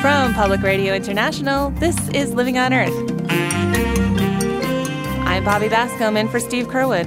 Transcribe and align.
From 0.00 0.32
Public 0.32 0.62
Radio 0.62 0.94
International, 0.94 1.72
this 1.72 2.08
is 2.14 2.32
Living 2.32 2.56
on 2.56 2.72
Earth. 2.72 2.94
I'm 5.26 5.44
Bobby 5.44 5.68
Bascomb 5.68 6.18
in 6.18 6.26
for 6.26 6.40
Steve 6.40 6.68
Curwood. 6.68 7.06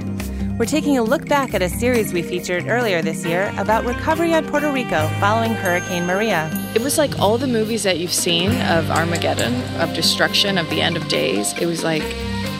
We're 0.60 0.64
taking 0.64 0.96
a 0.96 1.02
look 1.02 1.28
back 1.28 1.54
at 1.54 1.60
a 1.60 1.68
series 1.68 2.12
we 2.12 2.22
featured 2.22 2.68
earlier 2.68 3.02
this 3.02 3.26
year 3.26 3.52
about 3.58 3.84
recovery 3.84 4.32
on 4.32 4.46
Puerto 4.46 4.70
Rico 4.70 5.08
following 5.18 5.54
Hurricane 5.54 6.06
Maria. 6.06 6.48
It 6.76 6.82
was 6.82 6.96
like 6.96 7.18
all 7.18 7.36
the 7.36 7.48
movies 7.48 7.82
that 7.82 7.98
you've 7.98 8.14
seen 8.14 8.52
of 8.60 8.88
Armageddon, 8.92 9.60
of 9.80 9.92
destruction, 9.92 10.56
of 10.56 10.70
the 10.70 10.80
end 10.80 10.96
of 10.96 11.08
days. 11.08 11.52
It 11.60 11.66
was 11.66 11.82
like, 11.82 12.04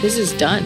this 0.03 0.19
is 0.19 0.33
done. 0.33 0.65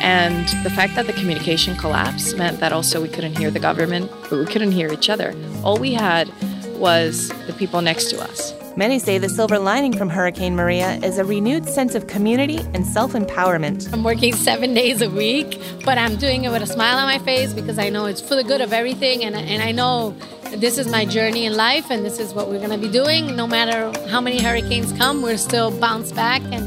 And 0.00 0.48
the 0.64 0.70
fact 0.70 0.94
that 0.94 1.06
the 1.06 1.12
communication 1.12 1.76
collapsed 1.76 2.38
meant 2.38 2.58
that 2.60 2.72
also 2.72 3.02
we 3.02 3.08
couldn't 3.08 3.36
hear 3.36 3.50
the 3.50 3.60
government, 3.60 4.10
but 4.30 4.38
we 4.38 4.46
couldn't 4.46 4.72
hear 4.72 4.90
each 4.90 5.10
other. 5.10 5.34
All 5.62 5.76
we 5.76 5.92
had 5.92 6.32
was 6.78 7.28
the 7.46 7.52
people 7.52 7.82
next 7.82 8.08
to 8.08 8.22
us. 8.22 8.54
Many 8.76 8.98
say 8.98 9.18
the 9.18 9.28
silver 9.28 9.56
lining 9.60 9.96
from 9.96 10.08
Hurricane 10.08 10.56
Maria 10.56 10.94
is 10.94 11.18
a 11.18 11.24
renewed 11.24 11.68
sense 11.68 11.94
of 11.94 12.08
community 12.08 12.58
and 12.74 12.84
self 12.84 13.12
empowerment. 13.12 13.92
I'm 13.92 14.02
working 14.02 14.34
seven 14.34 14.74
days 14.74 15.00
a 15.00 15.08
week, 15.08 15.60
but 15.84 15.96
I'm 15.96 16.16
doing 16.16 16.44
it 16.44 16.50
with 16.50 16.60
a 16.60 16.66
smile 16.66 16.98
on 16.98 17.06
my 17.06 17.18
face 17.18 17.52
because 17.52 17.78
I 17.78 17.88
know 17.88 18.06
it's 18.06 18.20
for 18.20 18.34
the 18.34 18.42
good 18.42 18.60
of 18.60 18.72
everything. 18.72 19.24
And, 19.24 19.36
and 19.36 19.62
I 19.62 19.70
know 19.70 20.16
this 20.56 20.76
is 20.76 20.88
my 20.88 21.04
journey 21.04 21.46
in 21.46 21.56
life 21.56 21.88
and 21.88 22.04
this 22.04 22.18
is 22.18 22.34
what 22.34 22.48
we're 22.48 22.58
going 22.58 22.70
to 22.70 22.78
be 22.78 22.90
doing. 22.90 23.36
No 23.36 23.46
matter 23.46 23.96
how 24.08 24.20
many 24.20 24.42
hurricanes 24.42 24.92
come, 24.94 25.22
we're 25.22 25.36
still 25.36 25.70
bounce 25.78 26.10
back 26.10 26.42
and 26.42 26.66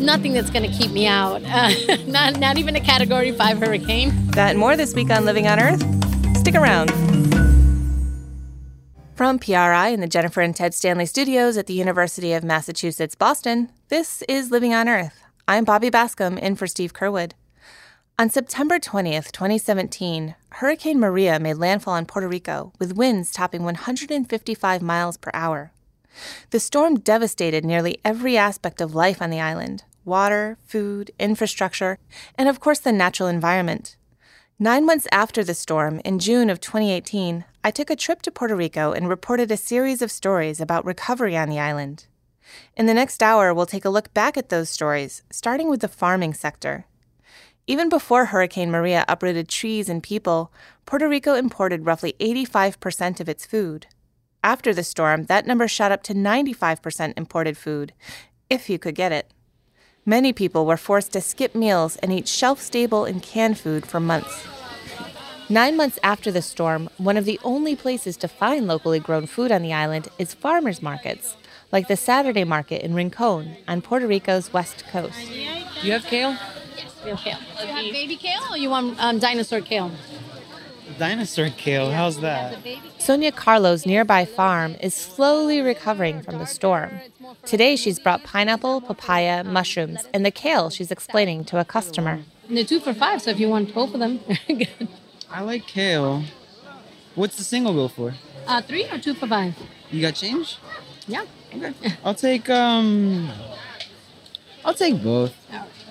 nothing 0.00 0.32
that's 0.32 0.50
going 0.50 0.68
to 0.68 0.76
keep 0.76 0.90
me 0.90 1.06
out. 1.06 1.40
Uh, 1.44 1.70
not, 2.06 2.40
not 2.40 2.58
even 2.58 2.74
a 2.74 2.80
category 2.80 3.30
five 3.30 3.58
hurricane. 3.58 4.10
That 4.32 4.50
and 4.50 4.58
more 4.58 4.76
this 4.76 4.92
week 4.92 5.10
on 5.10 5.24
Living 5.24 5.46
on 5.46 5.60
Earth. 5.60 5.82
Stick 6.36 6.56
around. 6.56 6.90
From 9.22 9.38
PRI 9.38 9.86
in 9.90 10.00
the 10.00 10.08
Jennifer 10.08 10.40
and 10.40 10.56
Ted 10.56 10.74
Stanley 10.74 11.06
studios 11.06 11.56
at 11.56 11.68
the 11.68 11.74
University 11.74 12.32
of 12.32 12.42
Massachusetts 12.42 13.14
Boston, 13.14 13.70
this 13.86 14.22
is 14.22 14.50
Living 14.50 14.74
on 14.74 14.88
Earth. 14.88 15.22
I'm 15.46 15.62
Bobby 15.62 15.92
Bascomb 15.92 16.36
in 16.40 16.56
for 16.56 16.66
Steve 16.66 16.92
Curwood. 16.92 17.34
On 18.18 18.28
September 18.28 18.80
20th, 18.80 19.30
2017, 19.30 20.34
Hurricane 20.54 20.98
Maria 20.98 21.38
made 21.38 21.58
landfall 21.58 21.94
on 21.94 22.04
Puerto 22.04 22.26
Rico 22.26 22.72
with 22.80 22.96
winds 22.96 23.30
topping 23.30 23.62
155 23.62 24.82
miles 24.82 25.16
per 25.16 25.30
hour. 25.32 25.70
The 26.50 26.58
storm 26.58 26.98
devastated 26.98 27.64
nearly 27.64 28.00
every 28.04 28.36
aspect 28.36 28.80
of 28.80 28.96
life 28.96 29.22
on 29.22 29.30
the 29.30 29.40
island 29.40 29.84
water, 30.04 30.58
food, 30.66 31.12
infrastructure, 31.20 31.96
and 32.36 32.48
of 32.48 32.58
course 32.58 32.80
the 32.80 32.90
natural 32.90 33.28
environment. 33.28 33.94
Nine 34.58 34.84
months 34.84 35.06
after 35.12 35.44
the 35.44 35.54
storm, 35.54 36.00
in 36.04 36.18
June 36.18 36.50
of 36.50 36.60
2018, 36.60 37.44
I 37.64 37.70
took 37.70 37.90
a 37.90 37.96
trip 37.96 38.22
to 38.22 38.32
Puerto 38.32 38.56
Rico 38.56 38.90
and 38.90 39.08
reported 39.08 39.52
a 39.52 39.56
series 39.56 40.02
of 40.02 40.10
stories 40.10 40.60
about 40.60 40.84
recovery 40.84 41.36
on 41.36 41.48
the 41.48 41.60
island. 41.60 42.06
In 42.76 42.86
the 42.86 42.94
next 42.94 43.22
hour, 43.22 43.54
we'll 43.54 43.66
take 43.66 43.84
a 43.84 43.90
look 43.90 44.12
back 44.12 44.36
at 44.36 44.48
those 44.48 44.68
stories, 44.68 45.22
starting 45.30 45.70
with 45.70 45.80
the 45.80 45.86
farming 45.86 46.34
sector. 46.34 46.86
Even 47.68 47.88
before 47.88 48.26
Hurricane 48.26 48.72
Maria 48.72 49.04
uprooted 49.06 49.48
trees 49.48 49.88
and 49.88 50.02
people, 50.02 50.52
Puerto 50.86 51.08
Rico 51.08 51.36
imported 51.36 51.86
roughly 51.86 52.16
85% 52.18 53.20
of 53.20 53.28
its 53.28 53.46
food. 53.46 53.86
After 54.42 54.74
the 54.74 54.82
storm, 54.82 55.26
that 55.26 55.46
number 55.46 55.68
shot 55.68 55.92
up 55.92 56.02
to 56.04 56.14
95% 56.14 57.14
imported 57.16 57.56
food, 57.56 57.92
if 58.50 58.68
you 58.68 58.80
could 58.80 58.96
get 58.96 59.12
it. 59.12 59.30
Many 60.04 60.32
people 60.32 60.66
were 60.66 60.76
forced 60.76 61.12
to 61.12 61.20
skip 61.20 61.54
meals 61.54 61.94
and 61.98 62.12
eat 62.12 62.26
shelf 62.26 62.60
stable 62.60 63.04
and 63.04 63.22
canned 63.22 63.60
food 63.60 63.86
for 63.86 64.00
months. 64.00 64.48
Nine 65.48 65.76
months 65.76 65.98
after 66.02 66.30
the 66.30 66.42
storm, 66.42 66.88
one 66.98 67.16
of 67.16 67.24
the 67.24 67.38
only 67.44 67.76
places 67.76 68.16
to 68.18 68.28
find 68.28 68.66
locally 68.66 69.00
grown 69.00 69.26
food 69.26 69.52
on 69.52 69.62
the 69.62 69.72
island 69.72 70.08
is 70.18 70.34
farmers 70.34 70.80
markets, 70.80 71.36
like 71.70 71.88
the 71.88 71.96
Saturday 71.96 72.44
market 72.44 72.82
in 72.82 72.94
Rincon 72.94 73.56
on 73.68 73.82
Puerto 73.82 74.06
Rico's 74.06 74.52
west 74.52 74.84
coast. 74.90 75.30
You 75.82 75.92
have 75.92 76.04
kale? 76.04 76.36
Yes, 76.76 76.94
we 77.04 77.10
have 77.10 77.18
kale. 77.18 77.38
Do 77.60 77.66
you 77.66 77.72
have 77.72 77.92
baby 77.92 78.16
kale 78.16 78.42
or 78.50 78.56
you 78.56 78.70
want 78.70 78.98
um, 78.98 79.18
dinosaur 79.18 79.60
kale? 79.60 79.90
Dinosaur 80.98 81.50
kale, 81.50 81.90
how's 81.90 82.20
that? 82.20 82.58
Sonia 82.98 83.32
Carlo's 83.32 83.84
nearby 83.84 84.24
farm 84.24 84.76
is 84.80 84.94
slowly 84.94 85.60
recovering 85.60 86.22
from 86.22 86.38
the 86.38 86.46
storm. 86.46 87.00
Today, 87.44 87.76
she's 87.76 87.98
brought 87.98 88.22
pineapple, 88.24 88.80
papaya, 88.80 89.42
mushrooms, 89.42 90.06
and 90.14 90.24
the 90.24 90.30
kale 90.30 90.70
she's 90.70 90.90
explaining 90.90 91.44
to 91.46 91.58
a 91.58 91.64
customer. 91.64 92.20
And 92.48 92.56
they're 92.56 92.64
two 92.64 92.80
for 92.80 92.94
five, 92.94 93.22
so 93.22 93.30
if 93.30 93.40
you 93.40 93.48
want 93.48 93.74
both 93.74 93.94
of 93.94 94.00
them, 94.00 94.20
good. 94.46 94.88
I 95.32 95.40
like 95.40 95.66
kale. 95.66 96.24
What's 97.14 97.36
the 97.36 97.44
single 97.44 97.74
go 97.74 97.88
for? 97.88 98.14
Uh, 98.46 98.62
three 98.62 98.84
or 98.90 98.98
two 98.98 99.14
for 99.14 99.26
five? 99.26 99.54
You 99.90 100.00
got 100.00 100.14
change? 100.14 100.58
Yeah. 101.06 101.24
Okay. 101.54 101.74
I'll 102.04 102.14
take 102.14 102.48
um 102.50 103.30
I'll 104.64 104.74
take 104.74 105.02
both. 105.02 105.34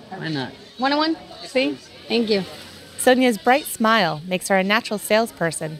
Why 0.10 0.28
not? 0.30 0.54
One 0.78 0.92
on 0.94 0.98
one? 0.98 1.18
See? 1.46 1.78
Thank 2.08 2.30
you. 2.30 2.44
Sonia's 2.98 3.38
bright 3.38 3.66
smile 3.66 4.22
makes 4.28 4.48
her 4.48 4.58
a 4.58 4.64
natural 4.64 5.00
salesperson. 5.00 5.80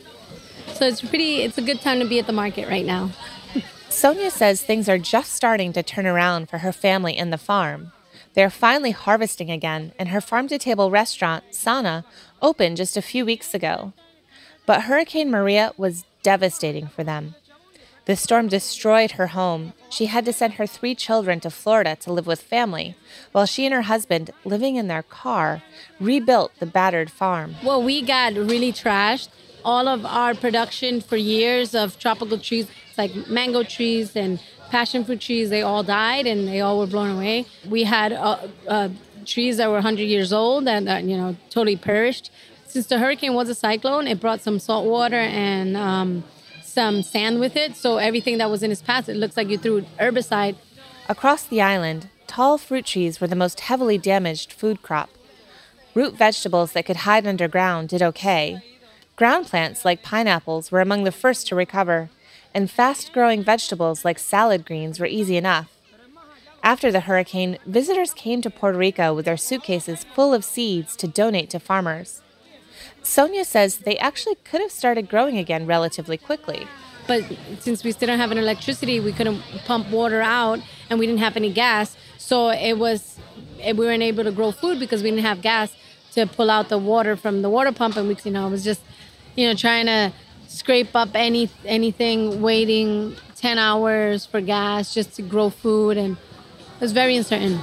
So 0.74 0.88
it's 0.88 1.02
pretty, 1.02 1.42
it's 1.42 1.58
a 1.58 1.62
good 1.62 1.82
time 1.82 2.00
to 2.00 2.08
be 2.08 2.20
at 2.20 2.28
the 2.28 2.34
market 2.34 2.68
right 2.68 2.86
now. 2.86 3.12
Sonia 3.90 4.32
says 4.32 4.64
things 4.64 4.90
are 4.90 4.98
just 4.98 5.34
starting 5.34 5.74
to 5.74 5.84
turn 5.84 6.08
around 6.08 6.50
for 6.50 6.60
her 6.60 6.72
family 6.72 7.16
and 7.16 7.32
the 7.32 7.38
farm. 7.38 7.92
They're 8.34 8.50
finally 8.50 8.92
harvesting 8.92 9.52
again, 9.52 9.92
and 10.00 10.10
her 10.10 10.22
farm 10.22 10.48
to 10.48 10.58
table 10.58 10.90
restaurant, 10.90 11.44
Sana, 11.52 12.06
opened 12.42 12.78
just 12.78 12.98
a 12.98 13.02
few 13.02 13.26
weeks 13.26 13.54
ago. 13.54 13.94
But 14.66 14.84
Hurricane 14.84 15.32
Maria 15.32 15.74
was 15.78 16.06
devastating 16.24 16.88
for 16.88 17.04
them. 17.04 17.36
The 18.06 18.16
storm 18.16 18.48
destroyed 18.48 19.12
her 19.12 19.28
home. 19.28 19.74
She 19.90 20.08
had 20.08 20.26
to 20.26 20.34
send 20.34 20.54
her 20.54 20.66
three 20.66 20.96
children 20.96 21.40
to 21.42 21.52
Florida 21.52 21.96
to 21.98 22.12
live 22.12 22.26
with 22.26 22.42
family, 22.42 22.96
while 23.32 23.46
she 23.46 23.66
and 23.66 23.74
her 23.74 23.84
husband, 23.84 24.32
living 24.44 24.76
in 24.76 24.88
their 24.88 25.04
car, 25.04 25.62
rebuilt 26.00 26.52
the 26.60 26.66
battered 26.66 27.12
farm. 27.12 27.56
Well, 27.64 27.82
we 27.82 28.02
got 28.02 28.34
really 28.34 28.74
trashed. 28.74 29.30
All 29.64 29.88
of 29.88 30.06
our 30.06 30.34
production 30.34 31.02
for 31.02 31.16
years 31.18 31.76
of 31.76 32.00
tropical 32.00 32.40
trees, 32.40 32.68
like 32.98 33.28
mango 33.28 33.62
trees 33.62 34.16
and 34.16 34.40
passion 34.72 35.06
fruit 35.06 35.22
trees, 35.22 35.52
they 35.52 35.62
all 35.62 35.84
died 35.84 36.26
and 36.26 36.48
they 36.48 36.62
all 36.62 36.80
were 36.80 36.88
blown 36.88 37.12
away. 37.12 37.46
We 37.70 37.84
had 37.84 38.12
a, 38.14 38.50
uh, 38.68 38.90
trees 39.26 39.58
that 39.58 39.68
were 39.68 39.76
100 39.76 40.04
years 40.04 40.32
old 40.34 40.66
that, 40.66 40.88
uh, 40.88 40.98
you 40.98 41.18
know, 41.18 41.36
totally 41.50 41.76
perished. 41.76 42.32
Since 42.66 42.88
the 42.88 43.00
hurricane 43.00 43.34
was 43.34 43.50
a 43.50 43.56
cyclone, 43.56 44.08
it 44.08 44.20
brought 44.20 44.42
some 44.42 44.60
salt 44.60 44.86
water 44.86 45.20
and 45.20 45.76
um, 45.76 46.24
some 46.64 47.04
sand 47.04 47.40
with 47.40 47.56
it. 47.56 47.76
So 47.76 47.98
everything 47.98 48.38
that 48.38 48.50
was 48.50 48.64
in 48.64 48.72
its 48.72 48.82
path, 48.82 49.10
it 49.10 49.16
looks 49.16 49.36
like 49.36 49.50
you 49.50 49.58
threw 49.58 49.82
herbicide. 50.00 50.56
Across 51.10 51.44
the 51.44 51.62
island, 51.62 52.10
tall 52.28 52.58
fruit 52.58 52.86
trees 52.86 53.20
were 53.20 53.28
the 53.28 53.36
most 53.36 53.62
heavily 53.62 53.98
damaged 53.98 54.54
food 54.54 54.82
crop. 54.82 55.10
Root 55.94 56.16
vegetables 56.16 56.72
that 56.72 56.86
could 56.86 56.98
hide 56.98 57.28
underground 57.28 57.90
did 57.90 58.02
okay. 58.02 58.64
Ground 59.18 59.48
plants 59.48 59.84
like 59.84 60.02
pineapples 60.02 60.72
were 60.72 60.80
among 60.80 61.04
the 61.04 61.12
first 61.12 61.48
to 61.48 61.56
recover, 61.56 62.10
and 62.54 62.72
fast 62.72 63.12
growing 63.12 63.44
vegetables 63.44 64.06
like 64.06 64.18
salad 64.18 64.66
greens 64.66 65.00
were 65.00 65.06
easy 65.06 65.36
enough. 65.36 65.70
After 66.64 66.92
the 66.92 67.02
hurricane, 67.02 67.58
visitors 67.66 68.14
came 68.14 68.42
to 68.44 68.50
Puerto 68.52 68.78
Rico 68.78 69.16
with 69.16 69.26
their 69.26 69.38
suitcases 69.38 70.04
full 70.04 70.32
of 70.32 70.46
seeds 70.46 70.96
to 70.98 71.08
donate 71.08 71.50
to 71.50 71.60
farmers. 71.60 72.22
Sonia 73.02 73.46
says 73.46 73.80
they 73.80 73.98
actually 73.98 74.36
could 74.44 74.62
have 74.62 74.72
started 74.72 75.10
growing 75.10 75.38
again 75.38 75.66
relatively 75.66 76.18
quickly. 76.18 76.68
But 77.08 77.24
since 77.60 77.84
we 77.84 77.92
still 77.92 78.08
don't 78.08 78.20
have 78.20 78.32
an 78.32 78.38
electricity, 78.38 79.00
we 79.00 79.12
couldn't 79.12 79.42
pump 79.66 79.90
water 79.90 80.22
out 80.22 80.60
and 80.90 81.00
we 81.00 81.08
didn't 81.08 81.20
have 81.20 81.36
any 81.36 81.52
gas. 81.52 81.98
So 82.20 82.50
it 82.50 82.78
was, 82.78 83.18
eh, 83.60 83.72
we 83.72 83.88
weren't 83.88 84.04
able 84.04 84.24
to 84.24 84.32
grow 84.32 84.52
food 84.52 84.80
because 84.80 85.02
we 85.02 85.10
didn't 85.10 85.26
have 85.26 85.42
gas 85.42 85.76
to 86.14 86.28
pull 86.28 86.52
out 86.52 86.70
the 86.70 86.78
water 86.78 87.16
from 87.16 87.42
the 87.42 87.50
water 87.50 87.72
pump. 87.72 87.98
And 87.98 88.08
we, 88.08 88.16
you 88.24 88.32
know, 88.32 88.48
it 88.48 88.52
was 88.52 88.64
just, 88.64 88.82
you 89.36 89.48
know, 89.48 89.56
trying 89.56 89.88
to 89.88 90.14
scrape 90.48 90.96
up 90.96 91.10
any 91.16 91.50
anything, 91.66 92.40
waiting 92.40 93.16
10 93.38 93.58
hours 93.58 94.28
for 94.28 94.42
gas 94.42 94.94
just 94.94 95.16
to 95.16 95.24
grow 95.24 95.50
food. 95.50 95.98
And 95.98 96.18
it 96.82 96.86
was 96.86 96.94
very 96.94 97.16
uncertain. 97.16 97.60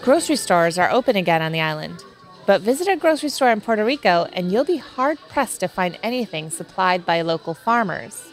Grocery 0.00 0.36
stores 0.36 0.78
are 0.78 0.88
open 0.92 1.16
again 1.16 1.42
on 1.42 1.50
the 1.50 1.60
island. 1.60 2.04
But 2.46 2.60
visit 2.60 2.86
a 2.86 2.96
grocery 2.96 3.30
store 3.30 3.50
in 3.50 3.60
Puerto 3.60 3.84
Rico 3.84 4.28
and 4.32 4.52
you'll 4.52 4.64
be 4.64 4.76
hard 4.76 5.18
pressed 5.28 5.58
to 5.58 5.66
find 5.66 5.98
anything 6.04 6.50
supplied 6.50 7.04
by 7.04 7.22
local 7.22 7.52
farmers. 7.52 8.28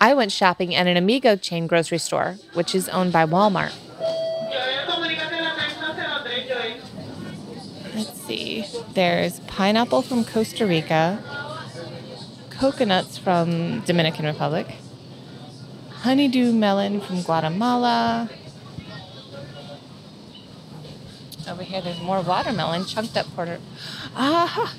I 0.00 0.14
went 0.14 0.30
shopping 0.30 0.76
at 0.76 0.86
an 0.86 0.96
Amigo 0.96 1.34
chain 1.34 1.66
grocery 1.66 1.98
store, 1.98 2.36
which 2.54 2.72
is 2.72 2.88
owned 2.90 3.12
by 3.12 3.26
Walmart. 3.26 3.74
Let's 7.96 8.20
see. 8.22 8.64
There's 8.94 9.40
pineapple 9.40 10.02
from 10.02 10.24
Costa 10.24 10.64
Rica, 10.64 11.18
coconuts 12.50 13.18
from 13.18 13.80
Dominican 13.80 14.26
Republic, 14.26 14.68
honeydew 16.00 16.52
melon 16.52 17.00
from 17.00 17.22
Guatemala, 17.22 18.30
over 21.50 21.62
here, 21.64 21.80
there's 21.80 22.00
more 22.00 22.20
watermelon 22.20 22.84
chunked 22.84 23.16
up 23.16 23.26
Puerto. 23.34 23.58
Ah, 24.14 24.74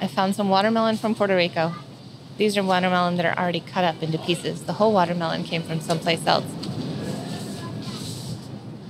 I 0.00 0.06
found 0.06 0.36
some 0.36 0.48
watermelon 0.48 0.96
from 0.96 1.14
Puerto 1.14 1.34
Rico. 1.34 1.74
These 2.36 2.56
are 2.56 2.62
watermelon 2.62 3.16
that 3.16 3.26
are 3.26 3.36
already 3.36 3.60
cut 3.60 3.84
up 3.84 4.02
into 4.02 4.16
pieces. 4.18 4.62
The 4.62 4.74
whole 4.74 4.92
watermelon 4.92 5.42
came 5.42 5.62
from 5.62 5.80
someplace 5.80 6.24
else. 6.24 6.46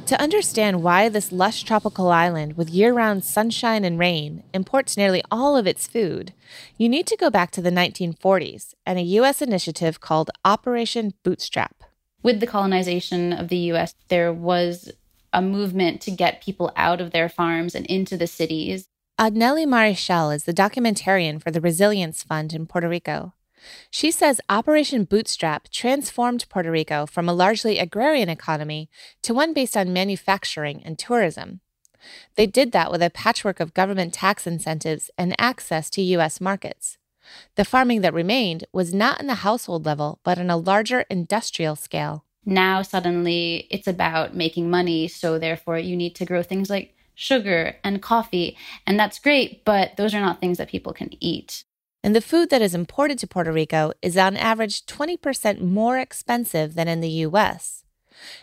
To 0.08 0.18
understand 0.18 0.82
why 0.82 1.10
this 1.10 1.32
lush 1.32 1.64
tropical 1.64 2.10
island 2.10 2.56
with 2.56 2.70
year 2.70 2.94
round 2.94 3.26
sunshine 3.26 3.84
and 3.84 3.98
rain 3.98 4.42
imports 4.54 4.96
nearly 4.96 5.22
all 5.30 5.54
of 5.54 5.66
its 5.66 5.86
food, 5.86 6.32
you 6.78 6.88
need 6.88 7.06
to 7.08 7.16
go 7.18 7.28
back 7.28 7.50
to 7.50 7.60
the 7.60 7.70
1940s 7.70 8.72
and 8.86 8.98
a 8.98 9.02
U.S. 9.02 9.42
initiative 9.42 10.00
called 10.00 10.30
Operation 10.46 11.12
Bootstrap. 11.24 11.84
With 12.22 12.40
the 12.40 12.46
colonization 12.46 13.34
of 13.34 13.48
the 13.48 13.58
U.S., 13.72 13.94
there 14.08 14.32
was 14.32 14.90
a 15.34 15.42
movement 15.42 16.00
to 16.00 16.10
get 16.10 16.42
people 16.42 16.72
out 16.74 17.02
of 17.02 17.10
their 17.10 17.28
farms 17.28 17.74
and 17.74 17.84
into 17.84 18.16
the 18.16 18.26
cities. 18.26 18.88
Adnelli 19.20 19.66
Marichal 19.66 20.34
is 20.34 20.44
the 20.44 20.54
documentarian 20.54 21.38
for 21.38 21.50
the 21.50 21.60
Resilience 21.60 22.22
Fund 22.22 22.54
in 22.54 22.64
Puerto 22.64 22.88
Rico. 22.88 23.34
She 23.90 24.10
says 24.10 24.40
Operation 24.48 25.04
Bootstrap 25.04 25.68
transformed 25.70 26.46
Puerto 26.48 26.70
Rico 26.70 27.06
from 27.06 27.28
a 27.28 27.34
largely 27.34 27.78
agrarian 27.78 28.28
economy 28.28 28.88
to 29.22 29.34
one 29.34 29.52
based 29.52 29.76
on 29.76 29.92
manufacturing 29.92 30.82
and 30.84 30.98
tourism. 30.98 31.60
They 32.36 32.46
did 32.46 32.72
that 32.72 32.90
with 32.90 33.02
a 33.02 33.10
patchwork 33.10 33.60
of 33.60 33.74
government 33.74 34.14
tax 34.14 34.46
incentives 34.46 35.10
and 35.18 35.34
access 35.38 35.90
to 35.90 36.02
U.S. 36.02 36.40
markets. 36.40 36.98
The 37.56 37.64
farming 37.64 38.00
that 38.02 38.14
remained 38.14 38.64
was 38.72 38.94
not 38.94 39.20
in 39.20 39.26
the 39.26 39.36
household 39.36 39.84
level, 39.84 40.20
but 40.22 40.38
on 40.38 40.50
a 40.50 40.56
larger 40.56 41.04
industrial 41.10 41.76
scale. 41.76 42.24
Now, 42.44 42.80
suddenly, 42.82 43.66
it's 43.70 43.86
about 43.86 44.34
making 44.34 44.70
money, 44.70 45.08
so 45.08 45.38
therefore, 45.38 45.78
you 45.78 45.96
need 45.96 46.14
to 46.16 46.24
grow 46.24 46.42
things 46.42 46.70
like 46.70 46.94
sugar 47.14 47.76
and 47.84 48.00
coffee, 48.00 48.56
and 48.86 48.98
that's 48.98 49.18
great, 49.18 49.64
but 49.64 49.96
those 49.96 50.14
are 50.14 50.20
not 50.20 50.40
things 50.40 50.56
that 50.56 50.68
people 50.68 50.92
can 50.92 51.10
eat 51.20 51.64
and 52.02 52.14
the 52.14 52.20
food 52.20 52.50
that 52.50 52.62
is 52.62 52.74
imported 52.74 53.18
to 53.18 53.26
Puerto 53.26 53.52
Rico 53.52 53.92
is 54.02 54.16
on 54.16 54.36
average 54.36 54.86
20% 54.86 55.60
more 55.60 55.98
expensive 55.98 56.74
than 56.74 56.88
in 56.88 57.00
the 57.00 57.10
U.S. 57.26 57.84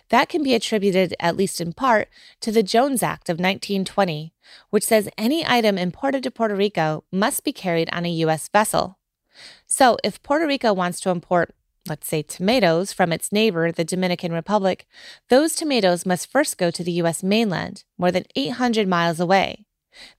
That 0.10 0.30
can 0.30 0.44
be 0.44 0.54
attributed, 0.54 1.16
at 1.20 1.38
least 1.38 1.62
in 1.62 1.74
part, 1.74 2.10
to 2.42 2.52
the 2.52 2.64
Jones 2.64 3.02
Act 3.04 3.30
of 3.30 3.36
1920, 3.36 4.34
which 4.70 4.84
says 4.84 5.10
any 5.18 5.46
item 5.46 5.78
imported 5.78 6.24
to 6.24 6.32
Puerto 6.32 6.56
Rico 6.56 7.04
must 7.12 7.44
be 7.44 7.54
carried 7.54 7.90
on 7.92 8.06
a 8.06 8.12
U.S. 8.12 8.48
vessel. 8.50 9.00
So, 9.68 9.98
if 10.04 10.22
Puerto 10.24 10.48
Rico 10.48 10.72
wants 10.74 11.00
to 11.02 11.10
import, 11.10 11.54
let's 11.88 12.08
say, 12.08 12.22
tomatoes 12.22 12.94
from 12.94 13.12
its 13.12 13.32
neighbor, 13.32 13.72
the 13.72 13.84
Dominican 13.84 14.32
Republic, 14.32 14.86
those 15.30 15.56
tomatoes 15.56 16.06
must 16.06 16.32
first 16.32 16.58
go 16.58 16.72
to 16.72 16.84
the 16.84 16.94
U.S. 16.94 17.22
mainland, 17.22 17.84
more 17.98 18.12
than 18.12 18.26
800 18.36 18.88
miles 18.88 19.20
away. 19.20 19.65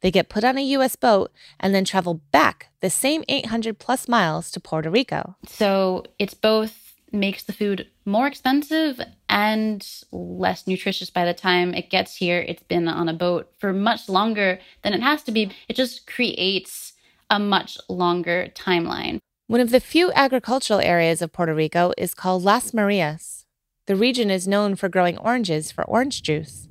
They 0.00 0.10
get 0.10 0.28
put 0.28 0.44
on 0.44 0.58
a 0.58 0.62
U.S. 0.62 0.96
boat 0.96 1.32
and 1.58 1.74
then 1.74 1.84
travel 1.84 2.20
back 2.32 2.68
the 2.80 2.90
same 2.90 3.24
800 3.28 3.78
plus 3.78 4.08
miles 4.08 4.50
to 4.52 4.60
Puerto 4.60 4.90
Rico. 4.90 5.36
So 5.46 6.04
it's 6.18 6.34
both 6.34 6.94
makes 7.12 7.44
the 7.44 7.52
food 7.52 7.88
more 8.04 8.26
expensive 8.26 9.00
and 9.28 9.86
less 10.12 10.66
nutritious 10.66 11.10
by 11.10 11.24
the 11.24 11.34
time 11.34 11.74
it 11.74 11.90
gets 11.90 12.16
here. 12.16 12.44
It's 12.46 12.62
been 12.62 12.88
on 12.88 13.08
a 13.08 13.14
boat 13.14 13.52
for 13.58 13.72
much 13.72 14.08
longer 14.08 14.60
than 14.82 14.92
it 14.92 15.02
has 15.02 15.22
to 15.24 15.32
be. 15.32 15.50
It 15.68 15.76
just 15.76 16.06
creates 16.06 16.92
a 17.30 17.38
much 17.38 17.78
longer 17.88 18.48
timeline. 18.54 19.18
One 19.48 19.60
of 19.60 19.70
the 19.70 19.80
few 19.80 20.12
agricultural 20.12 20.80
areas 20.80 21.22
of 21.22 21.32
Puerto 21.32 21.54
Rico 21.54 21.92
is 21.96 22.14
called 22.14 22.42
Las 22.42 22.74
Marias. 22.74 23.44
The 23.86 23.96
region 23.96 24.30
is 24.30 24.48
known 24.48 24.74
for 24.74 24.88
growing 24.88 25.16
oranges 25.18 25.70
for 25.70 25.84
orange 25.84 26.22
juice. 26.22 26.66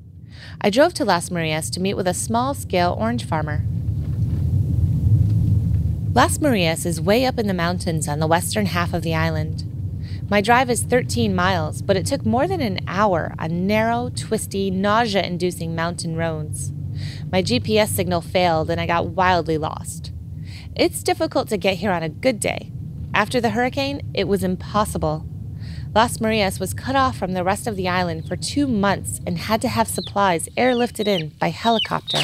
I 0.61 0.69
drove 0.69 0.93
to 0.95 1.05
Las 1.05 1.29
Marias 1.29 1.69
to 1.71 1.79
meet 1.79 1.95
with 1.95 2.07
a 2.07 2.13
small 2.13 2.53
scale 2.53 2.95
orange 2.99 3.25
farmer. 3.25 3.63
Las 6.13 6.39
Marias 6.39 6.85
is 6.85 7.01
way 7.01 7.25
up 7.25 7.37
in 7.37 7.47
the 7.47 7.53
mountains 7.53 8.07
on 8.07 8.19
the 8.19 8.27
western 8.27 8.67
half 8.67 8.93
of 8.93 9.01
the 9.01 9.13
island. 9.13 9.63
My 10.29 10.41
drive 10.41 10.69
is 10.69 10.81
13 10.81 11.35
miles, 11.35 11.81
but 11.81 11.97
it 11.97 12.05
took 12.05 12.25
more 12.25 12.47
than 12.47 12.61
an 12.61 12.79
hour 12.87 13.35
on 13.37 13.67
narrow, 13.67 14.09
twisty, 14.15 14.71
nausea 14.71 15.23
inducing 15.23 15.75
mountain 15.75 16.15
roads. 16.15 16.71
My 17.31 17.43
GPS 17.43 17.89
signal 17.89 18.21
failed 18.21 18.69
and 18.69 18.79
I 18.79 18.87
got 18.87 19.07
wildly 19.07 19.57
lost. 19.57 20.13
It's 20.75 21.03
difficult 21.03 21.49
to 21.49 21.57
get 21.57 21.77
here 21.77 21.91
on 21.91 22.01
a 22.01 22.09
good 22.09 22.39
day. 22.39 22.71
After 23.13 23.39
the 23.39 23.51
hurricane, 23.51 24.01
it 24.13 24.27
was 24.27 24.43
impossible. 24.43 25.25
Las 25.95 26.19
Marias 26.19 26.59
was 26.59 26.73
cut 26.73 26.97
off 26.97 27.17
from 27.17 27.31
the 27.31 27.43
rest 27.45 27.67
of 27.67 27.77
the 27.77 27.87
island 27.87 28.27
for 28.27 28.35
two 28.35 28.67
months 28.67 29.21
and 29.25 29.37
had 29.37 29.61
to 29.61 29.69
have 29.69 29.87
supplies 29.87 30.49
airlifted 30.57 31.07
in 31.07 31.29
by 31.39 31.49
helicopter. 31.49 32.19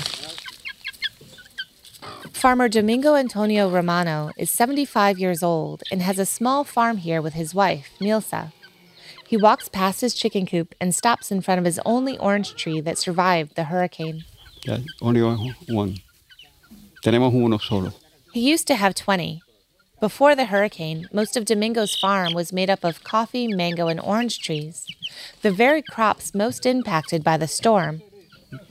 Farmer 2.34 2.68
Domingo 2.68 3.16
Antonio 3.16 3.70
Romano 3.70 4.32
is 4.38 4.52
75 4.52 5.20
years 5.20 5.42
old 5.42 5.84
and 5.90 6.02
has 6.02 6.20
a 6.20 6.26
small 6.26 6.66
farm 6.66 6.98
here 6.98 7.22
with 7.22 7.34
his 7.34 7.56
wife, 7.56 7.92
Nilsa. 8.02 8.52
He 9.26 9.38
walks 9.38 9.70
past 9.70 10.02
his 10.02 10.14
chicken 10.16 10.46
coop 10.46 10.76
and 10.82 10.94
stops 10.94 11.32
in 11.32 11.40
front 11.40 11.60
of 11.60 11.64
his 11.64 11.80
only 11.86 12.18
orange 12.18 12.56
tree 12.56 12.82
that 12.82 12.98
survived 12.98 13.56
the 13.56 13.66
hurricane. 13.66 14.26
Yeah, 14.66 14.80
only 15.02 15.22
one. 15.70 16.02
Tenemos 17.02 17.34
uno 17.34 17.58
solo. 17.58 17.94
He 18.34 18.42
used 18.42 18.68
to 18.68 18.76
have 18.76 18.96
20, 18.96 19.42
before 20.02 20.36
the 20.36 20.46
hurricane, 20.46 21.08
most 21.14 21.38
of 21.38 21.46
Domingo's 21.46 21.96
farm 21.96 22.34
was 22.34 22.52
made 22.52 22.70
up 22.70 22.84
of 22.84 23.04
coffee, 23.04 23.48
mango, 23.48 23.88
and 23.88 24.00
orange 24.02 24.40
trees, 24.40 24.86
the 25.44 25.52
very 25.52 25.82
crops 25.82 26.34
most 26.34 26.66
impacted 26.66 27.24
by 27.24 27.38
the 27.38 27.48
storm. 27.48 28.02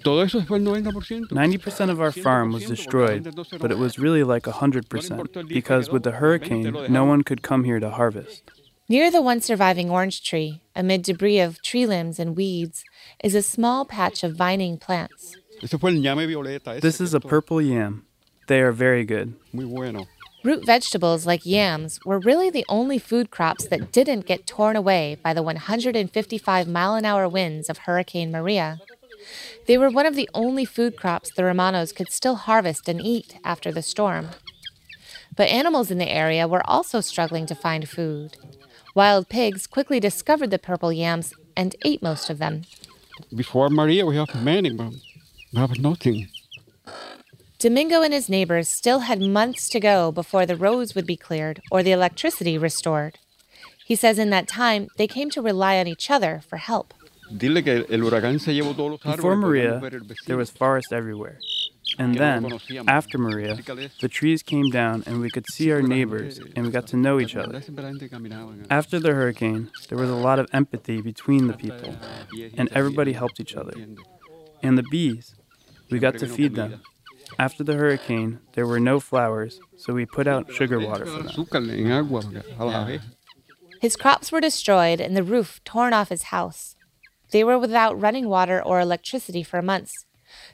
90% 0.04 1.88
of 1.88 2.00
our 2.00 2.12
farm 2.12 2.52
was 2.52 2.66
destroyed, 2.66 3.34
but 3.58 3.70
it 3.70 3.78
was 3.78 3.98
really 3.98 4.22
like 4.22 4.42
100% 4.42 5.48
because 5.48 5.88
with 5.88 6.02
the 6.02 6.10
hurricane, 6.12 6.76
no 6.90 7.04
one 7.04 7.22
could 7.22 7.42
come 7.42 7.64
here 7.64 7.80
to 7.80 7.88
harvest. 7.90 8.42
Near 8.88 9.10
the 9.10 9.22
one 9.22 9.40
surviving 9.40 9.88
orange 9.88 10.22
tree, 10.22 10.60
amid 10.74 11.02
debris 11.02 11.38
of 11.38 11.62
tree 11.62 11.86
limbs 11.86 12.18
and 12.18 12.36
weeds, 12.36 12.84
is 13.22 13.36
a 13.36 13.42
small 13.42 13.84
patch 13.84 14.24
of 14.24 14.34
vining 14.34 14.76
plants. 14.76 15.36
This 15.62 17.00
is 17.00 17.14
a 17.14 17.20
purple 17.20 17.62
yam. 17.62 18.04
They 18.48 18.60
are 18.60 18.72
very 18.72 19.04
good. 19.04 19.34
Root 20.42 20.64
vegetables 20.64 21.26
like 21.26 21.44
yams 21.44 22.00
were 22.06 22.18
really 22.18 22.48
the 22.48 22.64
only 22.66 22.98
food 22.98 23.30
crops 23.30 23.66
that 23.66 23.92
didn't 23.92 24.24
get 24.24 24.46
torn 24.46 24.74
away 24.74 25.18
by 25.22 25.34
the 25.34 25.42
155 25.42 26.66
mile 26.66 26.94
an 26.94 27.04
hour 27.04 27.28
winds 27.28 27.68
of 27.68 27.78
Hurricane 27.78 28.32
Maria. 28.32 28.80
They 29.66 29.76
were 29.76 29.90
one 29.90 30.06
of 30.06 30.16
the 30.16 30.30
only 30.32 30.64
food 30.64 30.96
crops 30.96 31.30
the 31.30 31.44
Romanos 31.44 31.92
could 31.92 32.10
still 32.10 32.36
harvest 32.36 32.88
and 32.88 33.02
eat 33.04 33.36
after 33.44 33.70
the 33.70 33.82
storm. 33.82 34.30
But 35.36 35.50
animals 35.50 35.90
in 35.90 35.98
the 35.98 36.10
area 36.10 36.48
were 36.48 36.68
also 36.68 37.02
struggling 37.02 37.44
to 37.44 37.54
find 37.54 37.86
food. 37.86 38.38
Wild 38.94 39.28
pigs 39.28 39.66
quickly 39.66 40.00
discovered 40.00 40.50
the 40.50 40.58
purple 40.58 40.92
yams 40.92 41.34
and 41.54 41.76
ate 41.84 42.02
most 42.02 42.30
of 42.30 42.38
them. 42.38 42.62
Before 43.36 43.68
Maria, 43.68 44.06
we 44.06 44.16
have 44.16 44.34
many, 44.42 44.70
but 44.70 44.94
we 45.52 45.60
have 45.60 45.78
nothing. 45.78 46.28
Domingo 47.60 48.00
and 48.00 48.14
his 48.14 48.30
neighbors 48.30 48.70
still 48.70 49.00
had 49.00 49.20
months 49.20 49.68
to 49.68 49.78
go 49.78 50.10
before 50.10 50.46
the 50.46 50.56
roads 50.56 50.94
would 50.94 51.04
be 51.04 51.14
cleared 51.14 51.60
or 51.70 51.82
the 51.82 51.92
electricity 51.92 52.56
restored. 52.56 53.18
He 53.84 53.94
says 53.94 54.18
in 54.18 54.30
that 54.30 54.48
time, 54.48 54.88
they 54.96 55.06
came 55.06 55.28
to 55.28 55.42
rely 55.42 55.76
on 55.76 55.86
each 55.86 56.10
other 56.10 56.40
for 56.48 56.56
help. 56.56 56.94
Before 57.30 59.36
Maria, 59.36 59.82
there 60.26 60.38
was 60.38 60.50
forest 60.50 60.90
everywhere. 60.90 61.38
And 61.98 62.14
then, 62.14 62.50
after 62.88 63.18
Maria, 63.18 63.58
the 64.00 64.08
trees 64.08 64.42
came 64.42 64.70
down 64.70 65.02
and 65.04 65.20
we 65.20 65.28
could 65.28 65.44
see 65.52 65.70
our 65.70 65.82
neighbors 65.82 66.40
and 66.56 66.64
we 66.64 66.72
got 66.72 66.86
to 66.86 66.96
know 66.96 67.20
each 67.20 67.36
other. 67.36 67.62
After 68.70 68.98
the 68.98 69.12
hurricane, 69.12 69.70
there 69.90 69.98
was 69.98 70.08
a 70.08 70.14
lot 70.14 70.38
of 70.38 70.48
empathy 70.54 71.02
between 71.02 71.46
the 71.46 71.52
people, 71.52 71.94
and 72.56 72.70
everybody 72.72 73.12
helped 73.12 73.38
each 73.38 73.54
other. 73.54 73.74
And 74.62 74.78
the 74.78 74.84
bees, 74.84 75.34
we 75.90 75.98
got 75.98 76.16
to 76.20 76.26
feed 76.26 76.54
them 76.54 76.80
after 77.38 77.64
the 77.64 77.74
hurricane, 77.74 78.40
there 78.52 78.66
were 78.66 78.80
no 78.80 79.00
flowers, 79.00 79.60
so 79.76 79.94
we 79.94 80.06
put 80.06 80.26
out 80.26 80.52
sugar 80.52 80.78
water 80.80 81.06
for 81.06 81.22
them. 81.22 81.28
His 83.80 83.96
crops 83.96 84.30
were 84.30 84.40
destroyed 84.40 85.00
and 85.00 85.16
the 85.16 85.22
roof 85.22 85.60
torn 85.64 85.92
off 85.92 86.10
his 86.10 86.24
house. 86.24 86.76
They 87.32 87.44
were 87.44 87.58
without 87.58 87.98
running 88.00 88.28
water 88.28 88.62
or 88.62 88.80
electricity 88.80 89.42
for 89.42 89.62
months. 89.62 90.06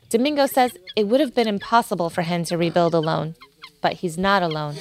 Domingo 0.09 0.47
says 0.47 0.76
it 0.95 1.09
would 1.09 1.21
have 1.21 1.35
been 1.35 1.49
impossible 1.49 2.09
for 2.11 2.23
him 2.23 2.45
to 2.45 2.56
rebuild 2.56 2.95
alone, 2.95 3.35
but 3.83 3.95
he's 3.95 4.16
not 4.16 4.42
alone. 4.42 4.76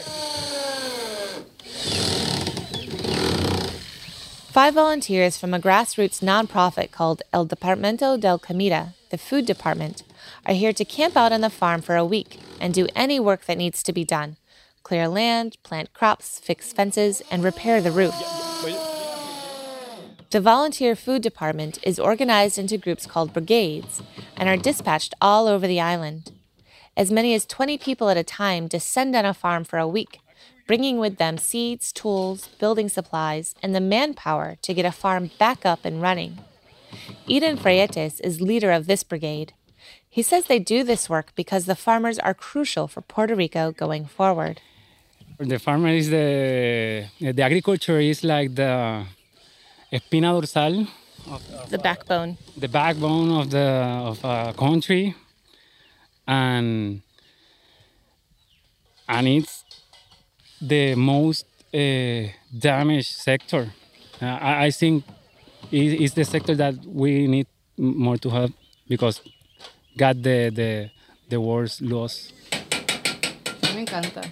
Five 4.56 4.76
volunteers 4.76 5.36
from 5.36 5.54
a 5.54 5.60
grassroots 5.60 6.24
nonprofit 6.24 6.90
called 6.90 7.22
El 7.34 7.46
Departamento 7.46 8.18
del 8.18 8.40
Comida, 8.40 8.94
the 9.10 9.18
food 9.18 9.46
department, 9.46 10.04
are 10.46 10.54
here 10.54 10.72
to 10.72 10.86
camp 10.86 11.18
out 11.18 11.34
on 11.34 11.42
the 11.42 11.50
farm 11.50 11.82
for 11.82 11.98
a 11.98 12.06
week 12.06 12.40
and 12.62 12.74
do 12.74 12.88
any 12.96 13.20
work 13.20 13.48
that 13.48 13.58
needs 13.58 13.84
to 13.84 13.92
be 13.92 14.06
done 14.06 14.38
clear 14.82 15.10
land, 15.10 15.58
plant 15.64 15.92
crops, 15.92 16.40
fix 16.40 16.72
fences, 16.72 17.22
and 17.30 17.44
repair 17.44 17.82
the 17.82 17.92
roof. 17.92 18.16
The 20.30 20.40
volunteer 20.40 20.96
food 20.96 21.22
department 21.22 21.78
is 21.84 22.00
organized 22.00 22.58
into 22.58 22.78
groups 22.78 23.06
called 23.06 23.34
brigades 23.34 24.02
and 24.38 24.48
are 24.48 24.56
dispatched 24.56 25.14
all 25.20 25.50
over 25.50 25.68
the 25.68 25.82
island. 25.82 26.32
As 26.96 27.12
many 27.12 27.34
as 27.34 27.46
20 27.46 27.78
people 27.78 28.08
at 28.08 28.16
a 28.16 28.24
time 28.24 28.70
descend 28.70 29.18
on 29.18 29.26
a 29.26 29.34
farm 29.34 29.66
for 29.66 29.80
a 29.80 29.86
week, 29.86 30.22
bringing 30.67 30.98
with 30.98 31.17
them 31.17 31.38
seeds, 31.38 31.91
tools, 31.91 32.48
building 32.60 32.89
supplies, 32.89 33.53
and 33.62 33.75
the 33.75 33.81
manpower 33.81 34.57
to 34.62 34.74
get 34.74 34.86
a 34.86 34.91
farm 34.91 35.29
back 35.38 35.65
up 35.65 35.86
and 35.86 36.01
running. 36.01 36.39
Eden 37.27 37.57
Freyetes 37.57 38.19
is 38.24 38.41
leader 38.41 38.72
of 38.72 38.88
this 38.88 39.03
brigade. 39.03 39.53
He 40.10 40.22
says 40.24 40.45
they 40.45 40.60
do 40.60 40.84
this 40.84 41.10
work 41.10 41.34
because 41.36 41.65
the 41.65 41.75
farmers 41.75 42.17
are 42.19 42.34
crucial 42.34 42.88
for 42.88 43.01
Puerto 43.01 43.36
Rico 43.36 43.72
going 43.72 44.05
forward. 44.05 44.62
The 45.38 45.60
farmer 45.60 45.89
is 45.89 46.10
the 46.10 47.07
the 47.19 47.41
agriculture 47.43 48.00
is 48.00 48.24
like 48.24 48.55
the 48.55 49.05
espina 49.91 50.31
dorsal, 50.39 50.88
The 51.69 51.77
backbone. 51.77 52.38
the 52.55 52.69
backbone 52.69 53.29
of 53.41 53.50
the 53.50 53.67
of 54.12 54.24
a 54.24 54.53
country, 54.57 55.13
and 56.25 57.01
and 59.10 59.27
it's 59.27 59.64
the 60.62 60.96
most 60.96 61.46
uh, 61.74 62.28
damaged 62.58 63.12
sector. 63.12 63.72
Uh, 64.22 64.26
I, 64.26 64.66
I 64.66 64.72
think 64.72 65.04
it- 65.72 66.02
it's 66.02 66.14
the 66.14 66.26
sector 66.26 66.56
that 66.56 66.76
we 66.86 67.28
need 67.28 67.48
more 67.78 68.18
to 68.18 68.30
help 68.30 68.52
because 68.88 69.22
got 69.98 70.16
the 70.22 70.50
the 70.50 70.90
the 71.30 71.40
worst 71.42 71.82
loss. 71.82 72.32
Me 73.74 73.86
encanta. 73.86 74.24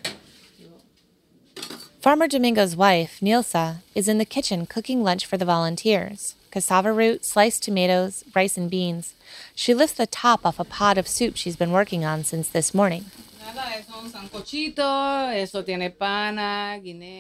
Farmer 2.02 2.28
Domingo's 2.28 2.76
wife, 2.76 3.20
Nilsa, 3.22 3.78
is 3.96 4.08
in 4.10 4.18
the 4.18 4.26
kitchen 4.26 4.66
cooking 4.66 5.04
lunch 5.04 5.26
for 5.26 5.38
the 5.38 5.46
volunteers 5.46 6.36
cassava 6.52 6.94
root, 6.94 7.26
sliced 7.26 7.64
tomatoes, 7.64 8.24
rice, 8.36 8.58
and 8.58 8.70
beans. 8.70 9.16
She 9.56 9.74
lifts 9.74 9.98
the 9.98 10.06
top 10.06 10.46
off 10.46 10.60
a 10.60 10.64
pot 10.64 11.00
of 11.00 11.08
soup 11.08 11.36
she's 11.36 11.56
been 11.56 11.72
working 11.72 12.06
on 12.06 12.24
since 12.24 12.48
this 12.48 12.76
morning. 12.76 13.06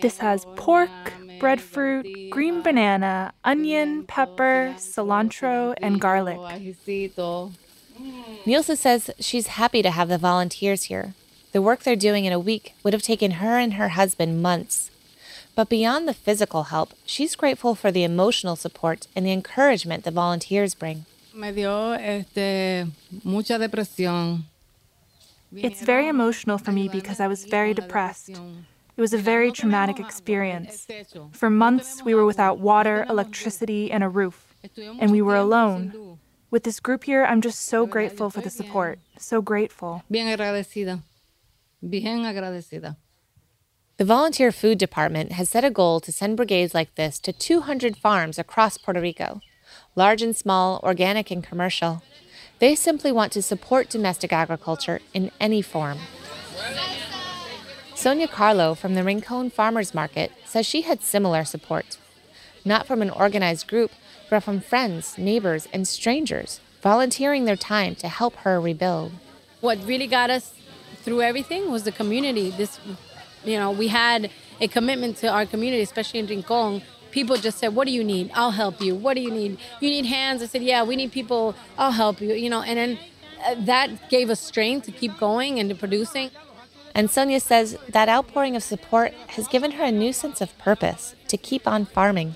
This 0.01 0.17
has 0.17 0.45
pork, 0.55 0.89
breadfruit, 1.39 2.29
green 2.29 2.61
banana, 2.61 3.33
onion, 3.43 4.05
pepper, 4.05 4.73
cilantro, 4.77 5.73
and 5.81 5.99
garlic. 5.99 6.37
Mm. 6.37 7.53
Nilsa 8.45 8.77
says 8.77 9.11
she's 9.19 9.47
happy 9.47 9.81
to 9.81 9.91
have 9.91 10.09
the 10.09 10.17
volunteers 10.17 10.83
here. 10.83 11.13
The 11.51 11.61
work 11.61 11.83
they're 11.83 11.95
doing 11.95 12.25
in 12.25 12.33
a 12.33 12.39
week 12.39 12.73
would 12.83 12.93
have 12.93 13.03
taken 13.03 13.31
her 13.31 13.59
and 13.59 13.73
her 13.75 13.89
husband 13.89 14.41
months. 14.41 14.89
But 15.55 15.69
beyond 15.69 16.07
the 16.07 16.13
physical 16.13 16.63
help, 16.63 16.93
she's 17.05 17.35
grateful 17.35 17.75
for 17.75 17.91
the 17.91 18.03
emotional 18.03 18.55
support 18.55 19.07
and 19.15 19.25
the 19.25 19.31
encouragement 19.31 20.03
the 20.03 20.11
volunteers 20.11 20.73
bring. 20.73 21.05
Me 21.35 21.51
dio 21.51 21.91
este, 21.91 22.87
mucha 23.23 23.59
depresión. 23.59 24.45
It's 25.55 25.81
very 25.81 26.07
emotional 26.07 26.57
for 26.57 26.71
me 26.71 26.87
because 26.89 27.19
I 27.19 27.27
was 27.27 27.45
very 27.45 27.73
depressed. 27.73 28.29
It 28.29 29.01
was 29.01 29.13
a 29.13 29.17
very 29.17 29.51
traumatic 29.51 29.99
experience. 29.99 30.87
For 31.31 31.49
months, 31.49 32.03
we 32.03 32.13
were 32.13 32.25
without 32.25 32.59
water, 32.59 33.05
electricity, 33.09 33.91
and 33.91 34.03
a 34.03 34.09
roof, 34.09 34.55
and 34.99 35.11
we 35.11 35.21
were 35.21 35.35
alone. 35.35 36.19
With 36.51 36.63
this 36.63 36.79
group 36.79 37.05
here, 37.05 37.25
I'm 37.25 37.41
just 37.41 37.61
so 37.61 37.85
grateful 37.87 38.29
for 38.29 38.41
the 38.41 38.51
support. 38.51 38.99
So 39.17 39.41
grateful. 39.41 40.03
The 43.97 44.05
Volunteer 44.05 44.51
Food 44.51 44.77
Department 44.77 45.31
has 45.33 45.49
set 45.49 45.63
a 45.63 45.69
goal 45.69 45.99
to 45.99 46.11
send 46.11 46.37
brigades 46.37 46.73
like 46.73 46.95
this 46.95 47.19
to 47.19 47.33
200 47.33 47.97
farms 47.97 48.37
across 48.37 48.77
Puerto 48.77 49.01
Rico, 49.01 49.41
large 49.95 50.21
and 50.21 50.35
small, 50.35 50.79
organic 50.83 51.31
and 51.31 51.43
commercial. 51.43 52.03
They 52.63 52.75
simply 52.75 53.11
want 53.11 53.33
to 53.33 53.41
support 53.41 53.89
domestic 53.89 54.31
agriculture 54.31 55.01
in 55.13 55.31
any 55.37 55.61
form. 55.61 55.97
Sonia 57.93 58.29
Carlo 58.29 58.73
from 58.73 58.95
the 58.95 59.03
Rincon 59.03 59.49
Farmers 59.49 59.93
Market 59.93 60.31
says 60.45 60.65
she 60.65 60.83
had 60.83 61.03
similar 61.03 61.43
support. 61.43 61.97
Not 62.63 62.87
from 62.87 63.01
an 63.01 63.09
organized 63.09 63.67
group, 63.67 63.91
but 64.29 64.43
from 64.43 64.61
friends, 64.61 65.17
neighbors, 65.17 65.67
and 65.73 65.85
strangers 65.85 66.61
volunteering 66.81 67.43
their 67.43 67.57
time 67.57 67.95
to 67.95 68.07
help 68.07 68.33
her 68.37 68.61
rebuild. 68.61 69.11
What 69.59 69.85
really 69.85 70.07
got 70.07 70.29
us 70.29 70.53
through 71.01 71.21
everything 71.21 71.69
was 71.69 71.83
the 71.83 71.91
community. 71.91 72.49
This, 72.51 72.79
you 73.43 73.59
know, 73.59 73.71
we 73.71 73.89
had 73.89 74.31
a 74.61 74.69
commitment 74.69 75.17
to 75.17 75.27
our 75.27 75.45
community, 75.45 75.83
especially 75.83 76.21
in 76.21 76.27
Rincon. 76.27 76.81
People 77.13 77.37
just 77.37 77.59
said, 77.59 77.75
"What 77.75 77.85
do 77.87 77.93
you 77.93 78.03
need? 78.03 78.31
I'll 78.33 78.57
help 78.63 78.81
you. 78.81 78.95
What 78.95 79.13
do 79.13 79.21
you 79.21 79.31
need? 79.31 79.51
You 79.79 79.89
need 79.95 80.05
hands." 80.07 80.41
I 80.41 80.47
said, 80.47 80.63
"Yeah, 80.63 80.83
we 80.83 80.95
need 80.95 81.11
people. 81.19 81.55
I'll 81.77 81.97
help 82.03 82.19
you." 82.19 82.33
You 82.33 82.49
know, 82.49 82.63
and 82.69 82.77
then 82.81 82.91
uh, 83.45 83.55
that 83.71 84.09
gave 84.09 84.29
us 84.29 84.39
strength 84.39 84.85
to 84.87 84.91
keep 84.91 85.17
going 85.17 85.59
and 85.59 85.69
to 85.69 85.75
producing. 85.75 86.31
And 86.95 87.09
Sonia 87.09 87.39
says 87.39 87.77
that 87.89 88.09
outpouring 88.09 88.55
of 88.55 88.63
support 88.63 89.13
has 89.35 89.47
given 89.47 89.71
her 89.77 89.85
a 89.85 89.91
new 89.91 90.13
sense 90.13 90.41
of 90.41 90.57
purpose 90.57 91.15
to 91.27 91.37
keep 91.37 91.67
on 91.67 91.85
farming. 91.85 92.35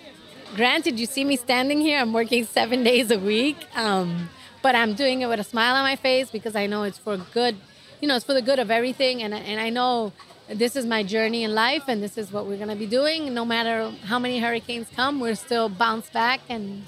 Granted, 0.55 0.99
you 0.99 1.05
see 1.05 1.25
me 1.25 1.35
standing 1.35 1.81
here. 1.81 1.99
I'm 1.99 2.13
working 2.13 2.45
seven 2.45 2.83
days 2.83 3.11
a 3.11 3.19
week, 3.19 3.57
um, 3.75 4.29
but 4.61 4.75
I'm 4.75 4.93
doing 4.93 5.21
it 5.21 5.27
with 5.27 5.39
a 5.39 5.43
smile 5.43 5.75
on 5.75 5.83
my 5.83 5.95
face 5.95 6.29
because 6.31 6.55
I 6.55 6.67
know 6.67 6.83
it's 6.83 6.97
for 6.97 7.17
good. 7.17 7.57
You 8.01 8.07
know, 8.07 8.15
it's 8.15 8.25
for 8.25 8.33
the 8.33 8.41
good 8.43 8.59
of 8.59 8.69
everything, 8.69 9.23
and 9.23 9.33
and 9.33 9.59
I 9.59 9.69
know 9.69 10.13
this 10.49 10.75
is 10.75 10.85
my 10.85 11.03
journey 11.03 11.43
in 11.43 11.53
life, 11.53 11.83
and 11.87 12.01
this 12.01 12.17
is 12.17 12.31
what 12.31 12.45
we're 12.45 12.57
gonna 12.57 12.75
be 12.75 12.85
doing. 12.85 13.33
No 13.33 13.45
matter 13.45 13.91
how 14.05 14.19
many 14.19 14.39
hurricanes 14.39 14.87
come, 14.95 15.19
we're 15.19 15.35
still 15.35 15.69
bounce 15.69 16.09
back, 16.09 16.39
and 16.49 16.85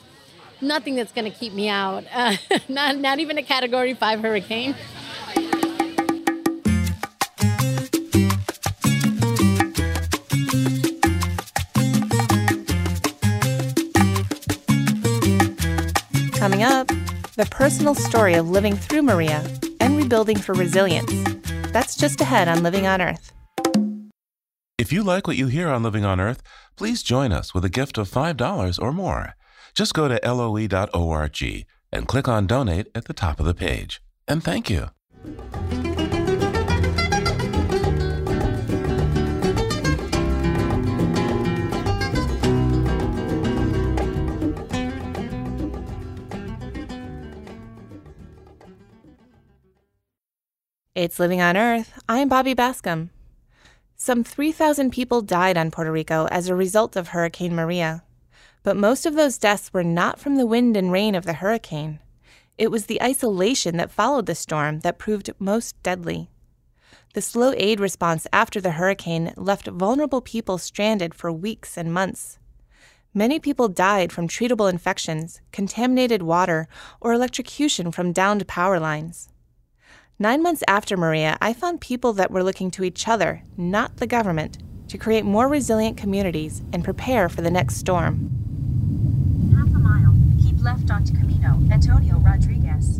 nothing 0.61 0.95
that's 0.95 1.11
gonna 1.11 1.31
keep 1.31 1.53
me 1.53 1.67
out. 1.69 2.05
Uh, 2.13 2.37
not 2.69 2.97
not 2.97 3.19
even 3.19 3.37
a 3.37 3.43
Category 3.43 3.93
Five 3.93 4.21
hurricane. 4.21 4.75
Coming 16.33 16.63
up, 16.63 16.87
the 17.35 17.45
personal 17.51 17.93
story 17.93 18.35
of 18.35 18.49
living 18.49 18.75
through 18.75 19.01
Maria 19.01 19.45
and 19.81 19.97
rebuilding 19.97 20.37
for 20.37 20.53
resilience. 20.53 21.11
That's 21.73 21.97
just 21.97 22.21
ahead 22.21 22.47
on 22.47 22.63
Living 22.63 22.87
on 22.87 23.01
Earth. 23.01 23.33
If 24.79 24.93
you 24.93 25.03
like 25.03 25.27
what 25.27 25.35
you 25.35 25.47
hear 25.47 25.67
on 25.67 25.83
Living 25.83 26.05
on 26.05 26.21
Earth, 26.21 26.41
please 26.77 27.03
join 27.03 27.33
us 27.33 27.53
with 27.53 27.65
a 27.65 27.69
gift 27.69 27.97
of 27.97 28.09
$5 28.09 28.81
or 28.81 28.93
more. 28.93 29.35
Just 29.75 29.93
go 29.93 30.07
to 30.07 30.17
loe.org 30.23 31.65
and 31.91 32.07
click 32.07 32.29
on 32.29 32.47
Donate 32.47 32.87
at 32.95 33.03
the 33.03 33.13
top 33.13 33.41
of 33.41 33.45
the 33.45 33.53
page. 33.53 34.01
And 34.25 34.41
thank 34.41 34.69
you. 34.69 34.87
It's 50.95 51.19
Living 51.19 51.41
on 51.41 51.57
Earth. 51.57 51.99
I'm 52.07 52.29
Bobby 52.29 52.55
Bascomb. 52.55 53.09
Some 54.01 54.23
3,000 54.23 54.91
people 54.91 55.21
died 55.21 55.57
on 55.57 55.71
Puerto 55.71 55.91
Rico 55.91 56.25
as 56.31 56.47
a 56.47 56.55
result 56.55 56.95
of 56.95 57.09
Hurricane 57.09 57.53
Maria. 57.53 58.01
But 58.63 58.77
most 58.77 59.05
of 59.05 59.15
those 59.15 59.37
deaths 59.37 59.73
were 59.73 59.83
not 59.83 60.21
from 60.21 60.37
the 60.37 60.45
wind 60.45 60.77
and 60.77 60.89
rain 60.89 61.15
of 61.15 61.25
the 61.25 61.33
hurricane. 61.33 61.99
It 62.57 62.71
was 62.71 62.85
the 62.85 63.01
isolation 63.03 63.75
that 63.75 63.91
followed 63.91 64.25
the 64.25 64.35
storm 64.35 64.79
that 64.79 64.99
proved 64.99 65.29
most 65.37 65.75
deadly. 65.83 66.29
The 67.13 67.21
slow 67.21 67.53
aid 67.57 67.81
response 67.81 68.25
after 68.31 68.61
the 68.61 68.71
hurricane 68.71 69.33
left 69.35 69.67
vulnerable 69.67 70.21
people 70.21 70.57
stranded 70.57 71.13
for 71.13 71.29
weeks 71.29 71.77
and 71.77 71.93
months. 71.93 72.39
Many 73.13 73.37
people 73.37 73.67
died 73.67 74.13
from 74.13 74.29
treatable 74.29 74.69
infections, 74.69 75.41
contaminated 75.51 76.21
water, 76.21 76.69
or 77.01 77.11
electrocution 77.11 77.91
from 77.91 78.13
downed 78.13 78.47
power 78.47 78.79
lines. 78.79 79.27
Nine 80.21 80.43
months 80.43 80.65
after 80.67 80.97
Maria, 80.97 81.37
I 81.39 81.53
found 81.53 81.79
people 81.79 82.11
that 82.11 82.29
were 82.29 82.43
looking 82.43 82.71
to 82.71 82.83
each 82.83 83.07
other, 83.07 83.43
not 83.55 83.95
the 83.97 84.05
government, 84.05 84.57
to 84.89 84.97
create 84.97 85.23
more 85.23 85.47
resilient 85.47 85.95
communities 85.95 86.61
and 86.73 86.83
prepare 86.83 87.29
for 87.29 87.41
the 87.41 87.49
next 87.49 87.77
storm. 87.77 88.29
Half 89.55 89.73
a 89.73 89.79
mile. 89.79 90.13
Keep 90.43 90.61
left 90.61 90.91
onto 90.91 91.13
Camino 91.13 91.57
Antonio 91.71 92.17
Rodriguez. 92.17 92.99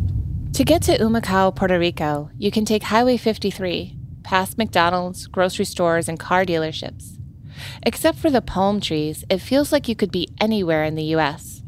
To 0.54 0.64
get 0.64 0.80
to 0.84 0.96
Humacao, 0.96 1.54
Puerto 1.54 1.78
Rico, 1.78 2.30
you 2.38 2.50
can 2.50 2.64
take 2.64 2.84
Highway 2.84 3.18
53, 3.18 3.98
past 4.22 4.56
McDonald's, 4.56 5.26
grocery 5.26 5.66
stores, 5.66 6.08
and 6.08 6.18
car 6.18 6.46
dealerships. 6.46 7.18
Except 7.82 8.16
for 8.16 8.30
the 8.30 8.40
palm 8.40 8.80
trees, 8.80 9.26
it 9.28 9.42
feels 9.42 9.72
like 9.72 9.88
you 9.88 9.94
could 9.94 10.10
be 10.10 10.30
anywhere 10.40 10.84
in 10.84 10.94
the 10.94 11.12
U.S. 11.16 11.60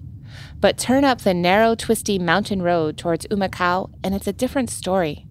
But 0.59 0.79
turn 0.79 1.05
up 1.05 1.21
the 1.21 1.35
narrow, 1.35 1.75
twisty 1.75 2.19
mountain 2.19 2.63
road 2.63 2.97
towards 2.97 3.27
Humacao, 3.27 3.93
and 4.03 4.15
it's 4.15 4.27
a 4.27 4.33
different 4.33 4.71
story. 4.71 5.27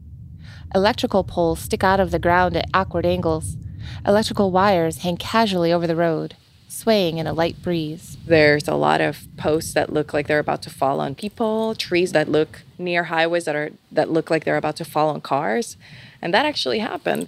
Electrical 0.74 1.24
poles 1.24 1.60
stick 1.60 1.84
out 1.84 2.00
of 2.00 2.12
the 2.12 2.20
ground 2.20 2.56
at 2.56 2.70
awkward 2.74 3.06
angles. 3.06 3.58
Electrical 4.06 4.52
wires 4.52 5.00
hang 5.00 5.18
casually 5.18 5.74
over 5.74 5.86
the 5.86 5.96
road, 5.96 6.36
swaying 6.70 7.18
in 7.18 7.28
a 7.28 7.34
light 7.34 7.62
breeze. 7.62 8.18
There's 8.26 8.68
a 8.68 8.76
lot 8.76 9.02
of 9.02 9.28
posts 9.36 9.74
that 9.74 9.92
look 9.92 10.14
like 10.14 10.28
they're 10.28 10.40
about 10.40 10.62
to 10.64 10.70
fall 10.70 11.02
on 11.02 11.16
people, 11.16 11.76
trees 11.76 12.14
that 12.14 12.30
look 12.30 12.62
near 12.78 13.06
highways 13.06 13.46
that 13.46 13.56
are 13.56 13.72
that 13.92 14.10
look 14.10 14.30
like 14.30 14.46
they're 14.46 14.56
about 14.56 14.78
to 14.78 14.86
fall 14.86 15.10
on 15.10 15.20
cars, 15.20 15.76
and 16.22 16.34
that 16.34 16.46
actually 16.46 16.80
happened. 16.80 17.28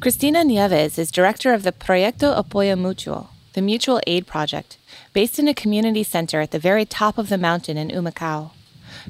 Cristina 0.00 0.42
Nieves 0.42 0.98
is 0.98 1.10
director 1.10 1.52
of 1.52 1.64
the 1.64 1.72
Proyecto 1.72 2.34
Apoyo 2.42 2.74
Mutuo, 2.78 3.28
the 3.52 3.60
mutual 3.60 4.00
aid 4.06 4.26
project, 4.26 4.78
based 5.12 5.38
in 5.38 5.48
a 5.48 5.54
community 5.54 6.04
center 6.04 6.40
at 6.40 6.52
the 6.52 6.58
very 6.58 6.86
top 6.86 7.18
of 7.18 7.28
the 7.28 7.36
mountain 7.36 7.76
in 7.76 7.90
Humacao. 7.90 8.52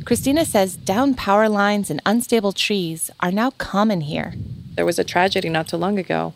Cristina 0.05 0.45
says 0.45 0.77
down 0.77 1.15
power 1.15 1.49
lines 1.49 1.91
and 1.91 2.01
unstable 2.07 2.53
trees 2.53 3.11
are 3.21 3.33
now 3.33 3.51
common 3.51 4.03
here. 4.03 4.35
There 4.75 4.87
was 4.87 4.99
a 4.99 5.05
tragedy 5.05 5.49
not 5.49 5.69
too 5.69 5.77
long 5.77 5.99
ago 5.99 6.35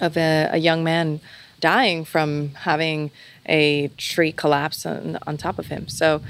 of 0.00 0.16
a, 0.16 0.48
a 0.52 0.58
young 0.58 0.84
man 0.84 1.20
dying 1.60 2.04
from 2.04 2.54
having 2.60 3.10
a 3.46 3.88
tree 3.96 4.32
collapse 4.32 4.86
on, 4.86 5.18
on 5.26 5.36
top 5.36 5.58
of 5.58 5.66
him. 5.66 5.88
So 5.88 6.22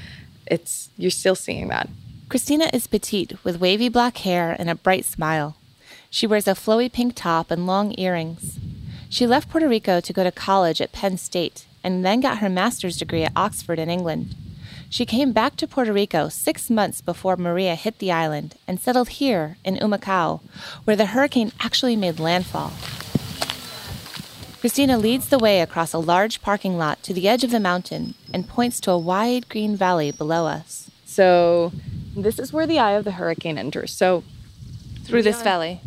it's 0.46 0.88
you're 0.96 1.10
still 1.10 1.34
seeing 1.34 1.68
that. 1.68 1.88
Christina 2.28 2.70
is 2.72 2.86
petite 2.86 3.42
with 3.44 3.60
wavy 3.60 3.88
black 3.88 4.18
hair 4.18 4.54
and 4.58 4.68
a 4.68 4.74
bright 4.74 5.04
smile. 5.04 5.56
She 6.10 6.26
wears 6.26 6.48
a 6.48 6.52
flowy 6.52 6.90
pink 6.90 7.14
top 7.14 7.50
and 7.50 7.66
long 7.66 7.94
earrings. 7.98 8.58
She 9.08 9.26
left 9.26 9.50
Puerto 9.50 9.68
Rico 9.68 10.00
to 10.00 10.12
go 10.12 10.24
to 10.24 10.32
college 10.32 10.80
at 10.80 10.92
Penn 10.92 11.16
State 11.16 11.66
and 11.82 12.04
then 12.04 12.20
got 12.20 12.38
her 12.38 12.48
master's 12.48 12.96
degree 12.96 13.24
at 13.24 13.32
Oxford 13.36 13.78
in 13.78 13.88
England. 13.88 14.34
She 14.90 15.04
came 15.04 15.32
back 15.32 15.56
to 15.56 15.66
Puerto 15.66 15.92
Rico 15.92 16.28
six 16.28 16.70
months 16.70 17.02
before 17.02 17.36
Maria 17.36 17.74
hit 17.74 17.98
the 17.98 18.10
island 18.10 18.56
and 18.66 18.80
settled 18.80 19.10
here 19.10 19.58
in 19.62 19.76
Humacao, 19.76 20.40
where 20.84 20.96
the 20.96 21.06
hurricane 21.06 21.52
actually 21.60 21.94
made 21.94 22.18
landfall. 22.18 22.72
Christina 24.60 24.98
leads 24.98 25.28
the 25.28 25.38
way 25.38 25.60
across 25.60 25.92
a 25.92 25.98
large 25.98 26.40
parking 26.42 26.78
lot 26.78 27.02
to 27.04 27.12
the 27.12 27.28
edge 27.28 27.44
of 27.44 27.50
the 27.50 27.60
mountain 27.60 28.14
and 28.32 28.48
points 28.48 28.80
to 28.80 28.90
a 28.90 28.98
wide 28.98 29.48
green 29.48 29.76
valley 29.76 30.10
below 30.10 30.46
us. 30.46 30.90
So, 31.04 31.70
this 32.16 32.38
is 32.38 32.52
where 32.52 32.66
the 32.66 32.78
eye 32.78 32.92
of 32.92 33.04
the 33.04 33.12
hurricane 33.12 33.58
enters. 33.58 33.92
So, 33.92 34.24
through 35.04 35.22
this 35.22 35.42
valley? 35.42 35.80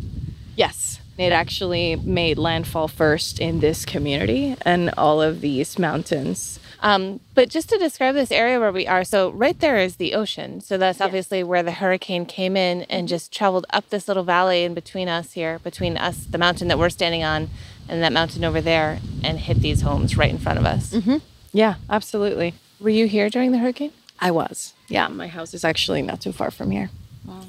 Yes. 0.56 1.00
It 1.22 1.30
actually 1.30 1.94
made 1.94 2.36
landfall 2.36 2.88
first 2.88 3.38
in 3.38 3.60
this 3.60 3.84
community 3.84 4.56
and 4.62 4.90
all 4.98 5.22
of 5.22 5.40
these 5.40 5.78
mountains. 5.78 6.58
Um, 6.80 7.20
but 7.36 7.48
just 7.48 7.68
to 7.68 7.78
describe 7.78 8.16
this 8.16 8.32
area 8.32 8.58
where 8.58 8.72
we 8.72 8.88
are, 8.88 9.04
so 9.04 9.30
right 9.30 9.58
there 9.60 9.78
is 9.78 9.96
the 9.96 10.14
ocean. 10.14 10.60
So 10.60 10.76
that's 10.76 11.00
obviously 11.00 11.44
where 11.44 11.62
the 11.62 11.70
hurricane 11.70 12.26
came 12.26 12.56
in 12.56 12.82
and 12.90 13.06
just 13.06 13.32
traveled 13.32 13.66
up 13.70 13.88
this 13.90 14.08
little 14.08 14.24
valley 14.24 14.64
in 14.64 14.74
between 14.74 15.08
us 15.08 15.34
here, 15.34 15.60
between 15.60 15.96
us, 15.96 16.26
the 16.26 16.38
mountain 16.38 16.66
that 16.68 16.78
we're 16.78 16.90
standing 16.90 17.22
on, 17.22 17.50
and 17.88 18.02
that 18.02 18.12
mountain 18.12 18.42
over 18.42 18.60
there, 18.60 18.98
and 19.22 19.38
hit 19.38 19.60
these 19.60 19.82
homes 19.82 20.16
right 20.16 20.30
in 20.30 20.38
front 20.38 20.58
of 20.58 20.66
us. 20.66 20.92
Mm-hmm. 20.92 21.18
Yeah, 21.52 21.76
absolutely. 21.88 22.54
Were 22.80 22.90
you 22.90 23.06
here 23.06 23.30
during 23.30 23.52
the 23.52 23.58
hurricane? 23.58 23.92
I 24.18 24.32
was. 24.32 24.74
Yeah, 24.88 25.06
my 25.06 25.28
house 25.28 25.54
is 25.54 25.64
actually 25.64 26.02
not 26.02 26.20
too 26.20 26.32
far 26.32 26.50
from 26.50 26.72
here. 26.72 26.90
Wow. 27.24 27.46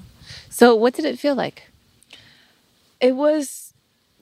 So, 0.49 0.75
what 0.75 0.93
did 0.93 1.05
it 1.05 1.17
feel 1.17 1.33
like? 1.33 1.69
It 3.01 3.15
was 3.15 3.62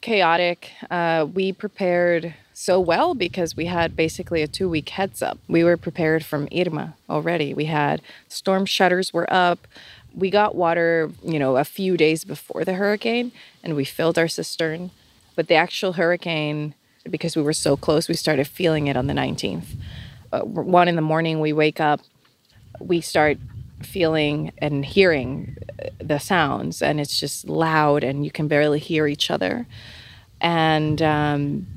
chaotic. 0.01 0.72
Uh, 0.89 1.27
we 1.31 1.53
prepared 1.53 2.34
so 2.53 2.79
well 2.79 3.13
because 3.13 3.55
we 3.55 3.65
had 3.65 3.96
basically 3.96 4.41
a 4.41 4.48
two 4.48 4.70
week 4.70 4.89
heads 4.89 5.22
up. 5.22 5.38
We 5.48 5.63
were 5.63 5.77
prepared 5.77 6.25
from 6.25 6.48
Irma 6.55 6.96
already. 7.10 7.53
We 7.53 7.65
had 7.65 8.01
storm 8.27 8.65
shutters 8.65 9.13
were 9.13 9.31
up. 9.34 9.67
We 10.13 10.29
got 10.29 10.55
water, 10.55 11.12
you 11.24 11.39
know, 11.39 11.58
a 11.58 11.63
few 11.63 11.98
days 11.98 12.24
before 12.24 12.65
the 12.65 12.74
hurricane 12.74 13.31
and 13.63 13.75
we 13.75 13.86
filled 13.86 14.17
our 14.17 14.27
cistern. 14.27 14.91
But 15.36 15.48
the 15.48 15.55
actual 15.55 15.93
hurricane, 15.93 16.75
because 17.10 17.36
we 17.36 17.41
were 17.41 17.53
so 17.53 17.77
close, 17.77 18.10
we 18.10 18.15
started 18.15 18.48
feeling 18.48 18.88
it 18.88 18.98
on 18.98 19.08
the 19.08 19.13
19th. 19.13 19.75
Uh, 20.31 20.41
one 20.41 20.88
in 20.88 20.96
the 20.96 21.01
morning, 21.01 21.39
we 21.39 21.53
wake 21.53 21.79
up, 21.79 22.01
we 22.79 23.01
start 23.01 23.38
feeling 23.86 24.52
and 24.58 24.86
hearing 24.86 25.58
the 26.00 26.20
sounds, 26.20 26.82
and 26.82 27.00
it's 27.00 27.20
just 27.20 27.48
loud, 27.48 28.04
and 28.04 28.24
you 28.26 28.32
can 28.32 28.48
barely 28.48 28.80
hear 28.80 29.08
each 29.08 29.30
other. 29.30 29.68
And 30.40 31.02
um, 31.02 31.68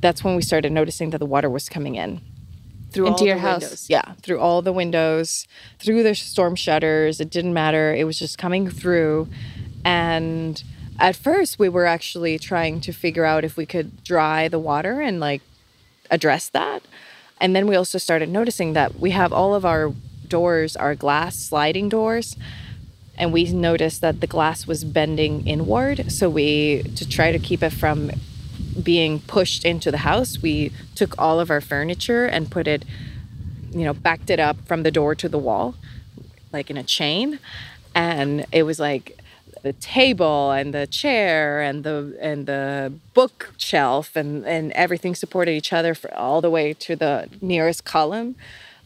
that's 0.00 0.22
when 0.22 0.36
we 0.36 0.42
started 0.42 0.72
noticing 0.72 1.10
that 1.10 1.18
the 1.18 1.26
water 1.26 1.50
was 1.50 1.68
coming 1.68 1.96
in 1.96 2.20
through 2.92 3.08
into 3.08 3.24
your 3.24 3.36
windows. 3.36 3.70
house. 3.70 3.90
Yeah, 3.90 4.12
through 4.22 4.38
all 4.38 4.62
the 4.62 4.72
windows, 4.72 5.46
through 5.78 6.02
the 6.02 6.14
storm 6.14 6.54
shutters. 6.54 7.20
It 7.20 7.30
didn't 7.30 7.54
matter. 7.54 7.94
It 7.94 8.04
was 8.04 8.18
just 8.18 8.38
coming 8.38 8.68
through, 8.68 9.28
and 9.84 10.62
at 10.98 11.16
first 11.16 11.58
we 11.58 11.68
were 11.68 11.86
actually 11.86 12.38
trying 12.38 12.80
to 12.82 12.92
figure 12.92 13.24
out 13.24 13.44
if 13.44 13.56
we 13.56 13.66
could 13.66 14.04
dry 14.04 14.48
the 14.48 14.58
water 14.58 15.00
and 15.00 15.18
like 15.20 15.42
address 16.10 16.48
that. 16.50 16.82
And 17.40 17.56
then 17.56 17.66
we 17.66 17.74
also 17.74 17.98
started 17.98 18.28
noticing 18.28 18.74
that 18.74 19.00
we 19.00 19.10
have 19.10 19.32
all 19.32 19.54
of 19.54 19.64
our 19.64 19.92
doors 20.36 20.76
are 20.76 20.94
glass 20.94 21.36
sliding 21.36 21.88
doors 21.88 22.36
and 23.18 23.32
we 23.32 23.44
noticed 23.52 24.00
that 24.00 24.20
the 24.20 24.26
glass 24.26 24.66
was 24.66 24.84
bending 24.84 25.46
inward. 25.46 26.10
So 26.10 26.30
we 26.30 26.82
to 26.96 27.04
try 27.08 27.30
to 27.30 27.38
keep 27.38 27.62
it 27.62 27.74
from 27.82 28.10
being 28.82 29.20
pushed 29.20 29.64
into 29.66 29.90
the 29.90 30.02
house 30.10 30.40
we 30.40 30.72
took 30.94 31.12
all 31.18 31.38
of 31.38 31.50
our 31.50 31.60
furniture 31.60 32.24
and 32.24 32.50
put 32.50 32.66
it 32.66 32.86
you 33.78 33.84
know 33.84 33.92
backed 33.92 34.30
it 34.30 34.40
up 34.40 34.56
from 34.66 34.82
the 34.82 34.90
door 34.90 35.14
to 35.14 35.28
the 35.28 35.42
wall 35.48 35.74
like 36.52 36.70
in 36.70 36.76
a 36.76 36.82
chain. 36.82 37.38
And 37.94 38.46
it 38.52 38.62
was 38.62 38.78
like 38.80 39.18
the 39.62 39.72
table 39.74 40.50
and 40.50 40.74
the 40.74 40.86
chair 40.86 41.60
and 41.60 41.84
the 41.84 42.16
and 42.20 42.46
the 42.46 42.92
bookshelf 43.14 44.16
and 44.16 44.44
and 44.46 44.72
everything 44.72 45.14
supported 45.14 45.52
each 45.52 45.72
other 45.72 45.94
all 46.14 46.40
the 46.40 46.50
way 46.50 46.72
to 46.86 46.96
the 46.96 47.28
nearest 47.40 47.84
column 47.84 48.34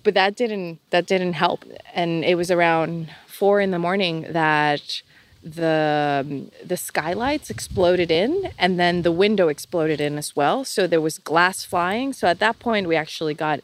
but 0.06 0.14
that 0.14 0.36
didn't 0.36 0.78
that 0.90 1.04
didn't 1.04 1.32
help. 1.32 1.64
And 1.92 2.24
it 2.24 2.36
was 2.36 2.48
around 2.48 3.10
four 3.26 3.60
in 3.60 3.72
the 3.72 3.78
morning 3.78 4.24
that 4.30 5.02
the 5.42 6.24
um, 6.24 6.52
the 6.64 6.76
skylights 6.76 7.50
exploded 7.50 8.12
in 8.12 8.52
and 8.56 8.78
then 8.78 9.02
the 9.02 9.10
window 9.10 9.48
exploded 9.48 10.00
in 10.00 10.16
as 10.16 10.36
well. 10.36 10.64
So 10.64 10.86
there 10.86 11.00
was 11.00 11.18
glass 11.18 11.64
flying. 11.64 12.12
So 12.12 12.28
at 12.28 12.38
that 12.38 12.60
point 12.60 12.86
we 12.86 12.94
actually 12.94 13.34
got 13.34 13.58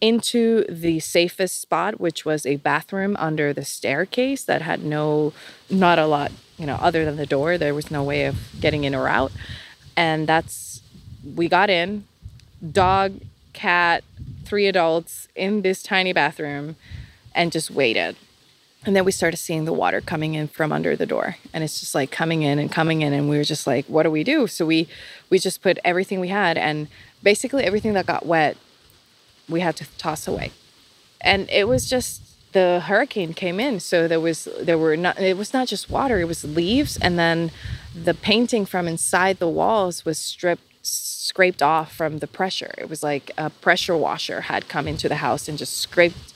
into 0.00 0.64
the 0.68 0.98
safest 0.98 1.60
spot 1.60 2.00
which 2.00 2.24
was 2.24 2.44
a 2.44 2.56
bathroom 2.56 3.14
under 3.20 3.52
the 3.52 3.64
staircase 3.64 4.42
that 4.42 4.62
had 4.62 4.82
no 4.82 5.32
not 5.68 5.98
a 5.98 6.06
lot 6.06 6.32
you 6.56 6.66
know 6.66 6.78
other 6.80 7.04
than 7.04 7.16
the 7.16 7.26
door. 7.26 7.58
There 7.58 7.76
was 7.76 7.92
no 7.92 8.02
way 8.02 8.24
of 8.24 8.36
getting 8.60 8.82
in 8.82 8.92
or 8.92 9.06
out. 9.06 9.30
And 9.96 10.26
that's 10.26 10.82
we 11.36 11.48
got 11.48 11.70
in. 11.70 12.06
Dog 12.60 13.20
cat 13.52 14.02
three 14.50 14.66
adults 14.66 15.28
in 15.36 15.62
this 15.62 15.80
tiny 15.80 16.12
bathroom 16.12 16.74
and 17.34 17.52
just 17.52 17.70
waited. 17.70 18.16
And 18.84 18.96
then 18.96 19.04
we 19.04 19.12
started 19.12 19.36
seeing 19.36 19.64
the 19.64 19.72
water 19.72 20.00
coming 20.00 20.34
in 20.34 20.48
from 20.48 20.72
under 20.72 20.96
the 20.96 21.06
door. 21.06 21.36
And 21.52 21.62
it's 21.62 21.78
just 21.78 21.94
like 21.94 22.10
coming 22.10 22.42
in 22.42 22.58
and 22.58 22.72
coming 22.72 23.02
in. 23.02 23.12
And 23.12 23.28
we 23.28 23.36
were 23.36 23.44
just 23.44 23.66
like 23.66 23.86
what 23.86 24.02
do 24.02 24.10
we 24.10 24.24
do? 24.24 24.46
So 24.48 24.66
we 24.66 24.88
we 25.30 25.38
just 25.38 25.62
put 25.62 25.78
everything 25.84 26.18
we 26.18 26.28
had. 26.28 26.58
And 26.58 26.88
basically 27.22 27.62
everything 27.64 27.92
that 27.92 28.06
got 28.06 28.26
wet 28.26 28.56
we 29.48 29.60
had 29.60 29.76
to 29.76 29.86
toss 29.98 30.26
away. 30.26 30.50
And 31.20 31.48
it 31.50 31.68
was 31.68 31.88
just 31.88 32.22
the 32.52 32.80
hurricane 32.86 33.34
came 33.34 33.60
in. 33.60 33.78
So 33.78 34.08
there 34.08 34.18
was 34.18 34.48
there 34.60 34.78
were 34.78 34.96
not 34.96 35.20
it 35.20 35.36
was 35.36 35.52
not 35.52 35.68
just 35.68 35.90
water. 35.90 36.18
It 36.18 36.26
was 36.26 36.42
leaves. 36.42 36.96
And 36.96 37.16
then 37.16 37.52
the 37.94 38.14
painting 38.14 38.66
from 38.66 38.88
inside 38.88 39.38
the 39.38 39.48
walls 39.48 40.04
was 40.04 40.18
stripped 40.18 40.69
scraped 41.30 41.62
off 41.74 41.88
from 42.00 42.12
the 42.22 42.30
pressure 42.38 42.72
it 42.84 42.88
was 42.92 43.02
like 43.12 43.26
a 43.46 43.48
pressure 43.66 43.96
washer 44.06 44.38
had 44.52 44.62
come 44.74 44.86
into 44.92 45.06
the 45.12 45.20
house 45.26 45.42
and 45.48 45.56
just 45.64 45.74
scraped 45.86 46.28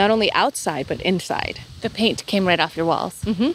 not 0.00 0.08
only 0.14 0.28
outside 0.42 0.84
but 0.90 0.98
inside 1.12 1.56
The 1.84 1.90
paint 2.02 2.18
came 2.32 2.44
right 2.50 2.60
off 2.64 2.74
your 2.78 2.86
walls. 2.92 3.16
mm-hmm. 3.30 3.52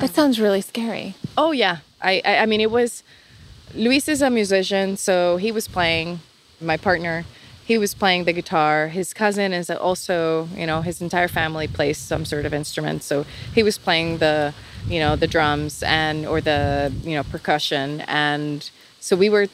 That 0.00 0.14
sounds 0.18 0.36
really 0.44 0.62
scary. 0.72 1.06
Oh 1.42 1.52
yeah, 1.64 1.76
I, 2.10 2.12
I 2.30 2.32
I 2.42 2.46
mean 2.50 2.60
it 2.68 2.70
was. 2.78 3.02
Luis 3.84 4.04
is 4.14 4.20
a 4.22 4.30
musician, 4.40 4.96
so 4.96 5.14
he 5.44 5.50
was 5.58 5.66
playing. 5.76 6.08
My 6.72 6.78
partner, 6.88 7.16
he 7.70 7.76
was 7.84 7.92
playing 8.02 8.24
the 8.28 8.32
guitar. 8.40 8.74
His 9.00 9.08
cousin 9.22 9.52
is 9.60 9.68
also, 9.86 10.48
you 10.60 10.66
know, 10.70 10.80
his 10.88 10.96
entire 11.06 11.28
family 11.40 11.66
plays 11.78 11.98
some 12.12 12.24
sort 12.32 12.44
of 12.48 12.52
instrument, 12.60 13.02
so 13.10 13.24
he 13.56 13.62
was 13.68 13.76
playing 13.86 14.18
the, 14.24 14.36
you 14.92 14.98
know, 15.02 15.12
the 15.24 15.30
drums 15.36 15.74
and 15.82 16.16
or 16.32 16.38
the 16.50 16.60
you 17.08 17.14
know 17.16 17.24
percussion, 17.36 17.88
and 18.28 18.58
so 19.06 19.12
we 19.24 19.28
were 19.34 19.46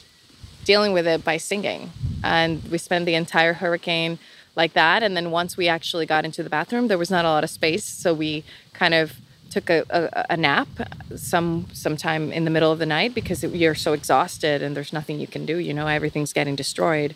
dealing 0.68 0.92
with 0.92 1.07
it 1.07 1.24
by 1.24 1.38
singing, 1.38 1.90
and 2.22 2.62
we 2.70 2.76
spent 2.76 3.07
the 3.07 3.14
entire 3.14 3.54
hurricane 3.54 4.18
like 4.54 4.74
that. 4.74 5.02
And 5.02 5.16
then 5.16 5.31
once 5.31 5.57
we 5.57 5.66
actually 5.66 6.04
got 6.04 6.26
into 6.26 6.42
the 6.42 6.50
bathroom, 6.50 6.88
there 6.88 6.98
was 6.98 7.11
not 7.11 7.24
a 7.24 7.28
lot 7.28 7.42
of 7.42 7.48
space, 7.48 7.85
so 7.85 8.12
we 8.12 8.44
kind 8.74 8.92
of 8.92 9.14
took 9.48 9.70
a, 9.70 9.83
a, 9.88 10.26
a 10.35 10.37
nap 10.37 10.68
some 11.16 11.66
sometime 11.72 12.31
in 12.31 12.44
the 12.44 12.50
middle 12.50 12.70
of 12.70 12.78
the 12.78 12.85
night 12.85 13.14
because 13.14 13.42
it, 13.42 13.54
you're 13.54 13.74
so 13.74 13.94
exhausted 13.94 14.61
and 14.62 14.76
there's 14.76 14.92
nothing 14.92 15.18
you 15.18 15.26
can 15.26 15.46
do. 15.46 15.57
You 15.57 15.72
know, 15.72 15.87
everything's 15.87 16.35
getting 16.35 16.54
destroyed. 16.54 17.14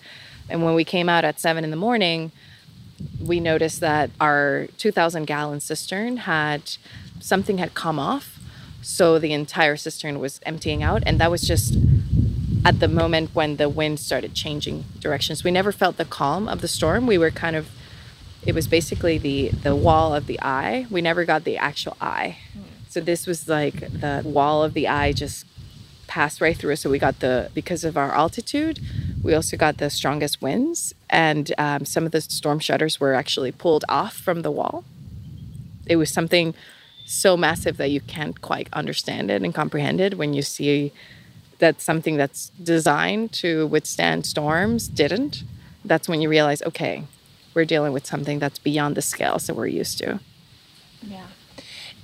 And 0.48 0.64
when 0.64 0.74
we 0.74 0.82
came 0.82 1.10
out 1.10 1.26
at 1.26 1.38
seven 1.38 1.62
in 1.62 1.70
the 1.70 1.76
morning, 1.76 2.32
we 3.20 3.38
noticed 3.38 3.80
that 3.80 4.08
our 4.18 4.68
2,000 4.78 5.26
gallon 5.26 5.60
cistern 5.60 6.16
had 6.16 6.62
something 7.20 7.58
had 7.58 7.74
come 7.74 7.98
off, 7.98 8.38
so 8.80 9.18
the 9.18 9.34
entire 9.34 9.76
cistern 9.76 10.18
was 10.20 10.40
emptying 10.44 10.82
out, 10.82 11.02
and 11.04 11.20
that 11.20 11.30
was 11.30 11.42
just 11.42 11.76
at 12.64 12.80
the 12.80 12.88
moment 12.88 13.30
when 13.34 13.56
the 13.56 13.68
wind 13.68 13.98
started 13.98 14.34
changing 14.34 14.84
directions. 15.00 15.44
We 15.44 15.50
never 15.50 15.72
felt 15.72 15.96
the 15.96 16.04
calm 16.04 16.48
of 16.48 16.60
the 16.60 16.68
storm. 16.68 17.06
We 17.06 17.18
were 17.18 17.30
kind 17.30 17.56
of 17.56 17.68
it 18.44 18.54
was 18.54 18.66
basically 18.66 19.18
the 19.18 19.50
the 19.50 19.76
wall 19.76 20.14
of 20.14 20.26
the 20.26 20.40
eye. 20.40 20.86
We 20.90 21.00
never 21.00 21.24
got 21.24 21.44
the 21.44 21.56
actual 21.56 21.96
eye. 22.00 22.38
So 22.88 23.00
this 23.00 23.26
was 23.26 23.48
like 23.48 23.80
the 24.00 24.20
wall 24.22 24.62
of 24.62 24.74
the 24.74 24.86
eye 24.86 25.12
just 25.12 25.46
passed 26.12 26.42
right 26.42 26.54
through 26.54 26.74
us. 26.74 26.82
So 26.82 26.90
we 26.90 26.98
got 26.98 27.20
the, 27.20 27.50
because 27.54 27.84
of 27.84 27.96
our 27.96 28.12
altitude, 28.12 28.78
we 29.22 29.32
also 29.32 29.56
got 29.56 29.78
the 29.78 29.88
strongest 29.88 30.42
winds. 30.42 30.92
And 31.08 31.54
um, 31.56 31.86
some 31.86 32.04
of 32.04 32.12
the 32.12 32.20
storm 32.20 32.58
shutters 32.58 33.00
were 33.00 33.14
actually 33.14 33.50
pulled 33.50 33.86
off 33.88 34.14
from 34.14 34.42
the 34.42 34.50
wall. 34.50 34.84
It 35.86 35.96
was 35.96 36.12
something 36.12 36.54
so 37.06 37.34
massive 37.34 37.78
that 37.78 37.90
you 37.90 38.02
can't 38.02 38.42
quite 38.42 38.68
understand 38.74 39.30
it 39.30 39.40
and 39.42 39.54
comprehend 39.54 40.02
it 40.02 40.18
when 40.18 40.34
you 40.34 40.42
see 40.42 40.92
that 41.62 41.80
something 41.80 42.16
that's 42.16 42.50
designed 42.60 43.32
to 43.32 43.68
withstand 43.68 44.26
storms 44.26 44.88
didn't. 44.88 45.44
That's 45.84 46.08
when 46.08 46.20
you 46.20 46.28
realize, 46.28 46.60
okay, 46.62 47.04
we're 47.54 47.64
dealing 47.64 47.92
with 47.92 48.04
something 48.04 48.40
that's 48.40 48.58
beyond 48.58 48.96
the 48.96 49.02
scales 49.02 49.46
that 49.46 49.54
we're 49.54 49.68
used 49.68 49.96
to. 49.98 50.18
Yeah. 51.02 51.28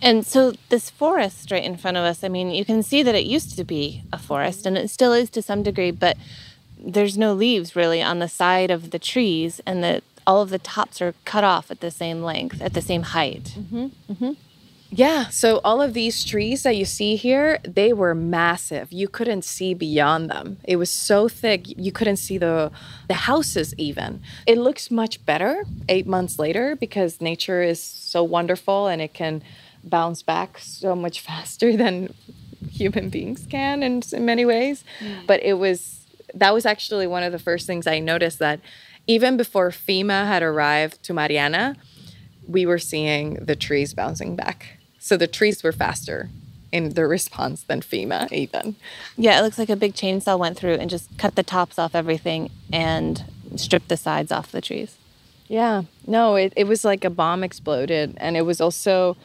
And 0.01 0.25
so 0.25 0.53
this 0.69 0.91
forest 0.91 1.51
right 1.51 1.65
in 1.65 1.77
front 1.77 1.97
of 1.97 2.05
us, 2.05 2.23
I 2.23 2.29
mean, 2.29 2.51
you 2.53 2.65
can 2.65 2.85
see 2.85 3.03
that 3.03 3.17
it 3.17 3.25
used 3.25 3.57
to 3.57 3.65
be 3.65 4.05
a 4.13 4.19
forest 4.19 4.65
and 4.65 4.79
it 4.79 4.91
still 4.91 5.13
is 5.13 5.29
to 5.31 5.43
some 5.43 5.65
degree, 5.65 5.91
but 5.91 6.17
there's 6.79 7.19
no 7.19 7.33
leaves 7.35 7.75
really 7.75 8.01
on 8.01 8.21
the 8.21 8.29
side 8.29 8.71
of 8.71 8.93
the 8.93 9.01
trees 9.01 9.61
and 9.67 9.83
that 9.83 10.05
all 10.25 10.41
of 10.41 10.51
the 10.51 10.61
tops 10.61 11.03
are 11.03 11.17
cut 11.25 11.43
off 11.43 11.69
at 11.73 11.81
the 11.81 11.91
same 11.91 12.23
length, 12.23 12.63
at 12.63 12.75
the 12.75 12.81
same 12.81 13.03
height. 13.03 13.57
Mm-hmm. 13.59 13.87
Mm-hmm. 14.13 14.33
Yeah, 14.91 15.29
so 15.29 15.61
all 15.65 15.83
of 15.83 15.93
these 15.93 16.25
trees 16.25 16.63
that 16.63 16.77
you 16.77 16.87
see 16.87 17.17
here, 17.17 17.59
they 17.63 17.93
were 17.93 18.15
massive. 18.15 18.91
You 18.91 19.07
couldn't 19.07 19.45
see 19.45 19.75
beyond 19.75 20.31
them. 20.31 20.59
It 20.65 20.77
was 20.77 20.91
so 20.91 21.29
thick, 21.29 21.65
you 21.67 21.93
couldn't 21.93 22.17
see 22.17 22.39
the 22.39 22.71
the 23.07 23.15
houses 23.15 23.75
even. 23.77 24.23
It 24.47 24.57
looks 24.57 24.91
much 24.91 25.25
better 25.27 25.65
8 25.89 26.07
months 26.07 26.39
later 26.39 26.75
because 26.75 27.21
nature 27.21 27.63
is 27.63 27.83
so 27.83 28.23
wonderful 28.25 28.87
and 28.87 29.03
it 29.03 29.13
can 29.13 29.43
bounce 29.85 30.23
back 30.23 30.59
so 30.59 30.97
much 30.97 31.21
faster 31.29 31.77
than 31.77 32.15
human 32.71 33.11
beings 33.11 33.47
can 33.49 33.83
in, 33.83 34.03
in 34.13 34.25
many 34.25 34.45
ways. 34.47 34.85
Mm. 35.01 35.27
But 35.27 35.43
it 35.43 35.55
was 35.55 36.07
that 36.35 36.55
was 36.55 36.65
actually 36.65 37.07
one 37.07 37.23
of 37.23 37.33
the 37.33 37.39
first 37.39 37.67
things 37.67 37.87
I 37.87 37.99
noticed 37.99 38.39
that 38.39 38.61
even 39.07 39.37
before 39.37 39.71
FEMA 39.71 40.27
had 40.27 40.43
arrived 40.43 41.03
to 41.05 41.15
Mariana, 41.15 41.77
we 42.47 42.65
were 42.65 42.79
seeing 42.79 43.35
the 43.35 43.57
trees 43.57 43.93
bouncing 43.93 44.37
back 44.37 44.78
so 45.09 45.17
the 45.17 45.27
trees 45.27 45.63
were 45.63 45.73
faster 45.73 46.29
in 46.71 46.91
their 46.91 47.09
response 47.09 47.63
than 47.63 47.81
FEMA 47.81 48.31
even. 48.31 48.77
Yeah, 49.17 49.39
it 49.39 49.43
looks 49.43 49.59
like 49.59 49.71
a 49.71 49.77
big 49.77 49.95
chainsaw 49.95 50.39
went 50.39 50.59
through 50.59 50.75
and 50.75 50.91
just 50.91 51.17
cut 51.17 51.35
the 51.35 51.43
tops 51.43 51.79
off 51.79 51.95
everything 51.95 52.51
and 52.71 53.25
stripped 53.57 53.89
the 53.89 53.97
sides 53.97 54.31
off 54.31 54.53
the 54.53 54.61
trees. 54.61 54.99
Yeah, 55.47 55.85
no, 56.07 56.37
it, 56.37 56.53
it 56.57 56.65
was 56.65 56.85
like 56.85 57.07
a 57.07 57.11
bomb 57.11 57.43
exploded. 57.43 58.19
And 58.19 58.37
it 58.37 58.43
was 58.43 58.61
also, 58.61 59.17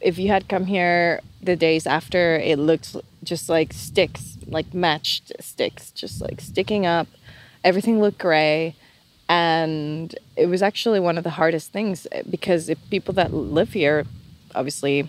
if 0.00 0.18
you 0.18 0.26
had 0.26 0.48
come 0.48 0.66
here 0.66 1.20
the 1.40 1.54
days 1.54 1.86
after, 1.86 2.34
it 2.34 2.58
looked 2.58 2.96
just 3.22 3.48
like 3.48 3.72
sticks, 3.72 4.38
like 4.48 4.74
matched 4.74 5.30
sticks, 5.38 5.92
just 5.92 6.20
like 6.20 6.40
sticking 6.40 6.84
up. 6.84 7.06
Everything 7.62 8.00
looked 8.00 8.18
gray. 8.18 8.74
And 9.28 10.12
it 10.36 10.46
was 10.46 10.62
actually 10.62 10.98
one 10.98 11.16
of 11.16 11.22
the 11.22 11.30
hardest 11.30 11.70
things 11.70 12.08
because 12.28 12.68
if 12.68 12.78
people 12.90 13.14
that 13.14 13.32
live 13.32 13.72
here, 13.74 14.04
obviously, 14.56 15.08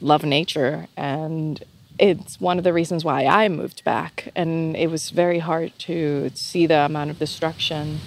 love 0.00 0.24
nature 0.24 0.86
and 0.96 1.64
it's 1.98 2.40
one 2.40 2.58
of 2.58 2.64
the 2.64 2.72
reasons 2.72 3.04
why 3.04 3.26
I 3.26 3.48
moved 3.48 3.82
back 3.84 4.30
and 4.36 4.76
it 4.76 4.88
was 4.90 5.10
very 5.10 5.40
hard 5.40 5.76
to 5.80 6.30
see 6.34 6.66
the 6.66 6.80
amount 6.80 7.10
of 7.10 7.18
destruction. 7.18 7.98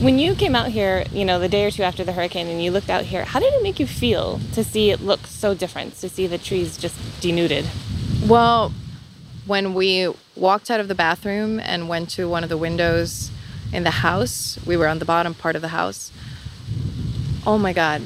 When 0.00 0.18
you 0.18 0.34
came 0.34 0.56
out 0.56 0.68
here, 0.68 1.04
you 1.12 1.24
know, 1.24 1.38
the 1.38 1.48
day 1.48 1.66
or 1.66 1.70
two 1.70 1.82
after 1.82 2.02
the 2.02 2.12
hurricane 2.12 2.48
and 2.48 2.62
you 2.62 2.70
looked 2.70 2.90
out 2.90 3.04
here, 3.04 3.24
how 3.24 3.38
did 3.38 3.52
it 3.52 3.62
make 3.62 3.78
you 3.78 3.86
feel 3.86 4.40
to 4.54 4.64
see 4.64 4.90
it 4.90 5.00
look 5.00 5.26
so 5.26 5.54
different, 5.54 5.96
to 5.98 6.08
see 6.08 6.26
the 6.26 6.38
trees 6.38 6.78
just 6.78 6.96
denuded? 7.20 7.66
Well, 8.26 8.72
when 9.46 9.74
we 9.74 10.12
walked 10.34 10.70
out 10.70 10.80
of 10.80 10.88
the 10.88 10.94
bathroom 10.94 11.60
and 11.60 11.88
went 11.88 12.08
to 12.10 12.28
one 12.28 12.42
of 12.42 12.48
the 12.48 12.56
windows 12.56 13.30
in 13.72 13.84
the 13.84 13.90
house, 13.90 14.58
we 14.66 14.76
were 14.76 14.88
on 14.88 14.98
the 14.98 15.04
bottom 15.04 15.34
part 15.34 15.56
of 15.56 15.62
the 15.62 15.68
house. 15.68 16.10
Oh 17.46 17.58
my 17.58 17.72
god, 17.72 18.02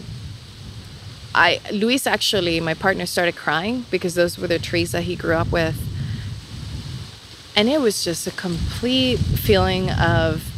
I 1.36 1.60
Luis 1.70 2.06
actually, 2.06 2.58
my 2.60 2.72
partner 2.72 3.04
started 3.04 3.36
crying 3.36 3.84
because 3.90 4.14
those 4.14 4.38
were 4.38 4.46
the 4.46 4.58
trees 4.58 4.92
that 4.92 5.02
he 5.02 5.14
grew 5.14 5.34
up 5.34 5.52
with. 5.52 5.78
And 7.54 7.68
it 7.68 7.80
was 7.80 8.02
just 8.02 8.26
a 8.26 8.30
complete 8.30 9.18
feeling 9.18 9.90
of 9.90 10.50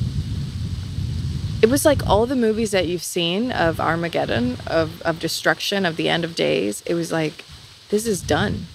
it 1.60 1.68
was 1.68 1.84
like 1.84 2.06
all 2.06 2.26
the 2.26 2.36
movies 2.36 2.70
that 2.70 2.86
you've 2.86 3.02
seen 3.02 3.50
of 3.50 3.80
Armageddon, 3.80 4.58
of, 4.68 5.02
of 5.02 5.18
destruction, 5.18 5.84
of 5.84 5.96
the 5.96 6.08
end 6.08 6.24
of 6.24 6.36
days. 6.36 6.84
It 6.86 6.94
was 6.94 7.10
like, 7.10 7.44
this 7.88 8.06
is 8.06 8.22
done. 8.22 8.66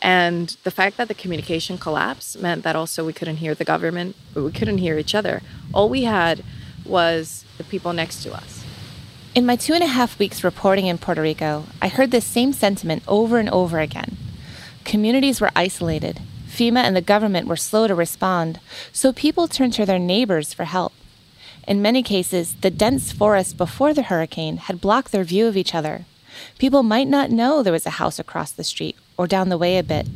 And 0.00 0.56
the 0.62 0.70
fact 0.70 0.96
that 0.96 1.08
the 1.08 1.14
communication 1.14 1.76
collapsed 1.76 2.40
meant 2.40 2.62
that 2.62 2.76
also 2.76 3.04
we 3.04 3.12
couldn't 3.12 3.36
hear 3.38 3.56
the 3.56 3.64
government, 3.64 4.14
but 4.32 4.44
we 4.44 4.52
couldn't 4.52 4.78
hear 4.78 4.96
each 4.96 5.14
other. 5.14 5.42
All 5.74 5.88
we 5.88 6.04
had 6.04 6.44
was 6.86 7.44
the 7.58 7.64
people 7.64 7.92
next 7.92 8.22
to 8.22 8.32
us. 8.32 8.59
In 9.40 9.46
my 9.46 9.56
two 9.56 9.72
and 9.72 9.82
a 9.82 9.86
half 9.86 10.18
weeks 10.18 10.44
reporting 10.44 10.86
in 10.86 10.98
Puerto 10.98 11.22
Rico, 11.22 11.64
I 11.80 11.88
heard 11.88 12.10
this 12.10 12.26
same 12.26 12.52
sentiment 12.52 13.02
over 13.08 13.38
and 13.38 13.48
over 13.48 13.80
again. 13.80 14.18
Communities 14.84 15.40
were 15.40 15.50
isolated. 15.56 16.20
FEMA 16.46 16.80
and 16.80 16.94
the 16.94 17.00
government 17.00 17.46
were 17.46 17.56
slow 17.56 17.86
to 17.86 17.94
respond, 17.94 18.60
so 18.92 19.14
people 19.14 19.48
turned 19.48 19.72
to 19.72 19.86
their 19.86 19.98
neighbors 19.98 20.52
for 20.52 20.64
help. 20.64 20.92
In 21.66 21.80
many 21.80 22.02
cases, 22.02 22.56
the 22.56 22.70
dense 22.70 23.12
forest 23.12 23.56
before 23.56 23.94
the 23.94 24.02
hurricane 24.02 24.58
had 24.58 24.78
blocked 24.78 25.10
their 25.10 25.24
view 25.24 25.46
of 25.46 25.56
each 25.56 25.74
other. 25.74 26.04
People 26.58 26.82
might 26.82 27.08
not 27.08 27.30
know 27.30 27.62
there 27.62 27.72
was 27.72 27.86
a 27.86 27.96
house 27.96 28.18
across 28.18 28.52
the 28.52 28.62
street 28.62 28.96
or 29.16 29.26
down 29.26 29.48
the 29.48 29.56
way 29.56 29.78
a 29.78 29.82
bit. 29.82 30.06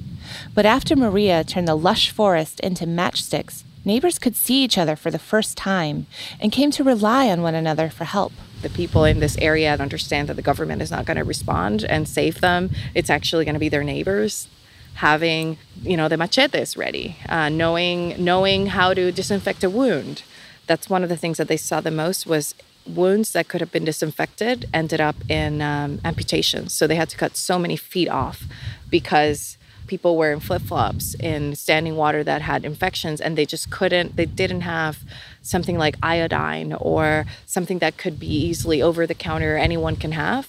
But 0.52 0.66
after 0.66 0.94
Maria 0.94 1.44
turned 1.44 1.66
the 1.66 1.74
lush 1.74 2.10
forest 2.10 2.60
into 2.60 2.84
matchsticks, 2.84 3.64
neighbors 3.86 4.18
could 4.18 4.36
see 4.36 4.62
each 4.62 4.76
other 4.76 4.96
for 4.96 5.10
the 5.10 5.18
first 5.18 5.56
time 5.56 6.06
and 6.38 6.52
came 6.52 6.70
to 6.72 6.84
rely 6.84 7.30
on 7.30 7.40
one 7.40 7.54
another 7.54 7.88
for 7.88 8.04
help 8.04 8.34
the 8.64 8.70
people 8.70 9.04
in 9.04 9.20
this 9.20 9.38
area 9.38 9.72
and 9.72 9.80
understand 9.80 10.28
that 10.28 10.34
the 10.34 10.42
government 10.42 10.82
is 10.82 10.90
not 10.90 11.06
going 11.06 11.16
to 11.16 11.22
respond 11.22 11.84
and 11.84 12.08
save 12.08 12.40
them. 12.40 12.70
It's 12.94 13.10
actually 13.10 13.44
going 13.44 13.54
to 13.54 13.60
be 13.60 13.68
their 13.68 13.84
neighbors 13.84 14.48
having, 14.94 15.58
you 15.82 15.96
know, 15.96 16.08
the 16.08 16.16
machetes 16.16 16.76
ready, 16.76 17.16
uh, 17.28 17.48
knowing 17.48 18.22
knowing 18.22 18.66
how 18.66 18.94
to 18.94 19.12
disinfect 19.12 19.62
a 19.62 19.70
wound. 19.70 20.22
That's 20.66 20.88
one 20.88 21.02
of 21.02 21.08
the 21.08 21.16
things 21.16 21.36
that 21.38 21.48
they 21.48 21.56
saw 21.56 21.80
the 21.80 21.90
most 21.90 22.26
was 22.26 22.54
wounds 22.86 23.32
that 23.32 23.48
could 23.48 23.60
have 23.60 23.72
been 23.72 23.84
disinfected 23.84 24.68
ended 24.72 25.00
up 25.00 25.16
in 25.28 25.62
um, 25.62 26.00
amputations. 26.04 26.72
So 26.72 26.86
they 26.86 26.96
had 26.96 27.08
to 27.10 27.16
cut 27.16 27.36
so 27.36 27.58
many 27.58 27.76
feet 27.76 28.08
off 28.08 28.44
because 28.90 29.56
people 29.86 30.16
were 30.16 30.32
in 30.32 30.40
flip 30.40 30.62
flops 30.62 31.14
in 31.14 31.54
standing 31.54 31.96
water 31.96 32.24
that 32.24 32.42
had 32.42 32.64
infections 32.64 33.20
and 33.20 33.36
they 33.36 33.46
just 33.46 33.70
couldn't, 33.70 34.16
they 34.16 34.26
didn't 34.26 34.62
have 34.62 34.98
something 35.42 35.78
like 35.78 35.96
iodine 36.02 36.72
or 36.74 37.26
something 37.46 37.78
that 37.78 37.96
could 37.96 38.18
be 38.18 38.26
easily 38.26 38.80
over 38.80 39.06
the 39.06 39.14
counter 39.14 39.56
anyone 39.56 39.96
can 39.96 40.12
have, 40.12 40.48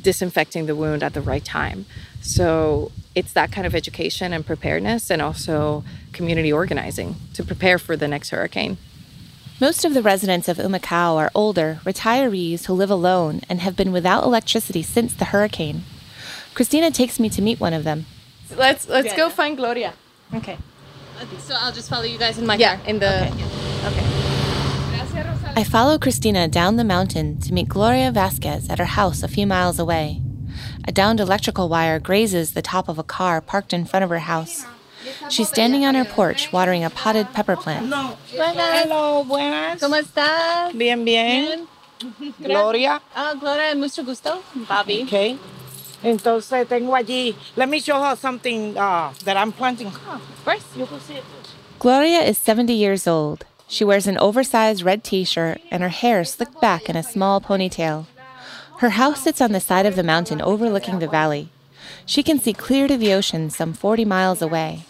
disinfecting 0.00 0.66
the 0.66 0.76
wound 0.76 1.02
at 1.02 1.14
the 1.14 1.20
right 1.20 1.44
time. 1.44 1.86
So 2.20 2.92
it's 3.14 3.32
that 3.32 3.52
kind 3.52 3.66
of 3.66 3.74
education 3.74 4.32
and 4.32 4.44
preparedness 4.44 5.10
and 5.10 5.22
also 5.22 5.84
community 6.12 6.52
organizing 6.52 7.16
to 7.34 7.44
prepare 7.44 7.78
for 7.78 7.96
the 7.96 8.08
next 8.08 8.30
hurricane. 8.30 8.76
Most 9.60 9.84
of 9.84 9.94
the 9.94 10.02
residents 10.02 10.48
of 10.48 10.56
Humacao 10.56 11.16
are 11.16 11.30
older, 11.34 11.78
retirees 11.84 12.64
who 12.66 12.72
live 12.74 12.90
alone 12.90 13.40
and 13.48 13.60
have 13.60 13.76
been 13.76 13.92
without 13.92 14.24
electricity 14.24 14.82
since 14.82 15.14
the 15.14 15.26
hurricane. 15.26 15.84
Christina 16.54 16.90
takes 16.90 17.20
me 17.20 17.28
to 17.30 17.42
meet 17.42 17.60
one 17.60 17.72
of 17.72 17.84
them. 17.84 18.06
Let's 18.56 18.88
let's 18.88 19.08
yeah. 19.08 19.16
go 19.16 19.30
find 19.30 19.56
Gloria. 19.56 19.94
Okay. 20.34 20.58
So 21.38 21.54
I'll 21.54 21.72
just 21.72 21.88
follow 21.88 22.04
you 22.04 22.18
guys 22.18 22.38
in 22.38 22.46
my 22.46 22.56
yeah, 22.56 22.76
car. 22.76 22.88
in 22.88 22.98
the 22.98 23.26
okay. 23.28 23.44
okay. 23.86 24.14
I 25.56 25.62
follow 25.62 25.98
Christina 25.98 26.48
down 26.48 26.76
the 26.76 26.84
mountain 26.84 27.38
to 27.42 27.52
meet 27.52 27.68
Gloria 27.68 28.10
Vasquez 28.10 28.68
at 28.68 28.80
her 28.80 28.84
house 28.98 29.22
a 29.22 29.28
few 29.28 29.46
miles 29.46 29.78
away. 29.78 30.20
A 30.86 30.92
downed 30.92 31.20
electrical 31.20 31.68
wire 31.68 32.00
grazes 32.00 32.52
the 32.52 32.62
top 32.62 32.88
of 32.88 32.98
a 32.98 33.04
car 33.04 33.40
parked 33.40 33.72
in 33.72 33.84
front 33.84 34.02
of 34.02 34.10
her 34.10 34.18
house. 34.18 34.66
She's 35.28 35.48
standing 35.48 35.84
on 35.84 35.94
her 35.94 36.04
porch 36.04 36.52
watering 36.52 36.82
a 36.82 36.90
potted 36.90 37.32
pepper 37.32 37.56
plant. 37.56 37.92
Hello, 37.92 39.24
buenas. 39.24 39.80
¿Cómo 39.80 39.96
estás? 39.96 40.76
Bien, 40.76 41.04
bien. 41.04 41.68
Gloria. 42.42 43.00
Ah, 43.14 43.34
Gloria, 43.38 43.74
mucho 43.76 44.02
gusto. 44.02 44.42
Bobby. 44.68 45.04
Okay. 45.04 45.38
Entonces 46.04 46.68
tengo 46.68 46.94
allí. 46.94 47.34
Let 47.56 47.68
me 47.68 47.80
show 47.80 48.00
her 48.00 48.16
something 48.16 48.76
uh, 48.76 49.12
that 49.24 49.36
I'm 49.36 49.52
planting. 49.52 49.88
Of 49.88 50.44
course. 50.44 50.64
You 50.76 50.86
can 50.86 51.00
see 51.00 51.14
it. 51.14 51.24
Gloria 51.78 52.20
is 52.20 52.38
70 52.38 52.72
years 52.72 53.06
old. 53.06 53.44
She 53.66 53.84
wears 53.84 54.06
an 54.06 54.18
oversized 54.18 54.82
red 54.82 55.02
t 55.02 55.24
shirt 55.24 55.60
and 55.70 55.82
her 55.82 55.88
hair 55.88 56.24
slicked 56.24 56.60
back 56.60 56.88
in 56.88 56.96
a 56.96 57.02
small 57.02 57.40
ponytail. 57.40 58.06
Her 58.78 58.90
house 58.90 59.22
sits 59.22 59.40
on 59.40 59.52
the 59.52 59.60
side 59.60 59.86
of 59.86 59.96
the 59.96 60.02
mountain 60.02 60.42
overlooking 60.42 60.98
the 60.98 61.08
valley. 61.08 61.48
She 62.06 62.22
can 62.22 62.38
see 62.38 62.52
clear 62.52 62.86
to 62.86 62.96
the 62.96 63.12
ocean 63.12 63.50
some 63.50 63.72
40 63.72 64.04
miles 64.04 64.42
away. 64.42 64.84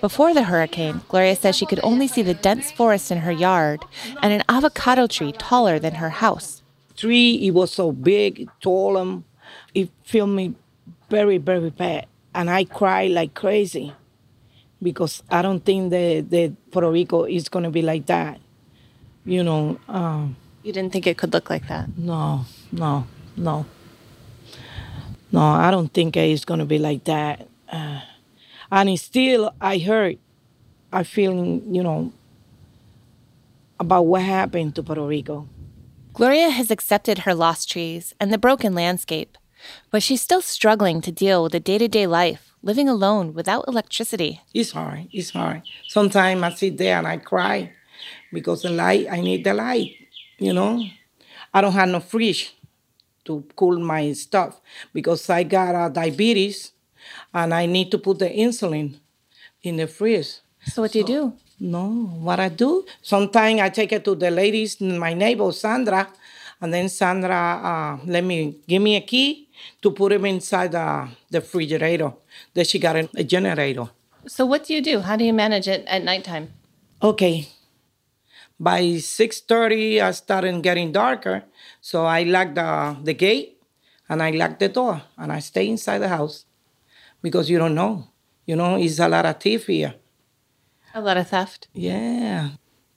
Before 0.00 0.34
the 0.34 0.44
hurricane, 0.44 1.00
Gloria 1.08 1.36
says 1.36 1.56
she 1.56 1.66
could 1.66 1.80
only 1.82 2.08
see 2.08 2.22
the 2.22 2.34
dense 2.34 2.72
forest 2.72 3.10
in 3.10 3.18
her 3.18 3.32
yard 3.32 3.84
and 4.22 4.32
an 4.32 4.42
avocado 4.48 5.06
tree 5.06 5.32
taller 5.32 5.78
than 5.78 5.94
her 5.94 6.10
house. 6.10 6.62
Tree, 6.96 7.34
it 7.46 7.52
was 7.52 7.70
so 7.70 7.92
big, 7.92 8.48
tall, 8.60 8.96
and 8.96 9.24
it 9.74 9.90
filled 10.04 10.30
me 10.30 10.54
very, 11.10 11.38
very 11.38 11.70
bad. 11.70 12.06
And 12.34 12.48
I 12.50 12.64
cried 12.64 13.10
like 13.10 13.34
crazy. 13.34 13.92
because 14.82 15.22
I 15.30 15.42
don't 15.42 15.64
think 15.64 15.90
that, 15.90 16.28
that 16.30 16.70
Puerto 16.70 16.90
Rico 16.90 17.24
is 17.24 17.48
going 17.48 17.62
to 17.64 17.70
be 17.70 17.82
like 17.82 18.06
that. 18.06 18.40
You 19.24 19.44
know. 19.44 19.78
Um, 19.88 20.36
you 20.62 20.72
didn't 20.72 20.92
think 20.92 21.06
it 21.06 21.16
could 21.16 21.32
look 21.32 21.48
like 21.48 21.68
that? 21.68 21.96
No, 21.96 22.44
no, 22.72 23.06
no. 23.36 23.64
No, 25.30 25.40
I 25.40 25.70
don't 25.70 25.92
think 25.92 26.16
it's 26.16 26.44
going 26.44 26.60
to 26.60 26.66
be 26.66 26.78
like 26.78 27.04
that. 27.04 27.48
Uh, 27.70 28.00
and 28.70 28.98
still, 29.00 29.54
I 29.60 29.78
heard, 29.78 30.18
I 30.92 31.04
feeling, 31.04 31.74
you 31.74 31.82
know, 31.82 32.12
about 33.80 34.02
what 34.02 34.22
happened 34.22 34.74
to 34.74 34.82
Puerto 34.82 35.06
Rico. 35.06 35.48
Gloria 36.12 36.50
has 36.50 36.70
accepted 36.70 37.20
her 37.20 37.34
lost 37.34 37.70
trees 37.70 38.14
and 38.20 38.32
the 38.32 38.38
broken 38.38 38.74
landscape, 38.74 39.38
but 39.90 40.02
she's 40.02 40.22
still 40.22 40.42
struggling 40.42 41.00
to 41.02 41.12
deal 41.12 41.42
with 41.42 41.52
the 41.52 41.60
day 41.60 41.78
to 41.78 41.88
day 41.88 42.06
life, 42.06 42.52
living 42.62 42.88
alone 42.88 43.34
without 43.34 43.64
electricity. 43.68 44.40
It's 44.54 44.72
hard. 44.72 45.08
It's 45.12 45.30
hard. 45.30 45.62
Sometimes 45.88 46.42
I 46.42 46.50
sit 46.50 46.78
there 46.78 46.98
and 46.98 47.06
I 47.06 47.18
cry 47.18 47.72
because 48.32 48.62
the 48.62 48.70
light, 48.70 49.06
I 49.10 49.20
need 49.20 49.44
the 49.44 49.54
light, 49.54 49.94
you 50.38 50.52
know? 50.52 50.82
I 51.54 51.60
don't 51.60 51.72
have 51.72 51.88
no 51.88 52.00
fridge 52.00 52.54
to 53.24 53.44
cool 53.54 53.78
my 53.78 54.12
stuff 54.12 54.60
because 54.92 55.28
I 55.30 55.42
got 55.44 55.74
uh, 55.74 55.88
diabetes 55.88 56.72
and 57.32 57.52
I 57.54 57.66
need 57.66 57.90
to 57.90 57.98
put 57.98 58.18
the 58.18 58.28
insulin 58.28 58.98
in 59.62 59.76
the 59.76 59.86
fridge. 59.86 60.40
So, 60.66 60.82
what 60.82 60.92
do 60.92 60.98
you 60.98 61.04
do? 61.04 61.32
No, 61.60 61.88
what 62.20 62.40
I 62.40 62.48
do? 62.48 62.84
Sometimes 63.02 63.60
I 63.60 63.68
take 63.68 63.92
it 63.92 64.04
to 64.04 64.14
the 64.14 64.30
ladies, 64.30 64.80
my 64.80 65.14
neighbor 65.14 65.52
Sandra, 65.52 66.08
and 66.60 66.72
then 66.72 66.88
Sandra 66.88 67.98
uh, 68.02 68.04
let 68.06 68.24
me 68.24 68.56
give 68.66 68.82
me 68.82 68.96
a 68.96 69.00
key 69.00 69.48
to 69.82 69.90
put 69.90 70.12
him 70.12 70.24
inside 70.26 70.72
the, 70.72 71.08
the 71.30 71.40
refrigerator. 71.40 72.12
Then 72.54 72.64
she 72.64 72.78
got 72.78 72.96
a, 72.96 73.24
generator. 73.24 73.90
So, 74.26 74.46
what 74.46 74.64
do 74.64 74.74
you 74.74 74.82
do? 74.82 75.00
How 75.00 75.16
do 75.16 75.24
you 75.24 75.32
manage 75.32 75.68
it 75.68 75.84
at 75.86 76.04
nighttime? 76.04 76.52
Okay. 77.02 77.48
By 78.58 78.82
6.30, 78.82 80.00
I 80.00 80.12
started 80.12 80.62
getting 80.62 80.92
darker. 80.92 81.42
So 81.80 82.04
I 82.04 82.22
lock 82.22 82.54
the, 82.54 82.96
the 83.02 83.14
gate 83.14 83.60
and 84.08 84.22
I 84.22 84.30
lock 84.30 84.60
the 84.60 84.68
door 84.68 85.02
and 85.18 85.32
I 85.32 85.40
stay 85.40 85.68
inside 85.68 85.98
the 85.98 86.08
house 86.08 86.44
because 87.20 87.50
you 87.50 87.58
don't 87.58 87.74
know. 87.74 88.08
You 88.46 88.54
know, 88.56 88.76
it's 88.76 89.00
a 89.00 89.08
lot 89.08 89.26
of 89.26 89.40
thief 89.40 89.66
here. 89.66 89.94
A 90.94 91.00
lot 91.00 91.16
of 91.16 91.28
theft? 91.28 91.68
Yeah. 91.72 92.50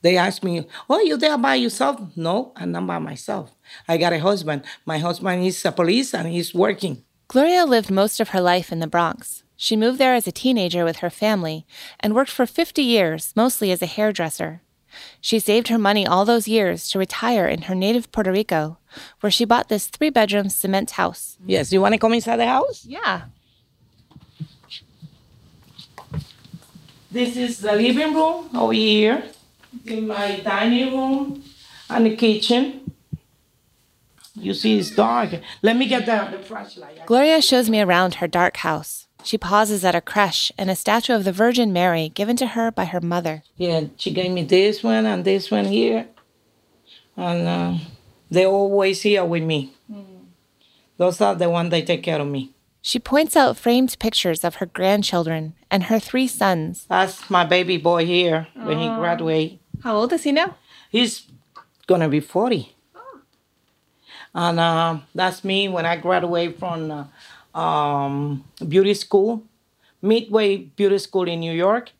They 0.05 0.17
ask 0.17 0.43
me, 0.43 0.67
Oh, 0.87 0.99
you 0.99 1.17
there 1.17 1.35
by 1.35 1.55
yourself? 1.55 1.99
No, 2.15 2.51
I'm 2.55 2.71
not 2.71 2.85
by 2.85 2.99
myself. 2.99 3.55
I 3.87 3.97
got 3.97 4.13
a 4.13 4.19
husband. 4.19 4.61
My 4.85 4.99
husband 4.99 5.43
is 5.43 5.65
a 5.65 5.71
police 5.71 6.13
and 6.13 6.27
he's 6.27 6.53
working. 6.53 7.03
Gloria 7.27 7.65
lived 7.65 7.89
most 7.89 8.19
of 8.19 8.29
her 8.29 8.39
life 8.39 8.71
in 8.71 8.77
the 8.77 8.85
Bronx. 8.85 9.41
She 9.55 9.75
moved 9.75 9.97
there 9.97 10.13
as 10.13 10.27
a 10.27 10.31
teenager 10.31 10.85
with 10.85 10.97
her 10.97 11.09
family 11.09 11.65
and 11.99 12.13
worked 12.13 12.29
for 12.29 12.45
50 12.45 12.83
years, 12.83 13.33
mostly 13.35 13.71
as 13.71 13.81
a 13.81 13.87
hairdresser. 13.87 14.61
She 15.21 15.39
saved 15.39 15.69
her 15.69 15.79
money 15.79 16.05
all 16.05 16.23
those 16.23 16.47
years 16.47 16.87
to 16.89 16.99
retire 16.99 17.47
in 17.47 17.63
her 17.63 17.73
native 17.73 18.11
Puerto 18.11 18.31
Rico, 18.31 18.77
where 19.21 19.31
she 19.31 19.43
bought 19.43 19.69
this 19.69 19.87
three 19.87 20.11
bedroom 20.11 20.49
cement 20.49 20.91
house. 20.91 21.39
Yes, 21.47 21.73
you 21.73 21.81
want 21.81 21.95
to 21.95 21.99
come 21.99 22.13
inside 22.13 22.37
the 22.37 22.45
house? 22.45 22.85
Yeah. 22.85 23.23
This 27.09 27.35
is 27.35 27.59
the 27.59 27.71
living 27.71 28.13
room 28.13 28.49
over 28.53 28.73
here, 28.73 29.23
in 29.85 30.07
my 30.07 30.39
dining 30.39 30.93
room, 30.95 31.43
and 31.89 32.05
the 32.05 32.15
kitchen. 32.15 32.91
You 34.35 34.53
see, 34.53 34.77
it's 34.77 34.91
dark. 34.91 35.29
Let 35.61 35.77
me 35.77 35.88
get 35.88 36.05
the, 36.05 36.38
the 36.38 36.43
flashlight. 36.43 37.05
Gloria 37.05 37.41
shows 37.41 37.69
me 37.69 37.81
around 37.81 38.15
her 38.15 38.27
dark 38.27 38.57
house. 38.57 39.07
She 39.23 39.38
pauses 39.38 39.83
at 39.83 39.95
a 39.95 40.01
creche 40.01 40.51
and 40.57 40.69
a 40.69 40.75
statue 40.75 41.13
of 41.13 41.23
the 41.23 41.31
Virgin 41.31 41.73
Mary 41.73 42.09
given 42.09 42.35
to 42.38 42.47
her 42.47 42.69
by 42.69 42.85
her 42.85 43.01
mother. 43.01 43.43
Yeah, 43.57 43.85
she 43.97 44.11
gave 44.11 44.31
me 44.31 44.43
this 44.43 44.83
one 44.83 45.05
and 45.05 45.23
this 45.25 45.49
one 45.49 45.65
here. 45.65 46.07
And 47.17 47.47
uh, 47.47 47.77
they're 48.29 48.47
always 48.47 49.01
here 49.01 49.25
with 49.25 49.43
me. 49.43 49.73
Mm. 49.91 50.25
Those 50.97 51.21
are 51.21 51.33
the 51.33 51.49
ones 51.49 51.71
that 51.71 51.88
take 51.88 52.03
care 52.03 52.19
of 52.19 52.27
me. 52.27 52.51
She 52.81 52.99
points 52.99 53.35
out 53.35 53.57
framed 53.57 53.97
pictures 53.97 54.43
of 54.43 54.55
her 54.55 54.67
grandchildren 54.67 55.55
and 55.71 55.85
her 55.85 55.99
three 55.99 56.27
sons. 56.27 56.85
That's 56.88 57.27
my 57.31 57.43
baby 57.43 57.77
boy 57.77 58.05
here 58.05 58.47
when 58.53 58.77
he 58.77 58.88
graduate. 58.89 59.59
How 59.85 59.97
old 59.97 60.11
is 60.13 60.23
he 60.23 60.31
now? 60.31 60.55
He's 60.89 61.27
gonna 61.85 62.09
be 62.09 62.19
40. 62.19 62.75
Oh. 62.95 63.19
And 64.33 64.59
uh, 64.59 64.97
that's 65.13 65.43
me 65.43 65.69
when 65.69 65.85
I 65.85 65.95
graduate 65.95 66.57
from 66.57 66.89
uh, 66.89 67.57
um, 67.57 68.43
beauty 68.67 68.95
school, 68.95 69.43
Midway 70.01 70.57
Beauty 70.57 70.97
School 70.97 71.27
in 71.27 71.39
New 71.39 71.53
York. 71.53 71.91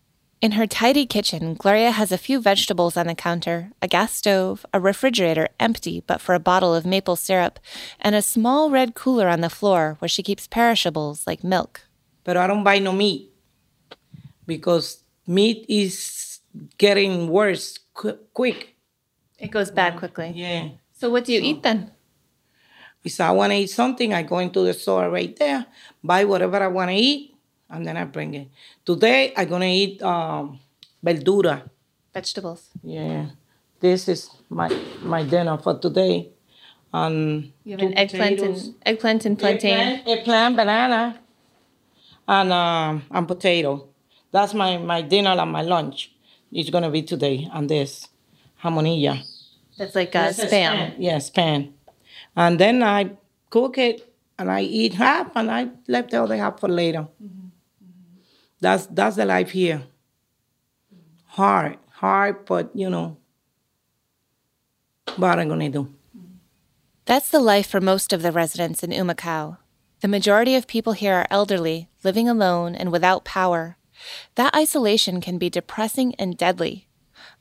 In 0.42 0.54
her 0.54 0.66
tidy 0.66 1.06
kitchen, 1.06 1.54
Gloria 1.54 1.92
has 1.92 2.12
a 2.12 2.18
few 2.18 2.42
vegetables 2.42 2.98
on 2.98 3.06
the 3.06 3.14
counter, 3.14 3.70
a 3.84 3.88
gas 3.88 4.14
stove, 4.14 4.66
a 4.74 4.80
refrigerator 4.80 5.50
empty 5.60 6.04
but 6.08 6.20
for 6.20 6.34
a 6.34 6.40
bottle 6.40 6.74
of 6.74 6.88
maple 6.88 7.16
syrup, 7.16 7.60
and 8.02 8.16
a 8.16 8.24
small 8.24 8.72
red 8.72 8.96
cooler 8.96 9.28
on 9.30 9.42
the 9.42 9.50
floor 9.50 9.98
where 10.00 10.10
she 10.10 10.24
keeps 10.24 10.48
perishables 10.48 11.28
like 11.28 11.44
milk. 11.44 11.82
But 12.24 12.36
I 12.36 12.48
don't 12.48 12.64
buy 12.64 12.80
no 12.80 12.94
meat 12.94 13.30
because 14.48 15.04
meat 15.28 15.68
is 15.70 16.35
getting 16.78 17.30
worse 17.30 17.80
qu- 17.94 18.20
quick. 18.34 18.76
It 19.38 19.52
goes 19.52 19.72
bad 19.72 19.98
quickly. 19.98 20.32
Yeah. 20.36 20.70
So 20.94 21.10
what 21.10 21.26
do 21.26 21.34
you 21.34 21.40
so, 21.40 21.46
eat 21.46 21.64
then? 21.64 21.92
If 23.04 23.22
I 23.22 23.32
want 23.32 23.52
to 23.52 23.58
eat 23.58 23.70
something, 23.70 24.14
I 24.14 24.24
go 24.24 24.40
into 24.40 24.62
the 24.62 24.74
store 24.74 25.10
right 25.10 25.36
there, 25.38 25.66
buy 26.04 26.26
whatever 26.26 26.58
I 26.58 26.68
want 26.68 26.90
to 26.90 26.96
eat, 26.96 27.36
and 27.70 27.86
then 27.86 27.98
I 27.98 28.06
bring 28.06 28.34
it. 28.34 28.48
Today 28.86 29.34
I'm 29.36 29.48
gonna 29.48 29.66
eat 29.66 30.02
um, 30.02 30.60
verdura. 31.04 31.70
Vegetables. 32.14 32.70
Yeah, 32.82 33.28
this 33.80 34.08
is 34.08 34.30
my 34.50 34.70
my 35.04 35.24
dinner 35.24 35.58
for 35.58 35.78
today. 35.78 36.32
Um, 36.94 37.52
you 37.66 37.74
have 37.74 37.82
an 37.82 37.98
eggplant 37.98 38.40
and 38.40 38.76
eggplant 38.86 39.26
and 39.26 39.38
plantain. 39.38 39.72
Eggplant, 39.72 40.08
eggplant 40.08 40.56
banana, 40.56 41.20
and 42.28 42.54
um, 42.54 43.04
and 43.12 43.28
potato. 43.28 43.90
That's 44.32 44.54
my 44.54 44.78
my 44.78 45.02
dinner 45.02 45.32
and 45.32 45.52
my 45.52 45.62
lunch. 45.62 46.15
It's 46.56 46.70
gonna 46.70 46.90
be 46.90 47.04
today 47.04 47.50
and 47.52 47.70
this 47.70 48.08
jamonilla. 48.64 49.22
That's 49.78 49.94
like 49.94 50.16
a 50.16 50.32
spam. 50.32 50.50
spam. 50.50 50.96
Yeah, 50.98 51.18
spam. 51.18 51.74
And 52.34 52.58
then 52.58 52.82
I 52.82 53.12
cook 53.50 53.78
it 53.78 54.14
and 54.40 54.50
I 54.50 54.62
eat 54.62 54.94
half 54.94 55.36
and 55.36 55.52
I 55.52 55.68
left 55.90 56.12
the 56.12 56.24
other 56.24 56.38
half 56.38 56.62
for 56.62 56.70
later. 56.70 57.08
Mm-hmm. 57.22 57.48
That's 58.62 58.86
that's 58.88 59.18
the 59.18 59.26
life 59.26 59.52
here. 59.52 59.84
Hard, 61.26 61.78
hard, 61.92 62.46
but 62.46 62.72
you 62.74 62.90
know, 62.90 63.18
what 65.18 65.40
I'm 65.40 65.50
gonna 65.50 65.70
do. 65.70 65.94
That's 67.04 67.30
the 67.30 67.42
life 67.42 67.68
for 67.68 67.82
most 67.82 68.14
of 68.14 68.22
the 68.22 68.32
residents 68.32 68.82
in 68.82 68.92
Humacao. 68.92 69.58
The 70.00 70.08
majority 70.08 70.56
of 70.56 70.68
people 70.68 70.94
here 70.94 71.16
are 71.16 71.28
elderly, 71.30 71.90
living 72.02 72.30
alone 72.30 72.76
and 72.76 72.94
without 72.94 73.26
power. 73.26 73.78
That 74.36 74.56
isolation 74.56 75.22
can 75.22 75.38
be 75.38 75.50
depressing 75.50 76.16
and 76.16 76.38
deadly. 76.38 76.88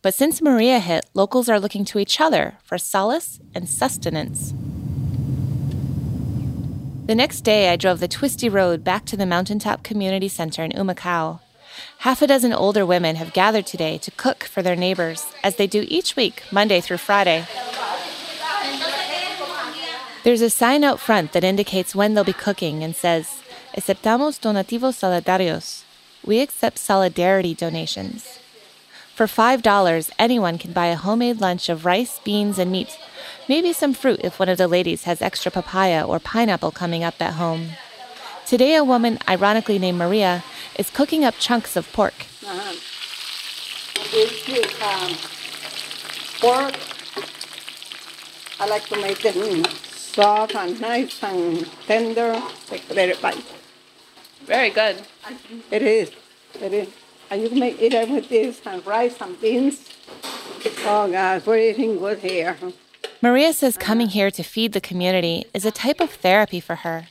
But 0.03 0.14
since 0.14 0.42
Maria 0.42 0.81
hit, 0.81 1.07
locals 1.14 1.48
are 1.48 1.61
looking 1.61 1.85
to 1.87 1.98
each 1.98 2.20
other 2.20 2.59
for 2.62 2.79
solace 2.79 3.40
and 3.55 3.68
sustenance. 3.68 4.53
The 7.07 7.14
next 7.14 7.42
day, 7.42 7.68
I 7.68 7.77
drove 7.77 8.00
the 8.00 8.09
twisty 8.09 8.48
road 8.48 8.83
back 8.83 9.05
to 9.07 9.16
the 9.16 9.27
Mountaintop 9.27 9.83
Community 9.83 10.29
Center 10.29 10.64
in 10.64 10.72
Humacao. 10.72 11.40
Half 11.98 12.22
a 12.22 12.27
dozen 12.27 12.53
older 12.53 12.87
women 12.87 13.16
have 13.16 13.33
gathered 13.33 13.66
today 13.66 13.98
to 13.98 14.11
cook 14.11 14.44
for 14.44 14.62
their 14.62 14.77
neighbors, 14.77 15.27
as 15.42 15.57
they 15.57 15.66
do 15.66 15.85
each 15.88 16.16
week, 16.16 16.42
Monday 16.50 16.81
through 16.81 16.98
Friday. 16.98 17.46
There's 20.22 20.40
a 20.40 20.48
sign 20.48 20.85
out 20.85 20.98
front 20.98 21.33
that 21.33 21.44
indicates 21.44 21.94
when 21.94 22.14
they'll 22.14 22.24
be 22.24 22.33
cooking 22.33 22.83
and 22.83 22.96
says, 22.96 23.42
Aceptamos 23.77 24.40
donativos 24.40 24.96
solidarios. 24.96 25.84
We 26.25 26.41
accept 26.41 26.79
solidarity 26.79 27.55
donations. 27.55 28.39
For 29.15 29.27
$5, 29.27 30.11
anyone 30.19 30.59
can 30.59 30.73
buy 30.73 30.87
a 30.87 30.97
homemade 30.97 31.41
lunch 31.41 31.69
of 31.69 31.85
rice, 31.85 32.19
beans, 32.25 32.59
and 32.59 32.73
meat 32.73 32.99
Maybe 33.49 33.73
some 33.75 33.93
fruit 33.93 34.21
if 34.25 34.39
one 34.39 34.49
of 34.49 34.59
the 34.59 34.69
ladies 34.69 35.05
has 35.05 35.21
extra 35.21 35.53
papaya 35.53 36.03
or 36.03 36.19
pineapple 36.19 36.71
coming 36.71 37.05
up 37.05 37.21
at 37.21 37.35
home. 37.35 37.71
Today, 38.47 38.75
a 38.75 38.85
woman, 38.85 39.19
ironically 39.29 39.79
named 39.79 39.99
Maria, 39.99 40.43
is 40.79 40.91
cooking 40.91 41.25
up 41.25 41.35
chunks 41.39 41.77
of 41.77 41.91
pork. 41.93 42.15
Uh-huh. 42.47 42.75
Um, 44.83 45.17
pork. 46.41 46.75
I 48.61 48.67
like 48.67 48.87
to 48.89 48.97
make 48.97 49.25
it 49.25 49.67
soft 49.91 50.55
and 50.55 50.81
nice 50.81 51.23
and 51.23 51.67
tender, 51.87 52.41
like 52.71 52.83
very 52.85 53.15
bite. 53.21 53.45
Very 54.46 54.70
good. 54.70 55.02
It 55.70 55.83
is. 55.83 56.11
It 56.61 56.72
is. 56.72 56.88
And 57.30 57.42
you 57.42 57.48
can 57.48 57.59
make 57.59 57.80
it 57.80 58.11
with 58.11 58.28
this 58.28 58.61
and 58.66 58.87
rice 58.87 59.20
and 59.20 59.40
beans. 59.40 59.88
Oh 60.87 61.11
gosh, 61.11 61.46
we're 61.46 61.59
eating 61.59 61.98
good 61.98 62.18
here. 62.18 62.57
Maria 63.22 63.52
says 63.52 63.78
coming 63.78 64.09
here 64.09 64.30
to 64.30 64.42
feed 64.42 64.72
the 64.72 64.80
community 64.80 65.46
is 65.54 65.64
a 65.64 65.70
type 65.70 66.00
of 66.00 66.11
therapy 66.11 66.61
for 66.61 66.76
her. 66.76 67.07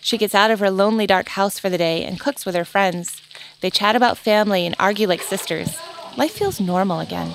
She 0.00 0.18
gets 0.18 0.34
out 0.34 0.50
of 0.50 0.60
her 0.60 0.70
lonely, 0.70 1.06
dark 1.06 1.30
house 1.30 1.58
for 1.58 1.70
the 1.70 1.78
day 1.78 2.04
and 2.04 2.20
cooks 2.20 2.44
with 2.44 2.54
her 2.54 2.64
friends. 2.64 3.22
They 3.60 3.70
chat 3.70 3.96
about 3.96 4.18
family 4.18 4.66
and 4.66 4.76
argue 4.78 5.08
like 5.08 5.22
sisters. 5.22 5.78
Life 6.16 6.32
feels 6.32 6.60
normal 6.60 7.00
again. 7.00 7.32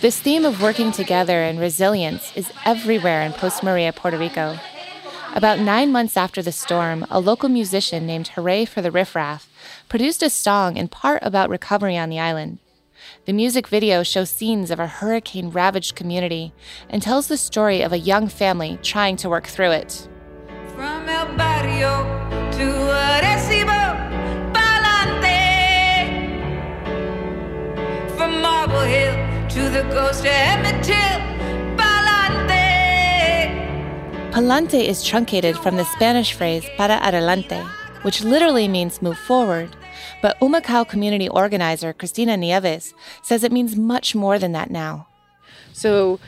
This 0.00 0.20
theme 0.20 0.44
of 0.44 0.60
working 0.60 0.92
together 0.92 1.42
and 1.42 1.58
resilience 1.58 2.36
is 2.36 2.52
everywhere 2.66 3.22
in 3.22 3.32
Post 3.32 3.62
Maria, 3.62 3.92
Puerto 3.92 4.18
Rico. 4.18 4.58
About 5.34 5.58
nine 5.58 5.90
months 5.90 6.16
after 6.16 6.42
the 6.42 6.52
storm, 6.52 7.04
a 7.10 7.18
local 7.18 7.48
musician 7.48 8.06
named 8.06 8.28
Hurray 8.28 8.64
for 8.64 8.80
the 8.80 8.92
Riff 8.92 9.16
Raff 9.16 9.50
produced 9.88 10.22
a 10.22 10.30
song 10.30 10.76
in 10.76 10.86
part 10.86 11.18
about 11.24 11.50
recovery 11.50 11.98
on 11.98 12.08
the 12.08 12.20
island. 12.20 12.58
The 13.24 13.32
music 13.32 13.66
video 13.66 14.04
shows 14.04 14.30
scenes 14.30 14.70
of 14.70 14.78
a 14.78 14.86
hurricane 14.86 15.50
ravaged 15.50 15.96
community 15.96 16.52
and 16.88 17.02
tells 17.02 17.26
the 17.26 17.36
story 17.36 17.82
of 17.82 17.92
a 17.92 17.98
young 17.98 18.28
family 18.28 18.78
trying 18.80 19.16
to 19.16 19.28
work 19.28 19.48
through 19.48 19.72
it. 19.72 20.08
From 20.76 21.08
El 21.08 21.36
Barrio 21.36 22.04
to 22.52 22.66
Arecibo, 22.94 24.52
Palante. 24.54 25.32
From 28.16 28.40
Marble 28.40 28.82
Hill 28.82 29.48
to 29.48 29.68
the 29.68 29.82
coast 29.92 30.20
of 30.20 30.26
Emmett 30.26 30.84
Palante 34.34 34.84
is 34.84 35.04
truncated 35.04 35.56
from 35.56 35.76
the 35.76 35.84
Spanish 35.84 36.32
phrase 36.32 36.68
para 36.76 36.98
adelante, 37.00 37.62
which 38.02 38.24
literally 38.24 38.66
means 38.66 39.00
move 39.00 39.16
forward. 39.16 39.76
But 40.22 40.36
Humacao 40.40 40.88
community 40.88 41.28
organizer 41.28 41.92
Cristina 41.92 42.36
Nieves 42.36 42.94
says 43.22 43.44
it 43.44 43.52
means 43.52 43.76
much 43.76 44.16
more 44.16 44.40
than 44.40 44.50
that 44.50 44.72
now. 44.72 45.06
So, 45.72 46.18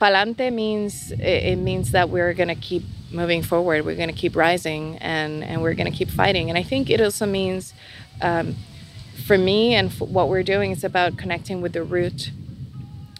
palante 0.00 0.52
means 0.52 1.10
it 1.18 1.56
means 1.56 1.90
that 1.90 2.08
we're 2.08 2.34
going 2.34 2.50
to 2.50 2.54
keep 2.54 2.84
moving 3.10 3.42
forward. 3.42 3.84
We're 3.84 3.96
going 3.96 4.14
to 4.14 4.20
keep 4.20 4.36
rising, 4.36 4.98
and 4.98 5.42
and 5.42 5.60
we're 5.60 5.74
going 5.74 5.90
to 5.90 5.98
keep 5.98 6.08
fighting. 6.08 6.48
And 6.48 6.56
I 6.56 6.62
think 6.62 6.88
it 6.88 7.00
also 7.00 7.26
means, 7.26 7.74
um, 8.22 8.54
for 9.26 9.36
me 9.36 9.74
and 9.74 9.90
what 9.94 10.28
we're 10.28 10.44
doing, 10.44 10.70
it's 10.70 10.84
about 10.84 11.18
connecting 11.18 11.60
with 11.60 11.72
the 11.72 11.82
root. 11.82 12.30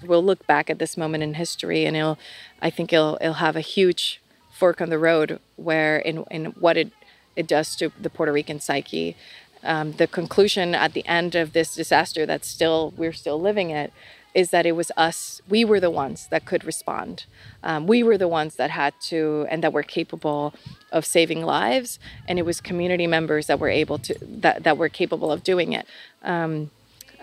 We'll 0.05 0.23
look 0.23 0.47
back 0.47 0.71
at 0.71 0.79
this 0.79 0.97
moment 0.97 1.25
in 1.25 1.35
history, 1.35 1.85
and 1.85 1.97
it'll, 1.97 2.17
I 2.63 2.71
think 2.71 2.93
it'll 2.93 3.19
it'll 3.21 3.43
have 3.43 3.57
a 3.57 3.61
huge 3.61 4.21
fork 4.57 4.81
on 4.81 4.91
the 4.91 4.99
road 4.99 5.39
where 5.57 5.99
in 5.99 6.25
in 6.31 6.47
what 6.65 6.77
it 6.77 6.91
it 7.37 7.47
does 7.47 7.77
to 7.77 7.93
the 8.01 8.11
Puerto 8.11 8.33
Rican 8.33 8.59
psyche. 8.61 9.17
Um, 9.63 9.93
the 9.93 10.07
conclusion 10.07 10.75
at 10.75 10.93
the 10.93 11.07
end 11.07 11.35
of 11.35 11.53
this 11.53 11.75
disaster 11.75 12.25
that's 12.25 12.49
still 12.49 12.95
we're 12.97 13.13
still 13.13 13.41
living 13.41 13.71
it 13.71 13.93
is 14.35 14.51
that 14.51 14.67
it 14.67 14.73
was 14.73 14.93
us 14.97 15.41
we 15.49 15.65
were 15.65 15.81
the 15.81 15.91
ones 15.91 16.29
that 16.31 16.45
could 16.45 16.65
respond. 16.65 17.25
Um, 17.63 17.87
we 17.87 18.03
were 18.03 18.19
the 18.19 18.29
ones 18.29 18.57
that 18.57 18.71
had 18.71 18.95
to 19.09 19.47
and 19.51 19.63
that 19.63 19.73
were 19.73 19.83
capable 19.83 20.55
of 20.93 21.05
saving 21.05 21.43
lives 21.43 21.99
and 22.29 22.39
it 22.39 22.45
was 22.45 22.61
community 22.61 23.07
members 23.07 23.47
that 23.47 23.59
were 23.59 23.71
able 23.71 23.99
to 23.99 24.15
that, 24.21 24.63
that 24.65 24.77
were 24.79 24.89
capable 24.89 25.31
of 25.33 25.43
doing 25.43 25.73
it. 25.73 25.87
Um, 26.23 26.71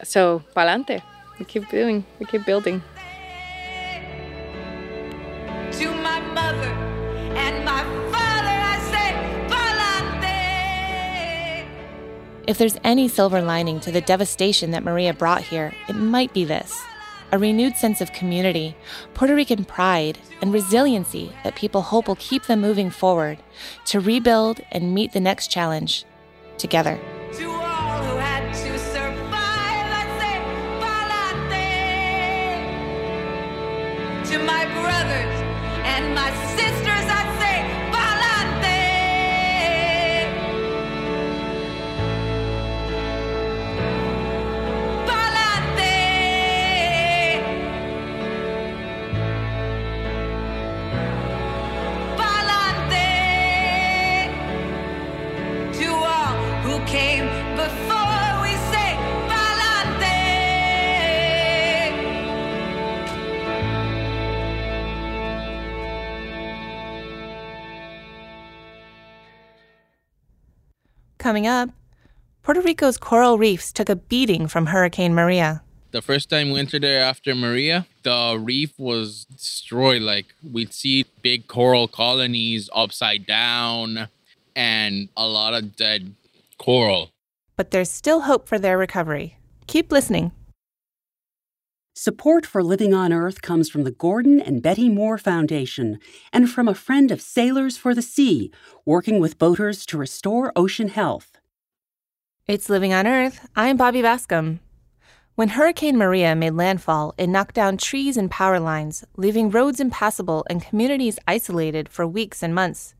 so 0.03 0.43
palante. 0.55 1.01
We 1.39 1.45
keep 1.45 1.69
doing 1.69 2.05
we 2.19 2.25
keep 2.25 2.45
building. 2.45 2.81
To 5.71 5.91
my 5.95 6.19
mother 6.19 6.92
and 7.35 7.65
my 7.65 7.83
father, 8.11 8.55
I 8.73 8.75
say, 8.91 9.07
Palante. 9.49 11.65
If 12.47 12.57
there's 12.57 12.79
any 12.83 13.07
silver 13.07 13.41
lining 13.41 13.79
to 13.81 13.91
the 13.91 14.01
devastation 14.01 14.71
that 14.71 14.83
Maria 14.83 15.13
brought 15.13 15.43
here, 15.43 15.73
it 15.87 15.95
might 15.95 16.33
be 16.33 16.45
this 16.45 16.83
a 17.33 17.37
renewed 17.39 17.75
sense 17.75 17.99
of 17.99 18.13
community, 18.13 18.77
Puerto 19.15 19.33
Rican 19.33 19.65
pride, 19.65 20.19
and 20.39 20.53
resiliency 20.53 21.33
that 21.43 21.55
people 21.55 21.81
hope 21.81 22.07
will 22.07 22.15
keep 22.17 22.45
them 22.45 22.61
moving 22.61 22.91
forward 22.91 23.39
to 23.85 23.99
rebuild 23.99 24.61
and 24.71 24.93
meet 24.93 25.13
the 25.13 25.19
next 25.19 25.47
challenge 25.47 26.05
together. 26.59 26.99
To 27.33 27.49
all 27.49 28.03
who 28.03 28.17
had 28.17 28.53
to 28.53 28.77
survive, 28.77 29.89
say, 30.21 30.37
To 34.31 34.37
my 34.45 34.65
brothers 34.79 35.32
and 35.83 36.15
my 36.15 36.31
sisters, 36.55 37.05
I 37.09 37.42
Coming 71.33 71.47
up, 71.47 71.71
Puerto 72.43 72.61
Rico's 72.61 72.99
coral 72.99 73.39
reefs 73.39 73.73
took 73.73 73.89
a 73.89 73.95
beating 73.95 74.45
from 74.45 74.67
Hurricane 74.67 75.15
Maria. 75.15 75.63
The 75.89 76.03
first 76.03 76.29
time 76.29 76.49
we 76.49 76.53
went 76.53 76.79
there 76.79 77.01
after 77.01 77.33
Maria, 77.33 77.87
the 78.03 78.39
reef 78.39 78.77
was 78.77 79.25
destroyed. 79.25 80.03
Like 80.03 80.27
we'd 80.43 80.71
see 80.71 81.07
big 81.23 81.47
coral 81.47 81.87
colonies 81.87 82.69
upside 82.71 83.25
down 83.25 84.09
and 84.55 85.09
a 85.17 85.25
lot 85.25 85.55
of 85.55 85.75
dead 85.75 86.13
coral. 86.59 87.09
But 87.55 87.71
there's 87.71 87.89
still 87.89 88.19
hope 88.19 88.47
for 88.47 88.59
their 88.59 88.77
recovery. 88.77 89.39
Keep 89.65 89.91
listening. 89.91 90.33
Support 92.03 92.45
for 92.45 92.61
Living 92.61 92.93
on 92.93 93.13
Earth 93.13 93.41
comes 93.41 93.69
from 93.69 93.85
the 93.85 93.91
Gordon 94.05 94.41
and 94.41 94.61
Betty 94.61 94.89
Moore 94.89 95.17
Foundation 95.17 95.99
and 96.33 96.51
from 96.51 96.67
a 96.67 96.75
friend 96.75 97.11
of 97.11 97.21
Sailors 97.21 97.77
for 97.77 97.95
the 97.95 98.01
Sea, 98.01 98.51
working 98.85 99.21
with 99.21 99.39
boaters 99.39 99.85
to 99.85 99.97
restore 99.97 100.51
ocean 100.53 100.89
health. 100.89 101.37
It's 102.45 102.69
Living 102.69 102.93
on 102.93 103.07
Earth. 103.07 103.47
I'm 103.55 103.77
Bobby 103.77 104.01
Bascomb. 104.01 104.59
When 105.35 105.55
Hurricane 105.55 105.97
Maria 105.97 106.35
made 106.35 106.55
landfall, 106.55 107.15
it 107.17 107.27
knocked 107.27 107.55
down 107.55 107.77
trees 107.77 108.17
and 108.17 108.29
power 108.29 108.59
lines, 108.59 109.05
leaving 109.15 109.49
roads 109.49 109.79
impassable 109.79 110.45
and 110.49 110.61
communities 110.61 111.19
isolated 111.25 111.87
for 111.87 112.05
weeks 112.05 112.43
and 112.43 112.53
months. 112.53 112.95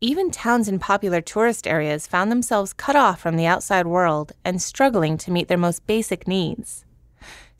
Even 0.00 0.30
towns 0.30 0.68
in 0.68 0.78
popular 0.78 1.20
tourist 1.20 1.66
areas 1.66 2.06
found 2.06 2.32
themselves 2.32 2.72
cut 2.72 2.96
off 2.96 3.20
from 3.20 3.36
the 3.36 3.44
outside 3.44 3.86
world 3.86 4.32
and 4.42 4.62
struggling 4.62 5.18
to 5.18 5.30
meet 5.30 5.48
their 5.48 5.58
most 5.58 5.86
basic 5.86 6.26
needs. 6.26 6.86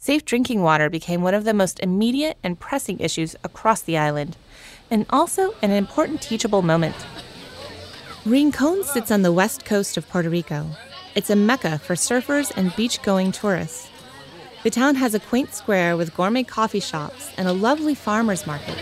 Safe 0.00 0.24
drinking 0.24 0.62
water 0.62 0.88
became 0.88 1.22
one 1.22 1.34
of 1.34 1.42
the 1.42 1.52
most 1.52 1.80
immediate 1.80 2.38
and 2.44 2.58
pressing 2.58 3.00
issues 3.00 3.34
across 3.42 3.82
the 3.82 3.98
island, 3.98 4.36
and 4.92 5.04
also 5.10 5.54
an 5.60 5.72
important 5.72 6.22
teachable 6.22 6.62
moment. 6.62 6.94
Rincon 8.24 8.84
sits 8.84 9.10
on 9.10 9.22
the 9.22 9.32
west 9.32 9.64
coast 9.64 9.96
of 9.96 10.08
Puerto 10.08 10.30
Rico. 10.30 10.66
It's 11.16 11.30
a 11.30 11.36
mecca 11.36 11.78
for 11.78 11.94
surfers 11.94 12.52
and 12.56 12.74
beach 12.76 13.02
going 13.02 13.32
tourists. 13.32 13.90
The 14.62 14.70
town 14.70 14.94
has 14.94 15.14
a 15.14 15.20
quaint 15.20 15.52
square 15.52 15.96
with 15.96 16.14
gourmet 16.14 16.44
coffee 16.44 16.80
shops 16.80 17.32
and 17.36 17.48
a 17.48 17.52
lovely 17.52 17.96
farmer's 17.96 18.46
market. 18.46 18.76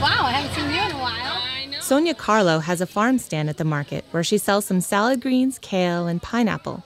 Wow, 0.00 0.24
I 0.26 0.32
haven't 0.32 0.54
seen 0.54 0.72
you 0.72 0.80
in 0.80 0.92
a 0.92 0.98
while. 0.98 1.82
Sonia 1.82 2.14
Carlo 2.14 2.60
has 2.60 2.80
a 2.80 2.86
farm 2.86 3.18
stand 3.18 3.50
at 3.50 3.56
the 3.56 3.64
market 3.64 4.04
where 4.12 4.22
she 4.22 4.38
sells 4.38 4.64
some 4.64 4.80
salad 4.80 5.20
greens, 5.20 5.58
kale, 5.58 6.06
and 6.06 6.22
pineapple. 6.22 6.84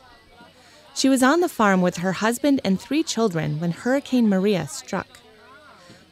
She 0.95 1.09
was 1.09 1.25
on 1.25 1.41
the 1.41 1.49
farm 1.49 1.83
with 1.83 1.99
her 1.99 2.13
husband 2.13 2.61
and 2.65 2.81
three 2.81 3.03
children 3.03 3.59
when 3.59 3.73
Hurricane 3.73 4.29
Maria 4.29 4.69
struck. 4.69 5.19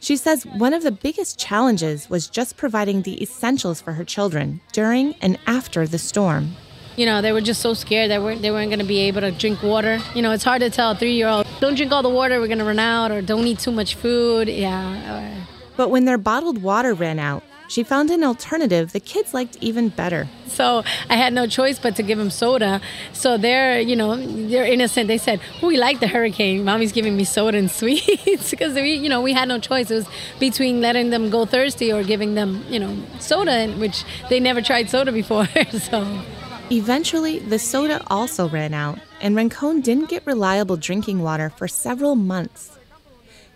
She 0.00 0.16
says 0.16 0.44
one 0.44 0.74
of 0.74 0.82
the 0.82 0.90
biggest 0.90 1.38
challenges 1.38 2.10
was 2.10 2.26
just 2.26 2.56
providing 2.56 3.02
the 3.02 3.22
essentials 3.22 3.80
for 3.80 3.92
her 3.92 4.04
children 4.04 4.60
during 4.72 5.14
and 5.22 5.38
after 5.46 5.86
the 5.86 5.98
storm. 5.98 6.56
You 6.96 7.06
know, 7.06 7.22
they 7.22 7.30
were 7.30 7.40
just 7.40 7.62
so 7.62 7.74
scared 7.74 8.10
that 8.10 8.20
weren't, 8.20 8.42
they 8.42 8.50
weren't 8.50 8.70
going 8.70 8.80
to 8.80 8.84
be 8.84 8.98
able 9.02 9.20
to 9.20 9.30
drink 9.30 9.62
water. 9.62 10.00
You 10.16 10.22
know, 10.22 10.32
it's 10.32 10.42
hard 10.42 10.60
to 10.62 10.70
tell 10.70 10.90
a 10.90 10.96
three 10.96 11.14
year 11.14 11.28
old, 11.28 11.46
don't 11.60 11.76
drink 11.76 11.92
all 11.92 12.02
the 12.02 12.10
water, 12.10 12.40
we're 12.40 12.48
going 12.48 12.58
to 12.58 12.64
run 12.64 12.80
out, 12.80 13.12
or 13.12 13.22
don't 13.22 13.46
eat 13.46 13.60
too 13.60 13.70
much 13.70 13.94
food. 13.94 14.48
Yeah. 14.48 15.44
But 15.76 15.90
when 15.90 16.04
their 16.04 16.18
bottled 16.18 16.60
water 16.60 16.92
ran 16.92 17.20
out, 17.20 17.44
she 17.72 17.82
found 17.82 18.10
an 18.10 18.22
alternative 18.22 18.92
the 18.92 19.00
kids 19.00 19.32
liked 19.32 19.56
even 19.62 19.88
better. 19.88 20.28
So 20.46 20.84
I 21.08 21.16
had 21.16 21.32
no 21.32 21.46
choice 21.46 21.78
but 21.78 21.96
to 21.96 22.02
give 22.02 22.18
them 22.18 22.28
soda. 22.28 22.82
So 23.14 23.38
they're, 23.38 23.80
you 23.80 23.96
know, 23.96 24.14
they're 24.50 24.66
innocent. 24.66 25.08
They 25.08 25.16
said, 25.16 25.40
"We 25.62 25.78
like 25.78 25.98
the 26.00 26.06
hurricane. 26.08 26.64
Mommy's 26.64 26.92
giving 26.92 27.16
me 27.16 27.24
soda 27.24 27.56
and 27.56 27.70
sweets 27.80 28.50
because 28.50 28.74
we, 28.74 28.92
you 28.92 29.08
know, 29.08 29.22
we 29.22 29.32
had 29.32 29.48
no 29.48 29.58
choice. 29.58 29.90
It 29.90 29.94
was 29.94 30.08
between 30.38 30.82
letting 30.82 31.08
them 31.08 31.30
go 31.30 31.46
thirsty 31.46 31.90
or 31.90 32.02
giving 32.02 32.34
them, 32.34 32.62
you 32.68 32.78
know, 32.78 32.94
soda, 33.20 33.72
which 33.84 34.04
they 34.28 34.38
never 34.38 34.60
tried 34.60 34.90
soda 34.90 35.10
before. 35.10 35.46
so 35.70 36.22
Eventually, 36.70 37.38
the 37.38 37.58
soda 37.58 38.02
also 38.06 38.48
ran 38.48 38.72
out, 38.72 38.98
and 39.20 39.36
Rincon 39.36 39.82
didn't 39.82 40.08
get 40.08 40.26
reliable 40.26 40.78
drinking 40.78 41.20
water 41.20 41.50
for 41.50 41.68
several 41.68 42.16
months. 42.16 42.78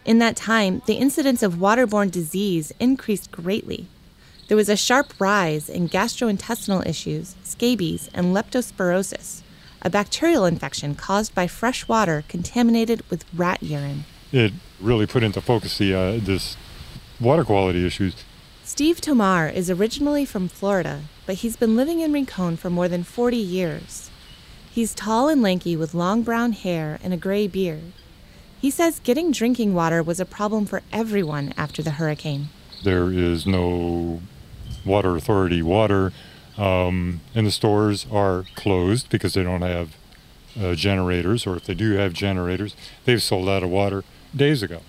In 0.05 0.19
that 0.19 0.37
time, 0.37 0.83
the 0.85 0.95
incidence 0.95 1.43
of 1.43 1.55
waterborne 1.55 2.11
disease 2.11 2.73
increased 2.79 3.33
greatly. 3.33 3.89
There 4.49 4.57
was 4.57 4.69
a 4.69 4.77
sharp 4.77 5.13
rise 5.19 5.69
in 5.69 5.89
gastrointestinal 5.89 6.87
issues, 6.87 7.35
scabies, 7.43 8.09
and 8.15 8.27
leptospirosis, 8.27 9.43
a 9.83 9.91
bacterial 9.91 10.45
infection 10.45 10.95
caused 10.95 11.35
by 11.35 11.49
fresh 11.49 11.89
water 11.89 12.23
contaminated 12.29 13.03
with 13.11 13.25
rat 13.35 13.61
urine. 13.61 14.05
It 14.31 14.53
really 14.81 15.07
put 15.07 15.25
into 15.25 15.41
focus 15.41 15.79
the 15.79 15.93
uh, 15.95 16.21
this 16.23 16.57
water 17.19 17.45
quality 17.45 17.85
issues. 17.85 18.15
Steve 18.63 19.01
Tamar 19.01 19.49
is 19.49 19.69
originally 19.69 20.25
from 20.25 20.47
Florida, 20.47 21.03
but 21.25 21.37
he's 21.37 21.57
been 21.57 21.75
living 21.75 21.99
in 21.99 22.13
Rincon 22.13 22.57
for 22.57 22.71
more 22.71 22.89
than 22.89 23.03
40 23.03 23.37
years. 23.37 24.11
He's 24.71 24.95
tall 24.95 25.29
and 25.29 25.43
lanky 25.43 25.77
with 25.77 25.93
long 25.93 26.23
brown 26.23 26.53
hair 26.53 27.01
and 27.03 27.13
a 27.13 27.17
gray 27.17 27.49
beard. 27.49 27.93
He 28.61 28.71
says 28.71 29.01
getting 29.01 29.33
drinking 29.33 29.75
water 29.75 30.05
was 30.05 30.21
a 30.21 30.25
problem 30.25 30.67
for 30.67 30.83
everyone 30.93 31.53
after 31.57 31.83
the 31.83 31.93
hurricane. 31.93 32.51
There 32.85 33.11
is 33.11 33.47
no 33.47 34.21
water 34.87 35.17
authority 35.17 35.63
water, 35.63 36.13
um, 36.57 37.21
and 37.35 37.47
the 37.47 37.51
stores 37.51 38.07
are 38.11 38.45
closed 38.55 39.11
because 39.11 39.35
they 39.35 39.43
don't 39.43 39.63
have 39.63 39.97
uh, 40.61 40.75
generators, 40.75 41.47
or 41.47 41.57
if 41.57 41.65
they 41.65 41.75
do 41.75 41.93
have 41.93 42.13
generators, 42.13 42.75
they've 43.05 43.23
sold 43.23 43.49
out 43.49 43.63
of 43.63 43.71
water 43.71 44.05
days 44.35 44.63
ago. 44.63 44.81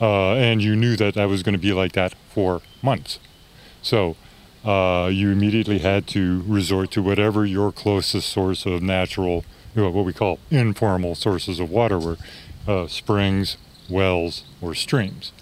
Uh, 0.00 0.34
and 0.34 0.62
you 0.62 0.76
knew 0.76 0.96
that 0.96 1.14
that 1.14 1.24
was 1.24 1.42
going 1.42 1.54
to 1.54 1.58
be 1.58 1.72
like 1.72 1.92
that 1.92 2.14
for 2.28 2.60
months. 2.82 3.18
So 3.82 4.16
uh, 4.64 5.08
you 5.12 5.30
immediately 5.30 5.78
had 5.78 6.06
to 6.08 6.42
resort 6.46 6.90
to 6.92 7.02
whatever 7.02 7.46
your 7.46 7.72
closest 7.72 8.28
source 8.28 8.66
of 8.66 8.82
natural, 8.82 9.44
you 9.74 9.82
know, 9.82 9.90
what 9.90 10.04
we 10.04 10.12
call 10.12 10.38
informal 10.50 11.14
sources 11.14 11.58
of 11.58 11.70
water 11.70 11.98
were 11.98 12.18
uh, 12.68 12.86
springs, 12.88 13.56
wells, 13.88 14.44
or 14.60 14.74
streams. 14.74 15.32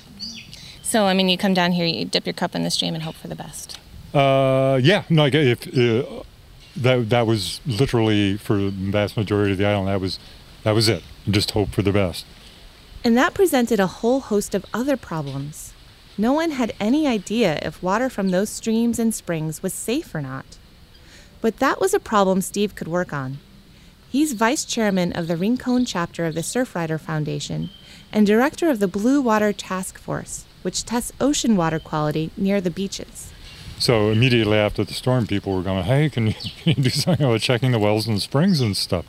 So, 0.83 1.07
I 1.07 1.15
mean, 1.15 1.29
you 1.29 1.39
come 1.39 1.55
down 1.55 1.73
here, 1.73 1.87
you 1.87 2.05
dip 2.05 2.27
your 2.27 2.35
cup 2.35 2.55
in 2.55 2.62
the 2.62 2.71
stream 2.71 2.95
and 2.95 3.03
hope 3.03 3.17
for 3.17 3.29
the 3.29 3.35
best. 3.35 3.79
Uh, 4.15 4.79
yeah, 4.83 5.03
no, 5.11 5.27
if 5.27 5.67
uh, 5.67 6.23
that 6.77 7.11
that 7.11 7.27
was 7.27 7.61
literally 7.67 8.37
for 8.37 8.57
the 8.57 8.71
vast 8.71 9.17
majority 9.17 9.53
of 9.53 9.59
the 9.59 9.67
island, 9.67 9.89
that 9.89 10.01
was 10.01 10.19
that 10.62 10.73
was 10.73 10.89
it. 10.89 11.03
Just 11.29 11.51
hope 11.51 11.71
for 11.71 11.83
the 11.83 11.93
best. 11.93 12.25
And 13.03 13.17
that 13.17 13.35
presented 13.35 13.81
a 13.81 13.87
whole 13.87 14.21
host 14.21 14.55
of 14.55 14.65
other 14.73 14.97
problems. 14.97 15.73
No 16.17 16.33
one 16.33 16.53
had 16.53 16.75
any 16.79 17.07
idea 17.07 17.59
if 17.61 17.83
water 17.83 18.09
from 18.09 18.31
those 18.31 18.49
streams 18.49 18.99
and 18.99 19.12
springs 19.12 19.62
was 19.62 19.75
safe 19.75 20.15
or 20.15 20.23
not. 20.23 20.59
But 21.41 21.59
that 21.59 21.81
was 21.81 21.93
a 21.93 22.01
problem 22.01 22.41
Steve 22.41 22.75
could 22.75 22.89
work 22.89 23.12
on. 23.12 23.39
He's 24.09 24.33
vice 24.33 24.65
chairman 24.65 25.12
of 25.12 25.27
the 25.27 25.37
Rincon 25.37 25.85
chapter 25.85 26.25
of 26.25 26.35
the 26.35 26.41
Surfrider 26.41 27.01
Foundation 27.01 27.71
and 28.12 28.27
director 28.27 28.71
of 28.71 28.79
the 28.79 28.87
Blue 28.87 29.21
Water 29.21 29.53
Task 29.53 29.99
Force, 29.99 30.45
which 30.62 30.85
tests 30.85 31.12
ocean 31.21 31.57
water 31.57 31.81
quality 31.81 32.31
near 32.37 32.61
the 32.61 32.71
beaches. 32.71 33.34
So 33.85 34.09
immediately 34.09 34.57
after 34.57 34.82
the 34.82 34.95
storm, 34.95 35.26
people 35.26 35.55
were 35.55 35.62
going, 35.62 35.85
"Hey, 35.85 36.09
can 36.09 36.28
you, 36.28 36.32
can 36.62 36.74
you 36.74 36.85
do 36.85 36.89
something 36.89 37.26
about 37.26 37.43
checking 37.43 37.70
the 37.70 37.78
wells 37.78 38.07
and 38.07 38.20
springs 38.22 38.62
and 38.62 38.74
stuff?" 38.74 39.05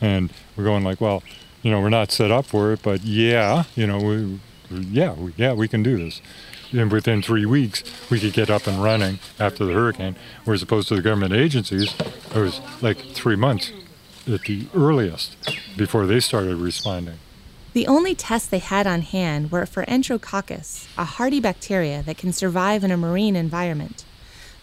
And 0.00 0.32
we're 0.56 0.62
going 0.62 0.84
like, 0.84 1.00
"Well, 1.00 1.24
you 1.62 1.72
know, 1.72 1.80
we're 1.80 1.88
not 1.88 2.12
set 2.12 2.30
up 2.30 2.46
for 2.46 2.72
it, 2.72 2.80
but 2.80 3.02
yeah, 3.02 3.64
you 3.74 3.88
know, 3.88 3.98
we, 3.98 4.38
yeah, 4.70 5.14
we, 5.14 5.34
yeah, 5.36 5.52
we 5.52 5.66
can 5.66 5.82
do 5.82 5.98
this." 5.98 6.22
And 6.70 6.92
within 6.92 7.22
three 7.22 7.44
weeks, 7.44 7.82
we 8.08 8.20
could 8.20 8.32
get 8.32 8.50
up 8.50 8.68
and 8.68 8.80
running 8.80 9.18
after 9.40 9.64
the 9.64 9.72
hurricane. 9.72 10.14
Whereas 10.44 10.62
opposed 10.62 10.86
to 10.90 10.94
the 10.94 11.02
government 11.02 11.34
agencies, 11.34 11.92
it 12.32 12.38
was 12.38 12.60
like 12.80 12.98
three 12.98 13.34
months 13.34 13.72
at 14.28 14.42
the 14.42 14.68
earliest 14.76 15.36
before 15.76 16.06
they 16.06 16.20
started 16.20 16.54
responding. 16.58 17.18
The 17.72 17.88
only 17.88 18.14
tests 18.14 18.46
they 18.46 18.60
had 18.60 18.86
on 18.86 19.02
hand 19.02 19.50
were 19.50 19.66
for 19.66 19.84
Enterococcus, 19.86 20.86
a 20.96 21.04
hardy 21.04 21.40
bacteria 21.40 22.04
that 22.04 22.16
can 22.16 22.32
survive 22.32 22.84
in 22.84 22.92
a 22.92 22.96
marine 22.96 23.34
environment. 23.34 24.04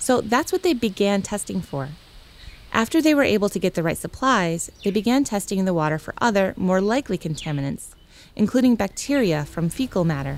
So 0.07 0.21
that's 0.21 0.53
what 0.53 0.63
they 0.63 0.73
began 0.73 1.21
testing 1.21 1.59
for. 1.59 1.89
After 2.71 3.01
they 3.01 3.13
were 3.13 3.25
able 3.25 3.49
to 3.49 3.59
get 3.59 3.73
the 3.73 3.83
right 3.83 3.97
supplies, 3.97 4.71
they 4.85 4.89
began 4.89 5.25
testing 5.25 5.65
the 5.65 5.73
water 5.73 5.99
for 5.99 6.13
other, 6.21 6.53
more 6.55 6.79
likely 6.79 7.17
contaminants, 7.17 7.89
including 8.33 8.77
bacteria 8.77 9.43
from 9.43 9.67
fecal 9.67 10.05
matter. 10.05 10.37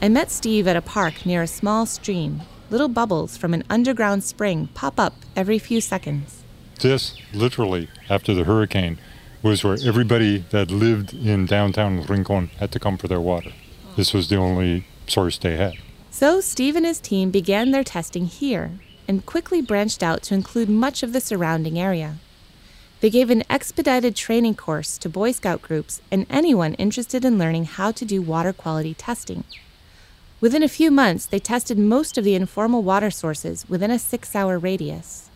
I 0.00 0.08
met 0.08 0.30
Steve 0.30 0.66
at 0.66 0.76
a 0.76 0.80
park 0.80 1.26
near 1.26 1.42
a 1.42 1.46
small 1.46 1.84
stream. 1.84 2.40
Little 2.70 2.88
bubbles 2.88 3.36
from 3.36 3.52
an 3.52 3.64
underground 3.68 4.24
spring 4.24 4.70
pop 4.72 4.98
up 4.98 5.16
every 5.36 5.58
few 5.58 5.82
seconds. 5.82 6.42
This, 6.80 7.20
literally, 7.34 7.90
after 8.08 8.32
the 8.32 8.44
hurricane, 8.44 8.98
was 9.42 9.62
where 9.62 9.76
everybody 9.84 10.38
that 10.52 10.70
lived 10.70 11.12
in 11.12 11.44
downtown 11.44 12.00
Rincon 12.06 12.48
had 12.60 12.72
to 12.72 12.80
come 12.80 12.96
for 12.96 13.08
their 13.08 13.20
water. 13.20 13.52
This 13.94 14.14
was 14.14 14.30
the 14.30 14.36
only 14.36 14.86
source 15.06 15.36
they 15.36 15.58
had. 15.58 15.74
So 16.18 16.40
Steve 16.40 16.74
and 16.74 16.84
his 16.84 16.98
team 16.98 17.30
began 17.30 17.70
their 17.70 17.84
testing 17.84 18.26
here 18.26 18.72
and 19.06 19.24
quickly 19.24 19.62
branched 19.62 20.02
out 20.02 20.20
to 20.24 20.34
include 20.34 20.68
much 20.68 21.04
of 21.04 21.12
the 21.12 21.20
surrounding 21.20 21.78
area. 21.78 22.16
They 23.00 23.08
gave 23.08 23.30
an 23.30 23.44
expedited 23.48 24.16
training 24.16 24.56
course 24.56 24.98
to 24.98 25.08
Boy 25.08 25.30
Scout 25.30 25.62
groups 25.62 26.02
and 26.10 26.26
anyone 26.28 26.74
interested 26.74 27.24
in 27.24 27.38
learning 27.38 27.66
how 27.66 27.92
to 27.92 28.04
do 28.04 28.20
water 28.20 28.52
quality 28.52 28.94
testing. 28.94 29.44
Within 30.40 30.64
a 30.64 30.68
few 30.68 30.90
months, 30.90 31.24
they 31.24 31.38
tested 31.38 31.78
most 31.78 32.18
of 32.18 32.24
the 32.24 32.34
informal 32.34 32.82
water 32.82 33.12
sources 33.12 33.64
within 33.68 33.92
a 33.92 33.98
six 34.00 34.34
hour 34.34 34.58
radius. 34.58 35.30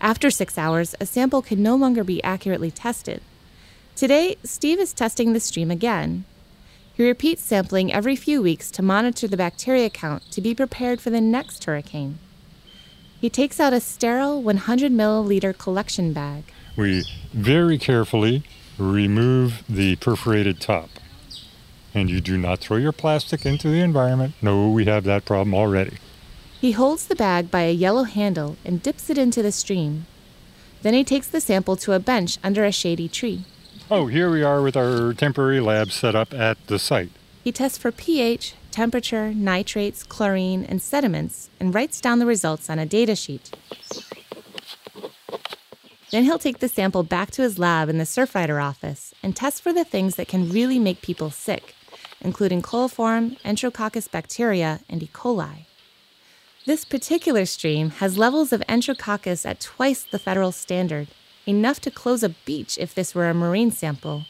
After 0.00 0.30
six 0.30 0.56
hours, 0.56 0.94
a 0.98 1.04
sample 1.04 1.42
could 1.42 1.58
no 1.58 1.76
longer 1.76 2.02
be 2.02 2.24
accurately 2.24 2.70
tested. 2.70 3.20
Today, 3.94 4.38
Steve 4.42 4.80
is 4.80 4.94
testing 4.94 5.34
the 5.34 5.38
stream 5.38 5.70
again. 5.70 6.24
He 6.98 7.06
repeats 7.06 7.44
sampling 7.44 7.92
every 7.92 8.16
few 8.16 8.42
weeks 8.42 8.72
to 8.72 8.82
monitor 8.82 9.28
the 9.28 9.36
bacteria 9.36 9.88
count 9.88 10.28
to 10.32 10.40
be 10.40 10.52
prepared 10.52 11.00
for 11.00 11.10
the 11.10 11.20
next 11.20 11.62
hurricane. 11.62 12.18
He 13.20 13.30
takes 13.30 13.60
out 13.60 13.72
a 13.72 13.78
sterile 13.78 14.42
100 14.42 14.90
milliliter 14.90 15.56
collection 15.56 16.12
bag. 16.12 16.42
We 16.76 17.04
very 17.32 17.78
carefully 17.78 18.42
remove 18.78 19.62
the 19.68 19.94
perforated 19.94 20.60
top. 20.60 20.90
And 21.94 22.10
you 22.10 22.20
do 22.20 22.36
not 22.36 22.58
throw 22.58 22.78
your 22.78 22.90
plastic 22.90 23.46
into 23.46 23.68
the 23.68 23.80
environment. 23.80 24.34
No, 24.42 24.68
we 24.68 24.86
have 24.86 25.04
that 25.04 25.24
problem 25.24 25.54
already. 25.54 25.98
He 26.60 26.72
holds 26.72 27.06
the 27.06 27.14
bag 27.14 27.48
by 27.48 27.62
a 27.62 27.72
yellow 27.72 28.02
handle 28.02 28.56
and 28.64 28.82
dips 28.82 29.08
it 29.08 29.18
into 29.18 29.40
the 29.40 29.52
stream. 29.52 30.06
Then 30.82 30.94
he 30.94 31.04
takes 31.04 31.28
the 31.28 31.40
sample 31.40 31.76
to 31.76 31.92
a 31.92 32.00
bench 32.00 32.38
under 32.42 32.64
a 32.64 32.72
shady 32.72 33.08
tree. 33.08 33.44
Oh, 33.90 34.06
here 34.06 34.30
we 34.30 34.42
are 34.42 34.60
with 34.60 34.76
our 34.76 35.14
temporary 35.14 35.60
lab 35.60 35.92
set 35.92 36.14
up 36.14 36.34
at 36.34 36.58
the 36.66 36.78
site. 36.78 37.10
He 37.42 37.50
tests 37.50 37.78
for 37.78 37.90
pH, 37.90 38.54
temperature, 38.70 39.32
nitrates, 39.32 40.02
chlorine, 40.02 40.62
and 40.64 40.82
sediments 40.82 41.48
and 41.58 41.74
writes 41.74 41.98
down 41.98 42.18
the 42.18 42.26
results 42.26 42.68
on 42.68 42.78
a 42.78 42.84
data 42.84 43.16
sheet. 43.16 43.50
Then 46.10 46.24
he'll 46.24 46.38
take 46.38 46.58
the 46.58 46.68
sample 46.68 47.02
back 47.02 47.30
to 47.30 47.42
his 47.42 47.58
lab 47.58 47.88
in 47.88 47.96
the 47.96 48.04
Surfrider 48.04 48.62
office 48.62 49.14
and 49.22 49.34
test 49.34 49.62
for 49.62 49.72
the 49.72 49.84
things 49.84 50.16
that 50.16 50.28
can 50.28 50.50
really 50.50 50.78
make 50.78 51.00
people 51.00 51.30
sick, 51.30 51.74
including 52.20 52.60
coliform, 52.60 53.40
enterococcus 53.40 54.10
bacteria, 54.10 54.80
and 54.90 55.02
E. 55.02 55.10
coli. 55.10 55.64
This 56.66 56.84
particular 56.84 57.46
stream 57.46 57.88
has 57.88 58.18
levels 58.18 58.52
of 58.52 58.60
enterococcus 58.68 59.46
at 59.46 59.60
twice 59.60 60.04
the 60.04 60.18
federal 60.18 60.52
standard, 60.52 61.08
enough 61.48 61.80
to 61.80 61.90
close 61.90 62.22
a 62.22 62.28
beach 62.28 62.76
if 62.78 62.94
this 62.94 63.14
were 63.14 63.28
a 63.28 63.34
marine 63.34 63.70
sample. 63.70 64.26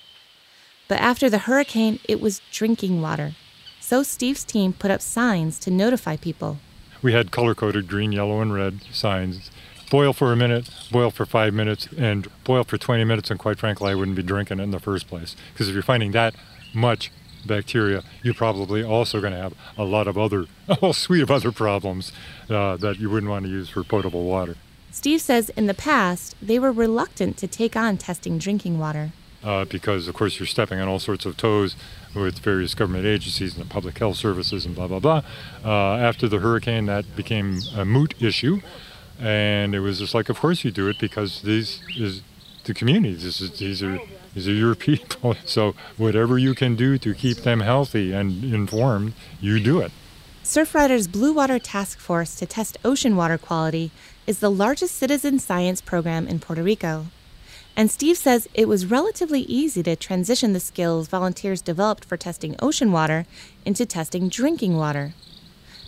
But 0.86 1.00
after 1.00 1.28
the 1.28 1.38
hurricane, 1.38 1.98
it 2.08 2.20
was 2.20 2.40
drinking 2.52 3.02
water. 3.02 3.32
So 3.80 4.02
Steve's 4.02 4.44
team 4.44 4.72
put 4.72 4.90
up 4.90 5.02
signs 5.02 5.58
to 5.60 5.70
notify 5.70 6.16
people. 6.16 6.58
We 7.02 7.12
had 7.12 7.30
color 7.30 7.54
coded 7.54 7.88
green, 7.88 8.12
yellow, 8.12 8.40
and 8.40 8.54
red 8.54 8.80
signs. 8.92 9.50
Boil 9.90 10.12
for 10.12 10.32
a 10.32 10.36
minute, 10.36 10.68
boil 10.92 11.10
for 11.10 11.24
five 11.24 11.54
minutes, 11.54 11.88
and 11.96 12.28
boil 12.44 12.64
for 12.64 12.78
20 12.78 13.04
minutes. 13.04 13.30
And 13.30 13.38
quite 13.38 13.58
frankly, 13.58 13.90
I 13.90 13.94
wouldn't 13.94 14.16
be 14.16 14.22
drinking 14.22 14.60
it 14.60 14.62
in 14.62 14.70
the 14.70 14.78
first 14.78 15.08
place. 15.08 15.34
Because 15.52 15.68
if 15.68 15.74
you're 15.74 15.82
finding 15.82 16.12
that 16.12 16.34
much 16.74 17.10
bacteria, 17.46 18.04
you're 18.22 18.34
probably 18.34 18.82
also 18.82 19.20
going 19.20 19.32
to 19.32 19.38
have 19.38 19.54
a 19.76 19.84
lot 19.84 20.06
of 20.06 20.18
other, 20.18 20.46
a 20.68 20.74
whole 20.76 20.92
suite 20.92 21.22
of 21.22 21.30
other 21.30 21.52
problems 21.52 22.12
uh, 22.50 22.76
that 22.76 22.98
you 22.98 23.10
wouldn't 23.10 23.30
want 23.30 23.44
to 23.44 23.50
use 23.50 23.68
for 23.68 23.82
potable 23.82 24.24
water. 24.24 24.56
Steve 24.98 25.20
says 25.20 25.48
in 25.50 25.68
the 25.68 25.74
past, 25.74 26.34
they 26.42 26.58
were 26.58 26.72
reluctant 26.72 27.36
to 27.36 27.46
take 27.46 27.76
on 27.76 27.96
testing 27.96 28.36
drinking 28.36 28.80
water. 28.80 29.12
Uh, 29.44 29.64
because, 29.64 30.08
of 30.08 30.14
course, 30.16 30.40
you're 30.40 30.46
stepping 30.48 30.80
on 30.80 30.88
all 30.88 30.98
sorts 30.98 31.24
of 31.24 31.36
toes 31.36 31.76
with 32.16 32.40
various 32.40 32.74
government 32.74 33.06
agencies 33.06 33.54
and 33.54 33.64
the 33.64 33.68
public 33.68 33.96
health 33.96 34.16
services 34.16 34.66
and 34.66 34.74
blah, 34.74 34.88
blah, 34.88 34.98
blah. 34.98 35.22
Uh, 35.64 35.98
after 35.98 36.26
the 36.26 36.40
hurricane, 36.40 36.86
that 36.86 37.04
became 37.14 37.60
a 37.76 37.84
moot 37.84 38.20
issue. 38.20 38.60
And 39.20 39.72
it 39.72 39.78
was 39.78 40.00
just 40.00 40.14
like, 40.14 40.28
of 40.28 40.40
course 40.40 40.64
you 40.64 40.72
do 40.72 40.88
it 40.88 40.98
because 40.98 41.42
these 41.42 41.80
is 41.96 42.22
the 42.64 42.74
community. 42.74 43.14
This 43.14 43.40
is, 43.40 43.56
these 43.56 43.84
are 43.84 44.00
these 44.34 44.48
are 44.48 44.52
your 44.52 44.74
people. 44.88 45.36
So 45.44 45.76
whatever 45.96 46.38
you 46.38 46.56
can 46.56 46.74
do 46.74 46.98
to 46.98 47.14
keep 47.14 47.36
them 47.36 47.60
healthy 47.60 48.12
and 48.12 48.42
informed, 48.42 49.12
you 49.40 49.60
do 49.60 49.78
it. 49.78 49.92
Surfrider's 50.42 51.06
Blue 51.06 51.34
Water 51.34 51.58
Task 51.58 51.98
Force 51.98 52.34
to 52.36 52.46
test 52.46 52.78
ocean 52.82 53.16
water 53.16 53.36
quality 53.36 53.90
is 54.28 54.40
the 54.40 54.50
largest 54.50 54.94
citizen 54.94 55.38
science 55.38 55.80
program 55.80 56.28
in 56.28 56.38
Puerto 56.38 56.62
Rico. 56.62 57.06
And 57.74 57.90
Steve 57.90 58.18
says 58.18 58.46
it 58.52 58.68
was 58.68 58.84
relatively 58.84 59.40
easy 59.40 59.82
to 59.84 59.96
transition 59.96 60.52
the 60.52 60.60
skills 60.60 61.08
volunteers 61.08 61.62
developed 61.62 62.04
for 62.04 62.18
testing 62.18 62.54
ocean 62.60 62.92
water 62.92 63.24
into 63.64 63.86
testing 63.86 64.28
drinking 64.28 64.76
water. 64.76 65.14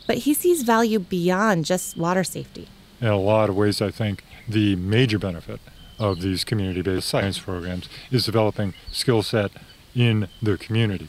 But 0.07 0.19
he 0.19 0.33
sees 0.33 0.63
value 0.63 0.99
beyond 0.99 1.67
just 1.67 1.99
water 1.99 2.25
safety. 2.25 2.69
In 3.03 3.09
a 3.09 3.19
lot 3.19 3.51
of 3.51 3.57
ways, 3.57 3.83
I 3.83 3.91
think 3.91 4.25
the 4.49 4.75
major 4.77 5.19
benefit 5.19 5.61
of 5.99 6.23
these 6.23 6.43
community 6.43 6.81
based 6.81 7.09
science 7.09 7.39
programs 7.39 7.91
is 8.11 8.25
developing 8.25 8.73
skill 8.91 9.23
set 9.23 9.51
in 9.95 10.29
the 10.41 10.57
community. 10.57 11.09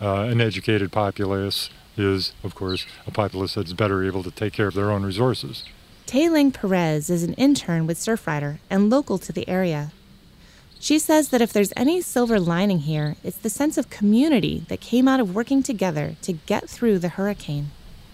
Uh, 0.00 0.22
an 0.22 0.40
educated 0.40 0.90
populace 0.90 1.70
is, 1.96 2.32
of 2.42 2.56
course, 2.56 2.86
a 3.06 3.12
populace 3.12 3.54
that's 3.54 3.72
better 3.72 4.02
able 4.02 4.24
to 4.24 4.32
take 4.32 4.52
care 4.52 4.66
of 4.66 4.74
their 4.74 4.90
own 4.90 5.04
resources. 5.04 5.62
Tayling 6.12 6.52
Perez 6.52 7.08
is 7.08 7.22
an 7.22 7.32
intern 7.38 7.86
with 7.86 7.96
Surfrider 7.96 8.58
and 8.68 8.90
local 8.90 9.16
to 9.16 9.32
the 9.32 9.48
area. 9.48 9.92
She 10.78 10.98
says 10.98 11.30
that 11.30 11.40
if 11.40 11.54
there's 11.54 11.72
any 11.74 12.02
silver 12.02 12.38
lining 12.38 12.80
here, 12.80 13.16
it's 13.24 13.38
the 13.38 13.48
sense 13.48 13.78
of 13.78 13.88
community 13.88 14.66
that 14.68 14.82
came 14.82 15.08
out 15.08 15.20
of 15.20 15.34
working 15.34 15.62
together 15.62 16.16
to 16.20 16.34
get 16.34 16.68
through 16.68 16.98
the 16.98 17.08
hurricane. 17.08 17.70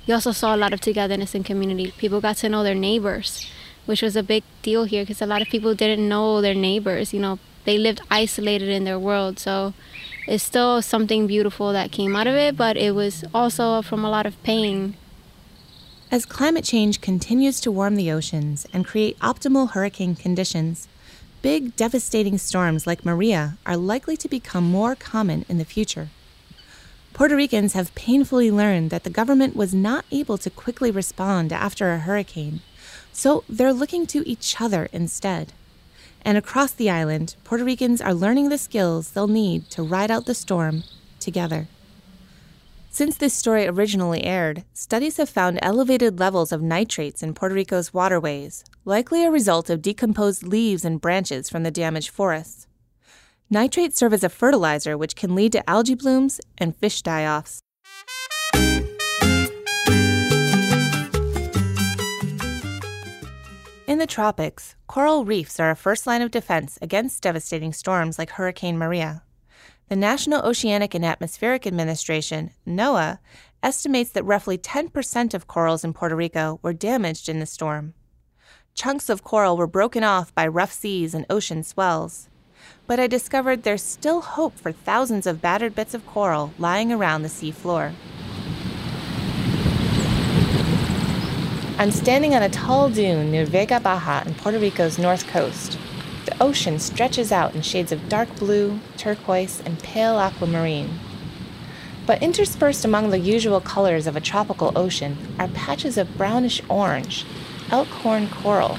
You 0.06 0.14
also 0.14 0.30
saw 0.30 0.54
a 0.54 0.56
lot 0.56 0.72
of 0.72 0.80
togetherness 0.80 1.34
in 1.34 1.42
community. 1.42 1.92
People 1.98 2.20
got 2.20 2.36
to 2.36 2.48
know 2.48 2.62
their 2.62 2.72
neighbors, 2.76 3.50
which 3.84 4.00
was 4.00 4.14
a 4.14 4.22
big 4.22 4.44
deal 4.62 4.84
here 4.84 5.02
because 5.02 5.20
a 5.20 5.26
lot 5.26 5.42
of 5.42 5.48
people 5.48 5.74
didn't 5.74 6.08
know 6.08 6.40
their 6.40 6.54
neighbors. 6.54 7.12
You 7.12 7.18
know, 7.18 7.40
they 7.64 7.78
lived 7.78 8.00
isolated 8.12 8.68
in 8.68 8.84
their 8.84 9.00
world. 9.00 9.40
So 9.40 9.74
it's 10.28 10.44
still 10.44 10.82
something 10.82 11.26
beautiful 11.26 11.72
that 11.72 11.90
came 11.90 12.14
out 12.14 12.28
of 12.28 12.36
it, 12.36 12.56
but 12.56 12.76
it 12.76 12.94
was 12.94 13.24
also 13.34 13.82
from 13.82 14.04
a 14.04 14.08
lot 14.08 14.24
of 14.24 14.40
pain. 14.44 14.94
As 16.10 16.24
climate 16.24 16.64
change 16.64 17.02
continues 17.02 17.60
to 17.60 17.70
warm 17.70 17.96
the 17.96 18.10
oceans 18.10 18.66
and 18.72 18.86
create 18.86 19.18
optimal 19.18 19.72
hurricane 19.72 20.14
conditions, 20.14 20.88
big, 21.42 21.76
devastating 21.76 22.38
storms 22.38 22.86
like 22.86 23.04
Maria 23.04 23.58
are 23.66 23.76
likely 23.76 24.16
to 24.16 24.28
become 24.28 24.64
more 24.64 24.94
common 24.94 25.44
in 25.50 25.58
the 25.58 25.66
future. 25.66 26.08
Puerto 27.12 27.36
Ricans 27.36 27.74
have 27.74 27.94
painfully 27.94 28.50
learned 28.50 28.88
that 28.88 29.04
the 29.04 29.10
government 29.10 29.54
was 29.54 29.74
not 29.74 30.06
able 30.10 30.38
to 30.38 30.48
quickly 30.48 30.90
respond 30.90 31.52
after 31.52 31.92
a 31.92 31.98
hurricane, 31.98 32.62
so 33.12 33.44
they're 33.46 33.74
looking 33.74 34.06
to 34.06 34.26
each 34.26 34.62
other 34.62 34.88
instead. 34.94 35.52
And 36.22 36.38
across 36.38 36.72
the 36.72 36.88
island, 36.88 37.36
Puerto 37.44 37.64
Ricans 37.64 38.00
are 38.00 38.14
learning 38.14 38.48
the 38.48 38.56
skills 38.56 39.10
they'll 39.10 39.28
need 39.28 39.68
to 39.70 39.82
ride 39.82 40.10
out 40.10 40.24
the 40.24 40.34
storm 40.34 40.84
together. 41.20 41.68
Since 42.98 43.18
this 43.18 43.32
story 43.32 43.68
originally 43.68 44.24
aired, 44.24 44.64
studies 44.74 45.18
have 45.18 45.28
found 45.28 45.60
elevated 45.62 46.18
levels 46.18 46.50
of 46.50 46.62
nitrates 46.62 47.22
in 47.22 47.32
Puerto 47.32 47.54
Rico's 47.54 47.94
waterways, 47.94 48.64
likely 48.84 49.24
a 49.24 49.30
result 49.30 49.70
of 49.70 49.82
decomposed 49.82 50.42
leaves 50.42 50.84
and 50.84 51.00
branches 51.00 51.48
from 51.48 51.62
the 51.62 51.70
damaged 51.70 52.10
forests. 52.10 52.66
Nitrates 53.48 53.96
serve 53.96 54.14
as 54.14 54.24
a 54.24 54.28
fertilizer 54.28 54.98
which 54.98 55.14
can 55.14 55.36
lead 55.36 55.52
to 55.52 55.70
algae 55.70 55.94
blooms 55.94 56.40
and 56.58 56.74
fish 56.74 57.00
die 57.02 57.24
offs. 57.24 57.60
In 63.86 63.98
the 63.98 64.08
tropics, 64.08 64.74
coral 64.88 65.24
reefs 65.24 65.60
are 65.60 65.70
a 65.70 65.76
first 65.76 66.04
line 66.08 66.20
of 66.20 66.32
defense 66.32 66.80
against 66.82 67.22
devastating 67.22 67.72
storms 67.72 68.18
like 68.18 68.30
Hurricane 68.30 68.76
Maria. 68.76 69.22
The 69.88 69.96
National 69.96 70.44
Oceanic 70.44 70.94
and 70.94 71.02
Atmospheric 71.02 71.66
Administration, 71.66 72.50
NOAA, 72.66 73.20
estimates 73.62 74.10
that 74.10 74.22
roughly 74.22 74.58
10% 74.58 75.32
of 75.32 75.46
corals 75.46 75.82
in 75.82 75.94
Puerto 75.94 76.14
Rico 76.14 76.60
were 76.60 76.74
damaged 76.74 77.26
in 77.26 77.40
the 77.40 77.46
storm. 77.46 77.94
Chunks 78.74 79.08
of 79.08 79.24
coral 79.24 79.56
were 79.56 79.66
broken 79.66 80.04
off 80.04 80.34
by 80.34 80.46
rough 80.46 80.72
seas 80.74 81.14
and 81.14 81.24
ocean 81.30 81.62
swells. 81.62 82.28
But 82.86 83.00
I 83.00 83.06
discovered 83.06 83.62
there's 83.62 83.82
still 83.82 84.20
hope 84.20 84.58
for 84.58 84.72
thousands 84.72 85.26
of 85.26 85.40
battered 85.40 85.74
bits 85.74 85.94
of 85.94 86.04
coral 86.04 86.52
lying 86.58 86.92
around 86.92 87.22
the 87.22 87.30
sea 87.30 87.50
floor. 87.50 87.94
I'm 91.78 91.92
standing 91.92 92.34
on 92.34 92.42
a 92.42 92.50
tall 92.50 92.90
dune 92.90 93.30
near 93.30 93.46
Vega 93.46 93.80
Baja 93.80 94.22
in 94.26 94.34
Puerto 94.34 94.58
Rico's 94.58 94.98
north 94.98 95.26
coast. 95.28 95.78
The 96.28 96.44
ocean 96.44 96.78
stretches 96.78 97.32
out 97.32 97.54
in 97.54 97.62
shades 97.62 97.90
of 97.90 98.10
dark 98.10 98.28
blue, 98.36 98.80
turquoise, 98.98 99.62
and 99.64 99.82
pale 99.82 100.18
aquamarine. 100.18 100.98
But 102.04 102.22
interspersed 102.22 102.84
among 102.84 103.08
the 103.08 103.18
usual 103.18 103.62
colors 103.62 104.06
of 104.06 104.14
a 104.14 104.20
tropical 104.20 104.70
ocean 104.76 105.16
are 105.38 105.48
patches 105.48 105.96
of 105.96 106.18
brownish 106.18 106.60
orange, 106.68 107.24
elkhorn 107.70 108.28
coral. 108.28 108.76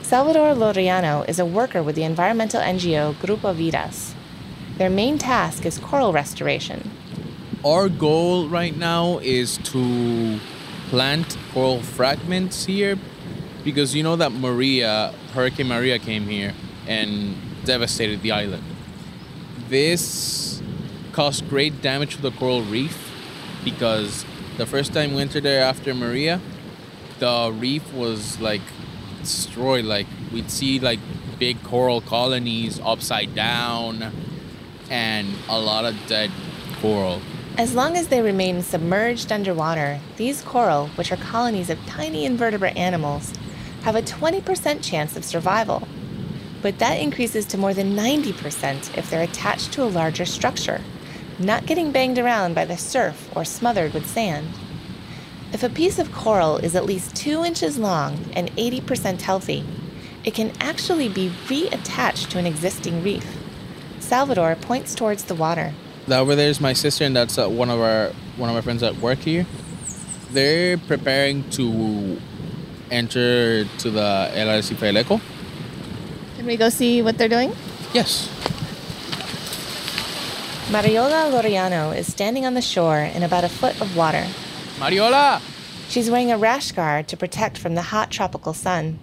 Salvador 0.00 0.54
Loriano 0.54 1.28
is 1.28 1.38
a 1.38 1.44
worker 1.44 1.82
with 1.82 1.96
the 1.96 2.04
environmental 2.04 2.62
NGO 2.62 3.12
Grupo 3.16 3.54
Vidas. 3.54 4.14
Their 4.78 4.88
main 4.88 5.18
task 5.18 5.66
is 5.66 5.78
coral 5.78 6.14
restoration. 6.14 6.90
Our 7.62 7.90
goal 7.90 8.48
right 8.48 8.74
now 8.74 9.18
is 9.18 9.58
to 9.64 10.40
plant 10.88 11.36
coral 11.52 11.82
fragments 11.82 12.64
here 12.64 12.96
because 13.64 13.94
you 13.94 14.02
know 14.02 14.16
that 14.16 14.32
Maria, 14.32 15.14
Hurricane 15.32 15.68
Maria 15.68 15.98
came 15.98 16.24
here 16.24 16.54
and 16.86 17.36
devastated 17.64 18.22
the 18.22 18.32
island. 18.32 18.62
This 19.68 20.62
caused 21.12 21.48
great 21.48 21.82
damage 21.82 22.16
to 22.16 22.22
the 22.22 22.30
coral 22.32 22.62
reef 22.62 23.10
because 23.64 24.24
the 24.56 24.66
first 24.66 24.92
time 24.92 25.14
we 25.14 25.22
entered 25.22 25.42
there 25.42 25.62
after 25.62 25.94
Maria, 25.94 26.40
the 27.18 27.54
reef 27.56 27.92
was 27.92 28.40
like 28.40 28.62
destroyed. 29.20 29.84
Like 29.84 30.06
we'd 30.32 30.50
see 30.50 30.80
like 30.80 31.00
big 31.38 31.62
coral 31.62 32.00
colonies 32.00 32.80
upside 32.80 33.34
down 33.34 34.12
and 34.90 35.28
a 35.48 35.58
lot 35.58 35.84
of 35.84 35.96
dead 36.06 36.30
coral. 36.80 37.20
As 37.58 37.74
long 37.74 37.96
as 37.96 38.08
they 38.08 38.22
remain 38.22 38.62
submerged 38.62 39.32
underwater, 39.32 40.00
these 40.16 40.42
coral, 40.42 40.88
which 40.96 41.12
are 41.12 41.16
colonies 41.16 41.68
of 41.68 41.78
tiny 41.86 42.24
invertebrate 42.24 42.76
animals, 42.76 43.32
have 43.82 43.96
a 43.96 44.02
20% 44.02 44.82
chance 44.82 45.16
of 45.16 45.24
survival. 45.24 45.86
But 46.62 46.78
that 46.78 47.00
increases 47.00 47.46
to 47.46 47.58
more 47.58 47.72
than 47.72 47.96
90% 47.96 48.96
if 48.96 49.08
they're 49.08 49.22
attached 49.22 49.72
to 49.72 49.82
a 49.82 49.84
larger 49.84 50.26
structure, 50.26 50.80
not 51.38 51.66
getting 51.66 51.90
banged 51.90 52.18
around 52.18 52.54
by 52.54 52.66
the 52.66 52.76
surf 52.76 53.30
or 53.34 53.44
smothered 53.44 53.94
with 53.94 54.06
sand. 54.06 54.48
If 55.52 55.62
a 55.62 55.68
piece 55.68 55.98
of 55.98 56.12
coral 56.12 56.58
is 56.58 56.76
at 56.76 56.84
least 56.84 57.16
2 57.16 57.44
inches 57.44 57.78
long 57.78 58.30
and 58.34 58.54
80% 58.56 59.22
healthy, 59.22 59.64
it 60.22 60.34
can 60.34 60.52
actually 60.60 61.08
be 61.08 61.30
reattached 61.46 62.28
to 62.30 62.38
an 62.38 62.46
existing 62.46 63.02
reef. 63.02 63.26
Salvador 63.98 64.54
points 64.56 64.94
towards 64.94 65.24
the 65.24 65.34
water. 65.34 65.72
That 66.06 66.20
over 66.20 66.34
there 66.34 66.48
is 66.48 66.60
my 66.60 66.72
sister, 66.72 67.04
and 67.04 67.16
that's 67.16 67.38
uh, 67.38 67.48
one 67.48 67.70
of 67.70 67.80
our 67.80 68.12
one 68.36 68.48
of 68.48 68.54
my 68.54 68.60
friends 68.60 68.80
that 68.80 68.96
work 68.96 69.18
here. 69.18 69.46
They're 70.30 70.78
preparing 70.78 71.48
to 71.50 72.20
enter 72.90 73.64
to 73.64 73.90
the 73.90 74.30
El 74.34 74.48
Arcipelago. 74.48 75.20
Can 76.36 76.46
we 76.46 76.56
go 76.56 76.68
see 76.68 77.02
what 77.02 77.18
they're 77.18 77.28
doing? 77.28 77.54
Yes. 77.92 78.28
Mariola 80.70 81.30
Loriano 81.32 81.96
is 81.96 82.06
standing 82.10 82.46
on 82.46 82.54
the 82.54 82.62
shore 82.62 83.00
in 83.00 83.22
about 83.22 83.42
a 83.42 83.48
foot 83.48 83.80
of 83.80 83.96
water. 83.96 84.24
Mariola! 84.78 85.42
She's 85.88 86.08
wearing 86.08 86.30
a 86.30 86.38
rash 86.38 86.70
guard 86.70 87.08
to 87.08 87.16
protect 87.16 87.58
from 87.58 87.74
the 87.74 87.82
hot 87.82 88.10
tropical 88.10 88.54
sun. 88.54 89.00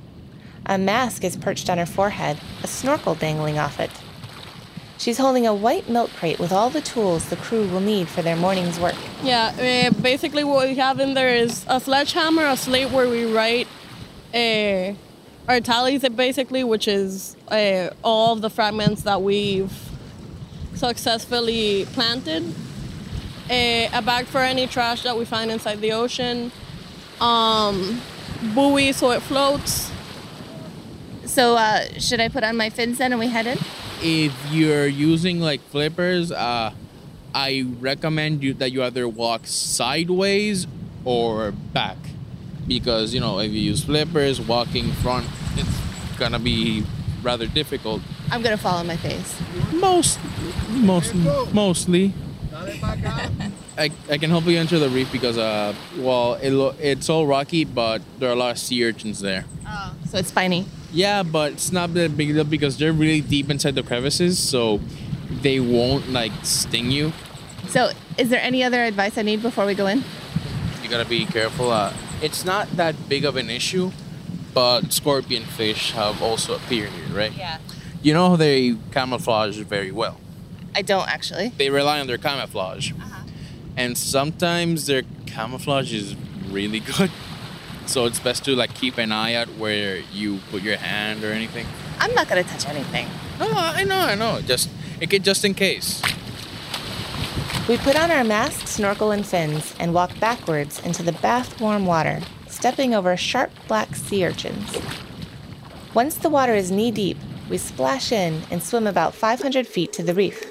A 0.66 0.78
mask 0.78 1.24
is 1.26 1.36
perched 1.36 1.70
on 1.70 1.78
her 1.78 1.86
forehead, 1.86 2.40
a 2.64 2.68
snorkel 2.68 3.16
dangling 3.16 3.60
off 3.60 3.80
it. 3.80 3.92
She's 4.98 5.18
holding 5.18 5.46
a 5.46 5.54
white 5.54 5.90
milk 5.90 6.10
crate 6.12 6.40
with 6.40 6.52
all 6.52 6.70
the 6.70 6.82
tools 6.82 7.30
the 7.30 7.36
crew 7.36 7.68
will 7.68 7.82
need 7.82 8.08
for 8.08 8.22
their 8.22 8.36
morning's 8.36 8.80
work. 8.80 8.96
Yeah, 9.22 9.90
uh, 9.92 10.02
basically 10.02 10.44
what 10.44 10.68
we 10.68 10.76
have 10.76 11.00
in 11.00 11.14
there 11.14 11.36
is 11.36 11.66
a 11.68 11.80
sledgehammer, 11.80 12.46
a 12.46 12.58
slate 12.58 12.92
where 12.92 13.08
we 13.08 13.32
write 13.32 13.68
uh, 14.34 14.94
our 15.48 15.60
tallies, 15.60 16.08
basically, 16.10 16.64
which 16.64 16.88
is 16.88 17.36
uh, 17.50 17.90
all 18.04 18.34
of 18.34 18.42
the 18.42 18.50
fragments 18.50 19.04
that 19.04 19.22
we've 19.22 19.72
successfully 20.76 21.86
planted. 21.94 22.44
a 23.50 24.02
bag 24.06 24.26
for 24.26 24.42
any 24.42 24.68
trash 24.68 25.04
that 25.04 25.18
we 25.18 25.26
find 25.26 25.52
inside 25.52 25.82
the 25.82 25.92
ocean. 25.92 26.52
Um, 27.22 28.02
buoy 28.54 28.92
so 28.92 29.12
it 29.12 29.22
floats. 29.22 29.92
So, 31.26 31.56
uh, 31.56 31.86
should 32.00 32.20
I 32.20 32.30
put 32.30 32.44
on 32.44 32.56
my 32.58 32.70
fins 32.70 33.00
then 33.00 33.12
and 33.12 33.20
we 33.20 33.28
head 33.28 33.48
in? 33.48 33.58
if 34.02 34.34
you're 34.52 34.88
using 34.88 35.40
like 35.40 35.62
flippers, 35.62 36.32
uh, 36.32 36.72
I 37.34 37.66
recommend 37.80 38.44
you 38.44 38.54
that 38.56 38.72
you 38.72 38.84
either 38.84 39.08
walk 39.08 39.48
sideways 39.48 40.68
or 41.04 41.52
back 41.52 41.98
because 42.68 43.14
you 43.14 43.20
know 43.20 43.40
if 43.40 43.52
you 43.52 43.60
use 43.60 43.84
flippers, 43.84 44.40
walking 44.42 44.92
front, 45.04 45.28
it's 45.56 46.18
gonna 46.18 46.40
be 46.40 46.84
rather 47.24 47.48
difficult. 47.48 48.02
I'm 48.32 48.42
gonna 48.42 48.58
fall 48.58 48.78
on 48.78 48.88
my 48.88 48.98
face. 48.98 49.40
Most, 49.74 50.20
most, 50.70 51.14
mostly. 51.54 52.14
I, 53.78 53.92
I 54.10 54.18
can 54.18 54.32
help 54.32 54.46
you 54.46 54.58
enter 54.58 54.80
the 54.80 54.90
reef 54.90 55.12
because 55.12 55.38
uh 55.38 55.74
well 55.98 56.34
it 56.36 56.50
lo- 56.50 56.74
it's 56.80 57.10
all 57.10 57.28
rocky 57.28 57.64
but 57.64 58.02
there 58.18 58.30
are 58.30 58.34
a 58.34 58.36
lot 58.36 58.52
of 58.52 58.58
sea 58.58 58.84
urchins 58.84 59.20
there. 59.20 59.46
Oh, 59.68 59.94
so 60.10 60.18
it's 60.18 60.30
spiny. 60.30 60.66
Yeah, 60.92 61.22
but 61.24 61.54
it's 61.54 61.72
not 61.72 61.94
that 61.94 62.18
big 62.18 62.34
deal 62.34 62.44
because 62.44 62.78
they're 62.78 62.94
really 62.94 63.22
deep 63.22 63.50
inside 63.50 63.76
the 63.76 63.84
crevices, 63.84 64.40
so 64.40 64.80
they 65.42 65.60
won't 65.60 66.10
like 66.12 66.32
sting 66.44 66.90
you. 66.92 67.12
So, 67.68 67.92
is 68.18 68.30
there 68.30 68.42
any 68.42 68.64
other 68.64 68.84
advice 68.84 69.18
I 69.18 69.22
need 69.22 69.42
before 69.42 69.66
we 69.66 69.76
go 69.76 69.86
in? 69.88 70.04
You 70.82 70.90
gotta 70.90 71.08
be 71.08 71.26
careful. 71.26 71.70
Uh, 71.72 71.94
it's 72.22 72.44
not 72.46 72.70
that 72.78 73.10
big 73.10 73.26
of 73.26 73.36
an 73.36 73.50
issue, 73.50 73.92
but 74.54 74.92
scorpion 74.92 75.44
fish 75.44 75.92
have 75.92 76.22
also 76.22 76.56
appeared 76.56 76.90
here, 76.90 77.16
right? 77.16 77.34
Yeah. 77.36 77.60
You 78.02 78.14
know 78.14 78.38
they 78.38 78.76
camouflage 78.92 79.58
very 79.60 79.92
well. 79.92 80.20
I 80.76 80.82
don't 80.82 81.08
actually. 81.08 81.50
They 81.50 81.70
rely 81.70 82.00
on 82.00 82.08
their 82.08 82.18
camouflage, 82.18 82.92
uh-huh. 82.92 83.24
and 83.76 83.98
sometimes 83.98 84.86
their 84.86 85.04
camouflage 85.26 85.94
is 85.94 86.16
really 86.50 86.80
good. 86.80 87.12
So 87.86 88.06
it's 88.06 88.20
best 88.20 88.44
to 88.46 88.56
like 88.56 88.74
keep 88.74 88.98
an 88.98 89.12
eye 89.12 89.34
out 89.34 89.48
where 89.58 89.98
you 90.12 90.40
put 90.52 90.62
your 90.62 90.78
hand 90.78 91.24
or 91.24 91.32
anything. 91.32 91.66
I'm 92.00 92.14
not 92.14 92.28
gonna 92.28 92.44
touch 92.44 92.68
anything. 92.68 93.08
No, 93.40 93.48
I 93.52 93.84
know, 93.84 94.00
I 94.00 94.16
know. 94.16 94.42
Just 94.42 94.70
it 95.00 95.10
could 95.10 95.24
just 95.24 95.46
in 95.46 95.54
case. 95.54 96.02
We 97.68 97.78
put 97.78 97.98
on 97.98 98.12
our 98.12 98.24
mask, 98.24 98.66
snorkel, 98.66 99.12
and 99.12 99.26
fins 99.26 99.76
and 99.78 99.94
walk 99.94 100.18
backwards 100.22 100.80
into 100.86 101.04
the 101.04 101.12
bath 101.12 101.60
warm 101.60 101.86
water, 101.86 102.22
stepping 102.48 102.96
over 102.96 103.18
sharp 103.18 103.52
black 103.68 103.94
sea 103.94 104.26
urchins. 104.26 104.78
Once 105.94 106.16
the 106.16 106.30
water 106.30 106.54
is 106.54 106.72
knee 106.72 106.92
deep, 106.92 107.18
we 107.50 107.58
splash 107.58 108.14
in 108.14 108.44
and 108.50 108.64
swim 108.64 108.88
about 108.88 109.14
500 109.14 109.68
feet 109.68 109.92
to 109.94 110.04
the 110.04 110.14
reef. 110.14 110.46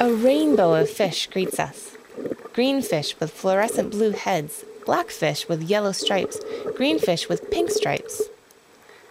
A 0.00 0.10
rainbow 0.10 0.74
of 0.74 0.88
fish 0.88 1.26
greets 1.26 1.60
us 1.60 1.96
green 2.54 2.80
fish 2.80 3.14
with 3.20 3.30
fluorescent 3.30 3.90
blue 3.90 4.12
heads, 4.12 4.64
black 4.86 5.10
fish 5.10 5.46
with 5.46 5.68
yellow 5.68 5.92
stripes, 5.92 6.40
green 6.74 6.98
fish 6.98 7.28
with 7.28 7.50
pink 7.50 7.70
stripes. 7.70 8.22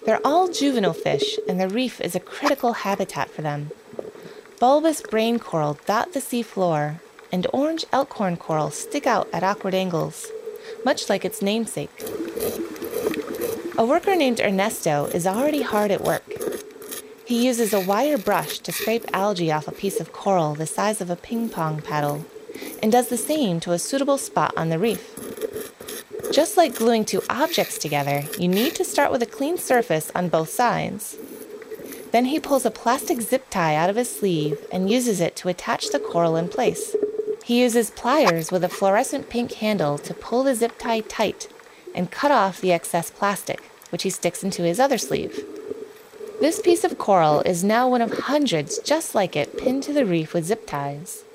They're 0.04 0.26
all 0.26 0.48
juvenile 0.48 0.94
fish, 0.94 1.38
and 1.48 1.62
the 1.62 1.70
reef 1.70 2.02
is 2.02 2.16
a 2.16 2.20
critical 2.20 2.74
habitat 2.74 3.30
for 3.30 3.44
them. 3.44 3.70
Bulbous 4.58 5.02
brain 5.02 5.38
coral 5.38 5.78
dot 5.86 6.14
the 6.14 6.22
sea 6.22 6.42
floor, 6.42 7.02
and 7.30 7.46
orange 7.52 7.84
elkhorn 7.92 8.38
coral 8.38 8.72
stick 8.72 9.06
out 9.06 9.28
at 9.34 9.44
awkward 9.44 9.74
angles, 9.74 10.32
much 10.86 11.10
like 11.10 11.26
its 11.26 11.42
namesake. 11.42 11.92
A 13.78 13.86
worker 13.86 14.16
named 14.16 14.40
Ernesto 14.40 15.08
is 15.08 15.28
already 15.28 15.62
hard 15.62 15.92
at 15.92 16.06
work. 16.06 16.24
He 17.26 17.46
uses 17.46 17.74
a 17.74 17.82
wire 17.82 18.18
brush 18.18 18.60
to 18.60 18.72
scrape 18.72 19.04
algae 19.12 19.52
off 19.52 19.68
a 19.68 19.74
piece 19.74 20.00
of 20.00 20.14
coral 20.14 20.56
the 20.56 20.66
size 20.66 21.02
of 21.02 21.10
a 21.10 21.18
ping 21.18 21.50
pong 21.50 21.82
paddle, 21.82 22.26
and 22.82 22.94
does 22.94 23.10
the 23.10 23.18
same 23.18 23.60
to 23.60 23.74
a 23.74 23.80
suitable 23.80 24.18
spot 24.18 24.54
on 24.56 24.70
the 24.70 24.80
reef. 24.80 25.20
Just 26.32 26.56
like 26.56 26.78
gluing 26.78 27.04
two 27.04 27.22
objects 27.30 27.78
together, 27.78 28.24
you 28.40 28.48
need 28.48 28.74
to 28.76 28.86
start 28.86 29.12
with 29.12 29.22
a 29.22 29.26
clean 29.26 29.58
surface 29.58 30.12
on 30.16 30.30
both 30.30 30.50
sides. 30.50 31.18
Then 32.16 32.28
he 32.28 32.40
pulls 32.40 32.66
a 32.66 32.72
plastic 32.72 33.20
zip 33.20 33.50
tie 33.50 33.76
out 33.76 33.90
of 33.90 33.98
his 33.98 34.10
sleeve 34.10 34.66
and 34.72 34.90
uses 34.90 35.20
it 35.20 35.36
to 35.36 35.50
attach 35.50 35.90
the 35.90 36.00
coral 36.00 36.38
in 36.38 36.48
place. 36.48 36.96
He 37.44 37.60
uses 37.60 37.90
pliers 37.92 38.54
with 38.54 38.64
a 38.64 38.70
fluorescent 38.70 39.30
pink 39.30 39.52
handle 39.56 39.98
to 39.98 40.14
pull 40.14 40.44
the 40.44 40.56
zip 40.56 40.80
tie 40.80 41.02
tight 41.02 41.50
and 41.94 42.10
cut 42.10 42.32
off 42.32 42.62
the 42.62 42.72
excess 42.72 43.12
plastic, 43.12 43.60
which 43.90 44.04
he 44.04 44.10
sticks 44.10 44.46
into 44.46 44.64
his 44.64 44.80
other 44.80 44.98
sleeve. 44.98 45.44
This 46.40 46.62
piece 46.62 46.86
of 46.86 46.98
coral 46.98 47.42
is 47.42 47.66
now 47.66 47.90
one 47.90 48.02
of 48.02 48.18
hundreds 48.18 48.80
just 48.80 49.14
like 49.14 49.36
it 49.36 49.58
pinned 49.58 49.84
to 49.84 49.92
the 49.92 50.06
reef 50.06 50.34
with 50.34 50.46
zip 50.46 50.66
ties. 50.66 51.26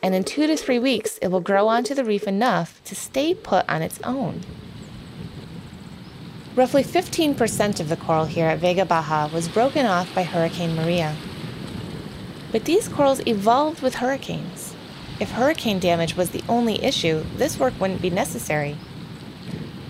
And 0.00 0.14
in 0.14 0.22
two 0.22 0.46
to 0.46 0.56
three 0.56 0.78
weeks, 0.78 1.18
it 1.20 1.32
will 1.32 1.40
grow 1.40 1.66
onto 1.66 1.92
the 1.92 2.04
reef 2.04 2.28
enough 2.28 2.80
to 2.84 2.94
stay 2.94 3.34
put 3.34 3.68
on 3.68 3.82
its 3.82 3.98
own. 4.04 4.42
Roughly 6.60 6.84
15% 6.84 7.80
of 7.80 7.88
the 7.88 7.96
coral 7.96 8.26
here 8.26 8.44
at 8.44 8.58
Vega 8.58 8.84
Baja 8.84 9.28
was 9.32 9.48
broken 9.48 9.86
off 9.86 10.14
by 10.14 10.24
Hurricane 10.24 10.76
Maria. 10.76 11.16
But 12.52 12.66
these 12.66 12.86
corals 12.86 13.22
evolved 13.26 13.80
with 13.80 13.94
hurricanes. 13.94 14.74
If 15.18 15.30
hurricane 15.30 15.78
damage 15.78 16.18
was 16.18 16.32
the 16.32 16.44
only 16.50 16.84
issue, 16.84 17.24
this 17.36 17.58
work 17.58 17.72
wouldn't 17.80 18.02
be 18.02 18.10
necessary. 18.10 18.76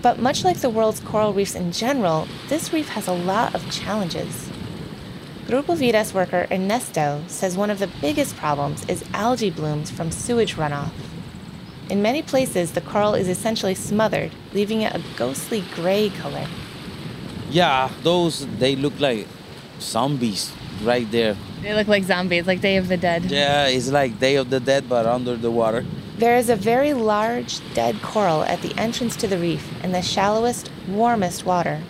But 0.01 0.19
much 0.19 0.45
like 0.45 0.61
the 0.61 0.69
world's 0.69 1.01
coral 1.01 1.33
reefs 1.33 1.55
in 1.55 1.73
general, 1.73 2.25
this 2.47 2.71
reef 2.71 2.87
has 2.87 3.09
a 3.09 3.11
lot 3.11 3.53
of 3.53 3.69
challenges. 3.69 4.49
Grupo 5.47 5.75
Vidas 5.75 6.13
worker 6.13 6.47
Ernesto 6.49 7.21
says 7.27 7.57
one 7.57 7.69
of 7.69 7.79
the 7.79 7.91
biggest 7.99 8.37
problems 8.37 8.85
is 8.87 9.03
algae 9.13 9.49
blooms 9.49 9.91
from 9.91 10.09
sewage 10.09 10.55
runoff. 10.55 10.93
In 11.89 12.01
many 12.01 12.21
places, 12.21 12.71
the 12.71 12.79
coral 12.79 13.13
is 13.13 13.27
essentially 13.27 13.75
smothered, 13.75 14.31
leaving 14.53 14.83
it 14.83 14.95
a 14.95 15.03
ghostly 15.17 15.65
gray 15.75 16.09
color. 16.09 16.47
Yeah, 17.51 17.91
those 18.01 18.47
they 18.59 18.75
look 18.75 18.97
like 18.99 19.27
zombies 19.79 20.51
right 20.83 21.09
there. 21.11 21.35
They 21.61 21.73
look 21.73 21.87
like 21.87 22.05
zombies, 22.05 22.47
like 22.47 22.61
Day 22.61 22.77
of 22.77 22.87
the 22.87 22.97
Dead. 22.97 23.25
Yeah, 23.25 23.67
it's 23.67 23.89
like 23.89 24.19
Day 24.19 24.37
of 24.37 24.49
the 24.49 24.59
Dead 24.59 24.87
but 24.87 25.05
under 25.05 25.35
the 25.35 25.51
water. 25.51 25.85
There 26.17 26.37
is 26.37 26.49
a 26.49 26.55
very 26.55 26.93
large, 26.93 27.59
dead 27.73 28.01
coral 28.01 28.43
at 28.43 28.61
the 28.61 28.73
entrance 28.79 29.15
to 29.17 29.27
the 29.27 29.37
reef 29.37 29.83
in 29.83 29.91
the 29.91 30.01
shallowest, 30.01 30.71
warmest 30.87 31.45
water. 31.45 31.81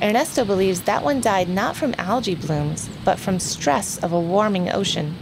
Ernesto 0.00 0.44
believes 0.44 0.82
that 0.82 1.02
one 1.02 1.20
died 1.20 1.48
not 1.48 1.76
from 1.76 1.94
algae 1.98 2.34
blooms, 2.34 2.88
but 3.04 3.18
from 3.18 3.38
stress 3.38 3.98
of 3.98 4.12
a 4.12 4.20
warming 4.20 4.70
ocean. 4.70 5.16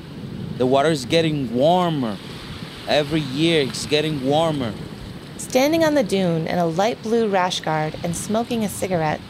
The 0.59 0.67
water 0.67 0.91
is 0.91 1.05
getting 1.05 1.53
warmer. 1.55 2.19
Every 2.87 3.21
year 3.21 3.63
it's 3.63 3.87
getting 3.87 4.25
warmer. 4.25 4.75
Standing 5.45 5.85
on 5.85 5.95
the 5.95 6.03
dune 6.03 6.49
in 6.49 6.59
a 6.59 6.67
light 6.67 7.01
blue 7.03 7.29
rash 7.29 7.61
guard 7.61 7.95
and 8.03 8.17
smoking 8.17 8.65
a 8.65 8.69
cigarette, 8.69 9.21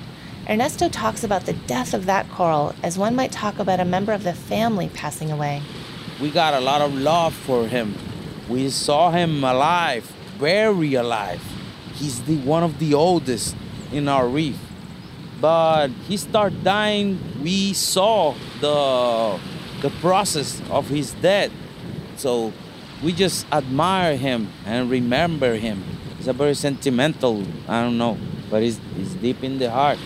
Ernesto 0.48 0.88
talks 0.88 1.22
about 1.22 1.44
the 1.44 1.52
death 1.52 1.92
of 1.92 2.06
that 2.06 2.30
coral 2.30 2.72
as 2.82 2.96
one 2.96 3.14
might 3.14 3.30
talk 3.32 3.58
about 3.58 3.80
a 3.80 3.84
member 3.84 4.12
of 4.12 4.22
the 4.22 4.32
family 4.32 4.88
passing 4.94 5.30
away. 5.30 5.60
We 6.22 6.30
got 6.30 6.54
a 6.54 6.60
lot 6.60 6.80
of 6.80 6.94
love 6.94 7.34
for 7.34 7.66
him. 7.66 7.96
We 8.48 8.70
saw 8.70 9.10
him 9.10 9.44
alive, 9.44 10.04
very 10.38 10.94
alive. 10.94 11.42
He's 11.94 12.22
the 12.22 12.38
one 12.38 12.62
of 12.62 12.78
the 12.78 12.94
oldest 12.94 13.56
in 13.92 14.08
our 14.08 14.26
reef. 14.26 14.58
But 15.42 15.88
he 16.08 16.16
started 16.16 16.64
dying. 16.64 17.18
We 17.42 17.74
saw 17.74 18.34
the 18.60 19.38
the 19.82 19.90
process 20.00 20.62
of 20.70 20.88
his 20.88 21.12
death. 21.14 21.50
So 22.16 22.52
we 23.02 23.12
just 23.12 23.46
admire 23.52 24.16
him 24.16 24.48
and 24.64 24.88
remember 24.88 25.56
him. 25.56 25.82
It's 26.24 26.30
a 26.30 26.32
very 26.32 26.54
sentimental, 26.54 27.44
I 27.68 27.82
don't 27.82 27.98
know, 27.98 28.16
but 28.48 28.62
it's, 28.62 28.80
it's 28.96 29.12
deep 29.12 29.44
in 29.44 29.58
the 29.58 29.70
heart. 29.70 29.98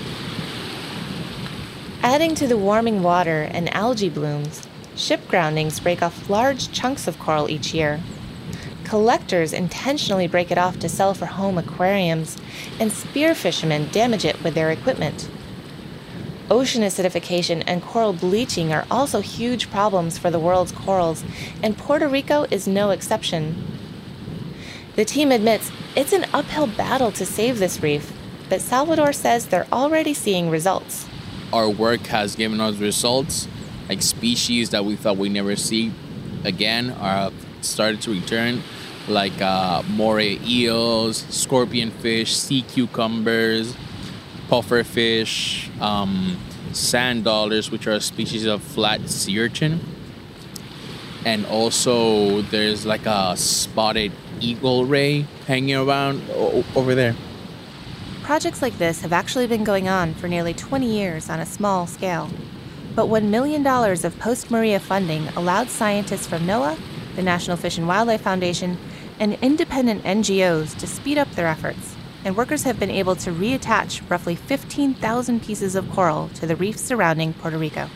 Adding 2.03 2.35
to 2.35 2.49
the 2.49 2.59
warming 2.59 3.05
water 3.05 3.43
and 3.43 3.73
algae 3.73 4.09
blooms, 4.09 4.67
ship 4.97 5.21
groundings 5.29 5.79
break 5.79 6.03
off 6.03 6.29
large 6.29 6.73
chunks 6.73 7.07
of 7.07 7.21
coral 7.21 7.49
each 7.49 7.73
year. 7.73 8.01
Collectors 8.83 9.53
intentionally 9.53 10.27
break 10.27 10.51
it 10.51 10.59
off 10.59 10.81
to 10.81 10.89
sell 10.89 11.15
for 11.15 11.27
home 11.27 11.57
aquariums, 11.57 12.37
and 12.81 12.91
spear 12.91 13.33
fishermen 13.33 13.89
damage 13.93 14.25
it 14.25 14.43
with 14.43 14.55
their 14.55 14.73
equipment. 14.73 15.31
Ocean 16.51 16.83
acidification 16.83 17.63
and 17.65 17.81
coral 17.81 18.13
bleaching 18.13 18.73
are 18.73 18.87
also 18.91 19.21
huge 19.21 19.71
problems 19.71 20.19
for 20.19 20.33
the 20.33 20.41
world's 20.41 20.73
corals, 20.73 21.23
and 21.63 21.79
Puerto 21.79 22.09
Rico 22.09 22.45
is 22.51 22.67
no 22.67 22.91
exception. 22.91 23.78
The 24.99 25.05
team 25.05 25.31
admits 25.31 25.71
it's 25.95 26.13
an 26.13 26.27
uphill 26.35 26.67
battle 26.67 27.13
to 27.13 27.25
save 27.25 27.61
this 27.61 27.81
reef, 27.81 28.13
but 28.49 28.61
Salvador 28.61 29.13
says 29.13 29.47
they're 29.47 29.69
already 29.71 30.13
seeing 30.13 30.51
results. 30.51 31.07
Our 31.53 31.71
work 31.71 32.01
has 32.09 32.35
given 32.35 32.61
us 32.61 32.79
results, 32.79 33.47
like 33.89 34.03
species 34.03 34.71
that 34.71 34.85
we 34.85 34.97
thought 34.97 35.17
we'd 35.17 35.31
never 35.31 35.55
see 35.55 35.93
again 36.43 36.91
are 36.99 37.31
started 37.61 38.03
to 38.03 38.11
return, 38.11 38.65
like 39.07 39.41
uh, 39.41 39.85
moray 39.89 40.37
eels, 40.45 41.19
scorpion 41.31 41.93
fish, 41.93 42.35
sea 42.35 42.63
cucumbers, 42.63 43.77
puffer 44.49 44.83
fish, 44.83 45.71
um, 45.81 46.37
sand 46.73 47.23
dollars, 47.23 47.71
which 47.71 47.87
are 47.87 47.93
a 47.93 48.01
species 48.01 48.47
of 48.47 48.65
flat 48.65 49.09
sea 49.09 49.39
urchin. 49.39 49.79
And 51.25 51.47
also, 51.47 52.43
there's 52.43 52.85
like 52.85 53.07
a 53.07 53.37
spotted 53.37 54.11
eagle 54.41 54.85
ray 54.85 55.23
hanging 55.47 55.77
around 55.77 56.23
o- 56.31 56.65
over 56.75 56.95
there. 56.95 57.15
Projects 58.23 58.61
like 58.61 58.77
this 58.79 59.01
have 59.01 59.13
actually 59.13 59.47
been 59.47 59.65
going 59.65 59.89
on 59.89 60.15
for 60.15 60.29
nearly 60.29 60.53
20 60.53 60.87
years 60.87 61.31
on 61.31 61.41
a 61.41 61.47
small 61.47 61.87
scale. 61.87 62.29
But 62.95 63.07
$1 63.07 63.29
million 63.29 63.67
of 63.67 64.19
post 64.19 64.51
Maria 64.51 64.81
funding 64.81 65.29
allowed 65.29 65.71
scientists 65.71 66.27
from 66.27 66.43
NOAA, 66.43 66.79
the 67.17 67.23
National 67.23 67.57
Fish 67.57 67.79
and 67.79 67.89
Wildlife 67.89 68.21
Foundation, 68.21 68.77
and 69.19 69.35
independent 69.43 70.05
NGOs 70.05 70.77
to 70.79 70.87
speed 70.87 71.19
up 71.19 71.31
their 71.33 71.47
efforts, 71.47 71.97
and 72.25 72.37
workers 72.37 72.65
have 72.65 72.79
been 72.79 72.91
able 72.91 73.17
to 73.17 73.31
reattach 73.31 74.09
roughly 74.11 74.35
15,000 74.35 75.43
pieces 75.43 75.75
of 75.75 75.91
coral 75.91 76.29
to 76.35 76.47
the 76.47 76.57
reefs 76.57 76.83
surrounding 76.83 77.33
Puerto 77.35 77.59
Rico. 77.59 77.89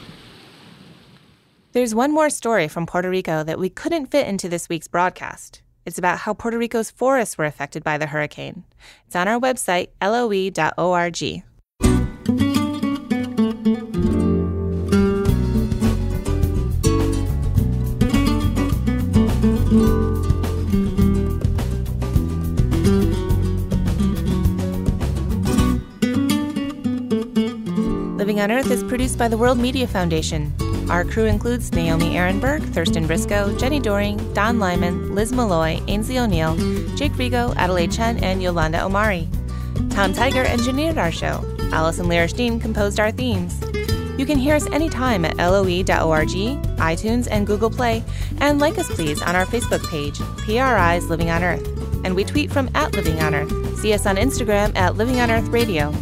There's 1.73 1.95
one 1.95 2.13
more 2.13 2.31
story 2.31 2.69
from 2.69 2.87
Puerto 2.87 3.09
Rico 3.09 3.43
that 3.45 3.59
we 3.59 3.71
couldn't 3.71 4.07
fit 4.07 4.27
into 4.27 4.49
this 4.49 4.69
week's 4.69 4.89
broadcast. 4.89 5.63
It's 5.85 5.99
about 5.99 6.19
how 6.19 6.35
Puerto 6.35 6.59
Rico's 6.59 6.91
forests 6.91 7.37
were 7.37 7.45
affected 7.45 7.83
by 7.83 7.99
the 7.99 8.07
hurricane. 8.07 8.65
It's 9.07 9.17
on 9.17 9.29
our 9.29 9.41
website, 9.41 9.89
loe.org. 10.01 11.43
Living 28.17 28.41
on 28.41 28.53
Earth 28.53 28.71
is 28.71 28.85
produced 28.85 29.19
by 29.19 29.27
the 29.27 29.37
World 29.37 29.59
Media 29.59 29.89
Foundation. 29.89 30.55
Our 30.91 31.05
crew 31.05 31.27
includes 31.27 31.73
Naomi 31.73 32.15
Arenberg, 32.15 32.63
Thurston 32.75 33.07
Briscoe, 33.07 33.55
Jenni 33.57 33.81
Doering, 33.83 34.17
Don 34.35 34.59
Lyman, 34.59 35.15
Liz 35.15 35.33
Malloy, 35.33 35.79
Aynsley 35.87 36.23
O'Neill, 36.23 36.57
Jake 36.97 37.13
Rego, 37.13 37.55
Adelaide 37.57 37.93
Chen, 37.93 38.23
and 38.23 38.43
Yolanda 38.43 38.85
Omari. 38.85 39.29
Tom 39.91 40.13
Tiger 40.13 40.45
engineered 40.45 40.99
our 40.99 41.13
show. 41.13 41.45
Allison 41.73 42.07
Lirish 42.07 42.37
Dean 42.37 42.61
composed 42.61 43.01
our 43.01 43.11
themes. 43.11 43.59
You 44.19 44.27
can 44.27 44.39
hear 44.39 44.55
us 44.55 44.67
anytime 44.71 45.25
at 45.25 45.37
loe.org, 45.39 45.87
iTunes, 45.89 47.29
and 47.31 47.47
Google 47.47 47.71
Play, 47.71 48.05
and 48.41 48.59
like 48.59 48.79
us 48.79 48.89
please 48.95 49.23
on 49.23 49.35
our 49.35 49.47
Facebook 49.47 49.89
page, 49.89 50.19
PRI's 50.39 51.09
Living 51.09 51.31
on 51.31 51.43
Earth. 51.43 51.67
And 52.05 52.15
we 52.15 52.25
tweet 52.25 52.53
from 52.53 52.71
at 52.75 52.93
Living 52.95 53.21
on 53.21 53.35
Earth. 53.35 53.79
See 53.79 53.93
us 53.95 54.07
on 54.07 54.17
Instagram 54.17 54.77
at 54.77 54.97
Living 54.97 55.21
on 55.21 55.31
Earth 55.31 55.49
Radio. 55.49 55.93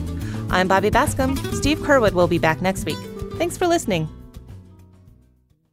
I'm 0.51 0.67
Bobby 0.67 0.91
Bascomb. 0.91 1.39
Steve 1.55 1.79
Curwood 1.79 2.13
will 2.13 2.29
be 2.29 2.39
back 2.39 2.61
next 2.61 2.85
week. 2.85 2.99
Thanks 3.39 3.57
for 3.57 3.67
listening. 3.67 4.09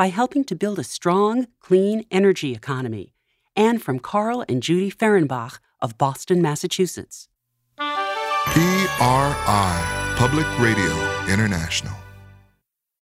by 0.00 0.08
helping 0.08 0.42
to 0.42 0.56
build 0.56 0.78
a 0.78 0.82
strong, 0.82 1.46
clean 1.60 2.06
energy 2.10 2.54
economy, 2.54 3.12
and 3.54 3.82
from 3.82 3.98
Carl 3.98 4.42
and 4.48 4.62
Judy 4.62 4.90
Ferenbach 4.90 5.58
of 5.82 5.98
Boston, 5.98 6.40
Massachusetts. 6.40 7.28
PRI, 7.76 8.14
Public 10.16 10.46
Radio 10.58 10.90
International. 11.28 11.92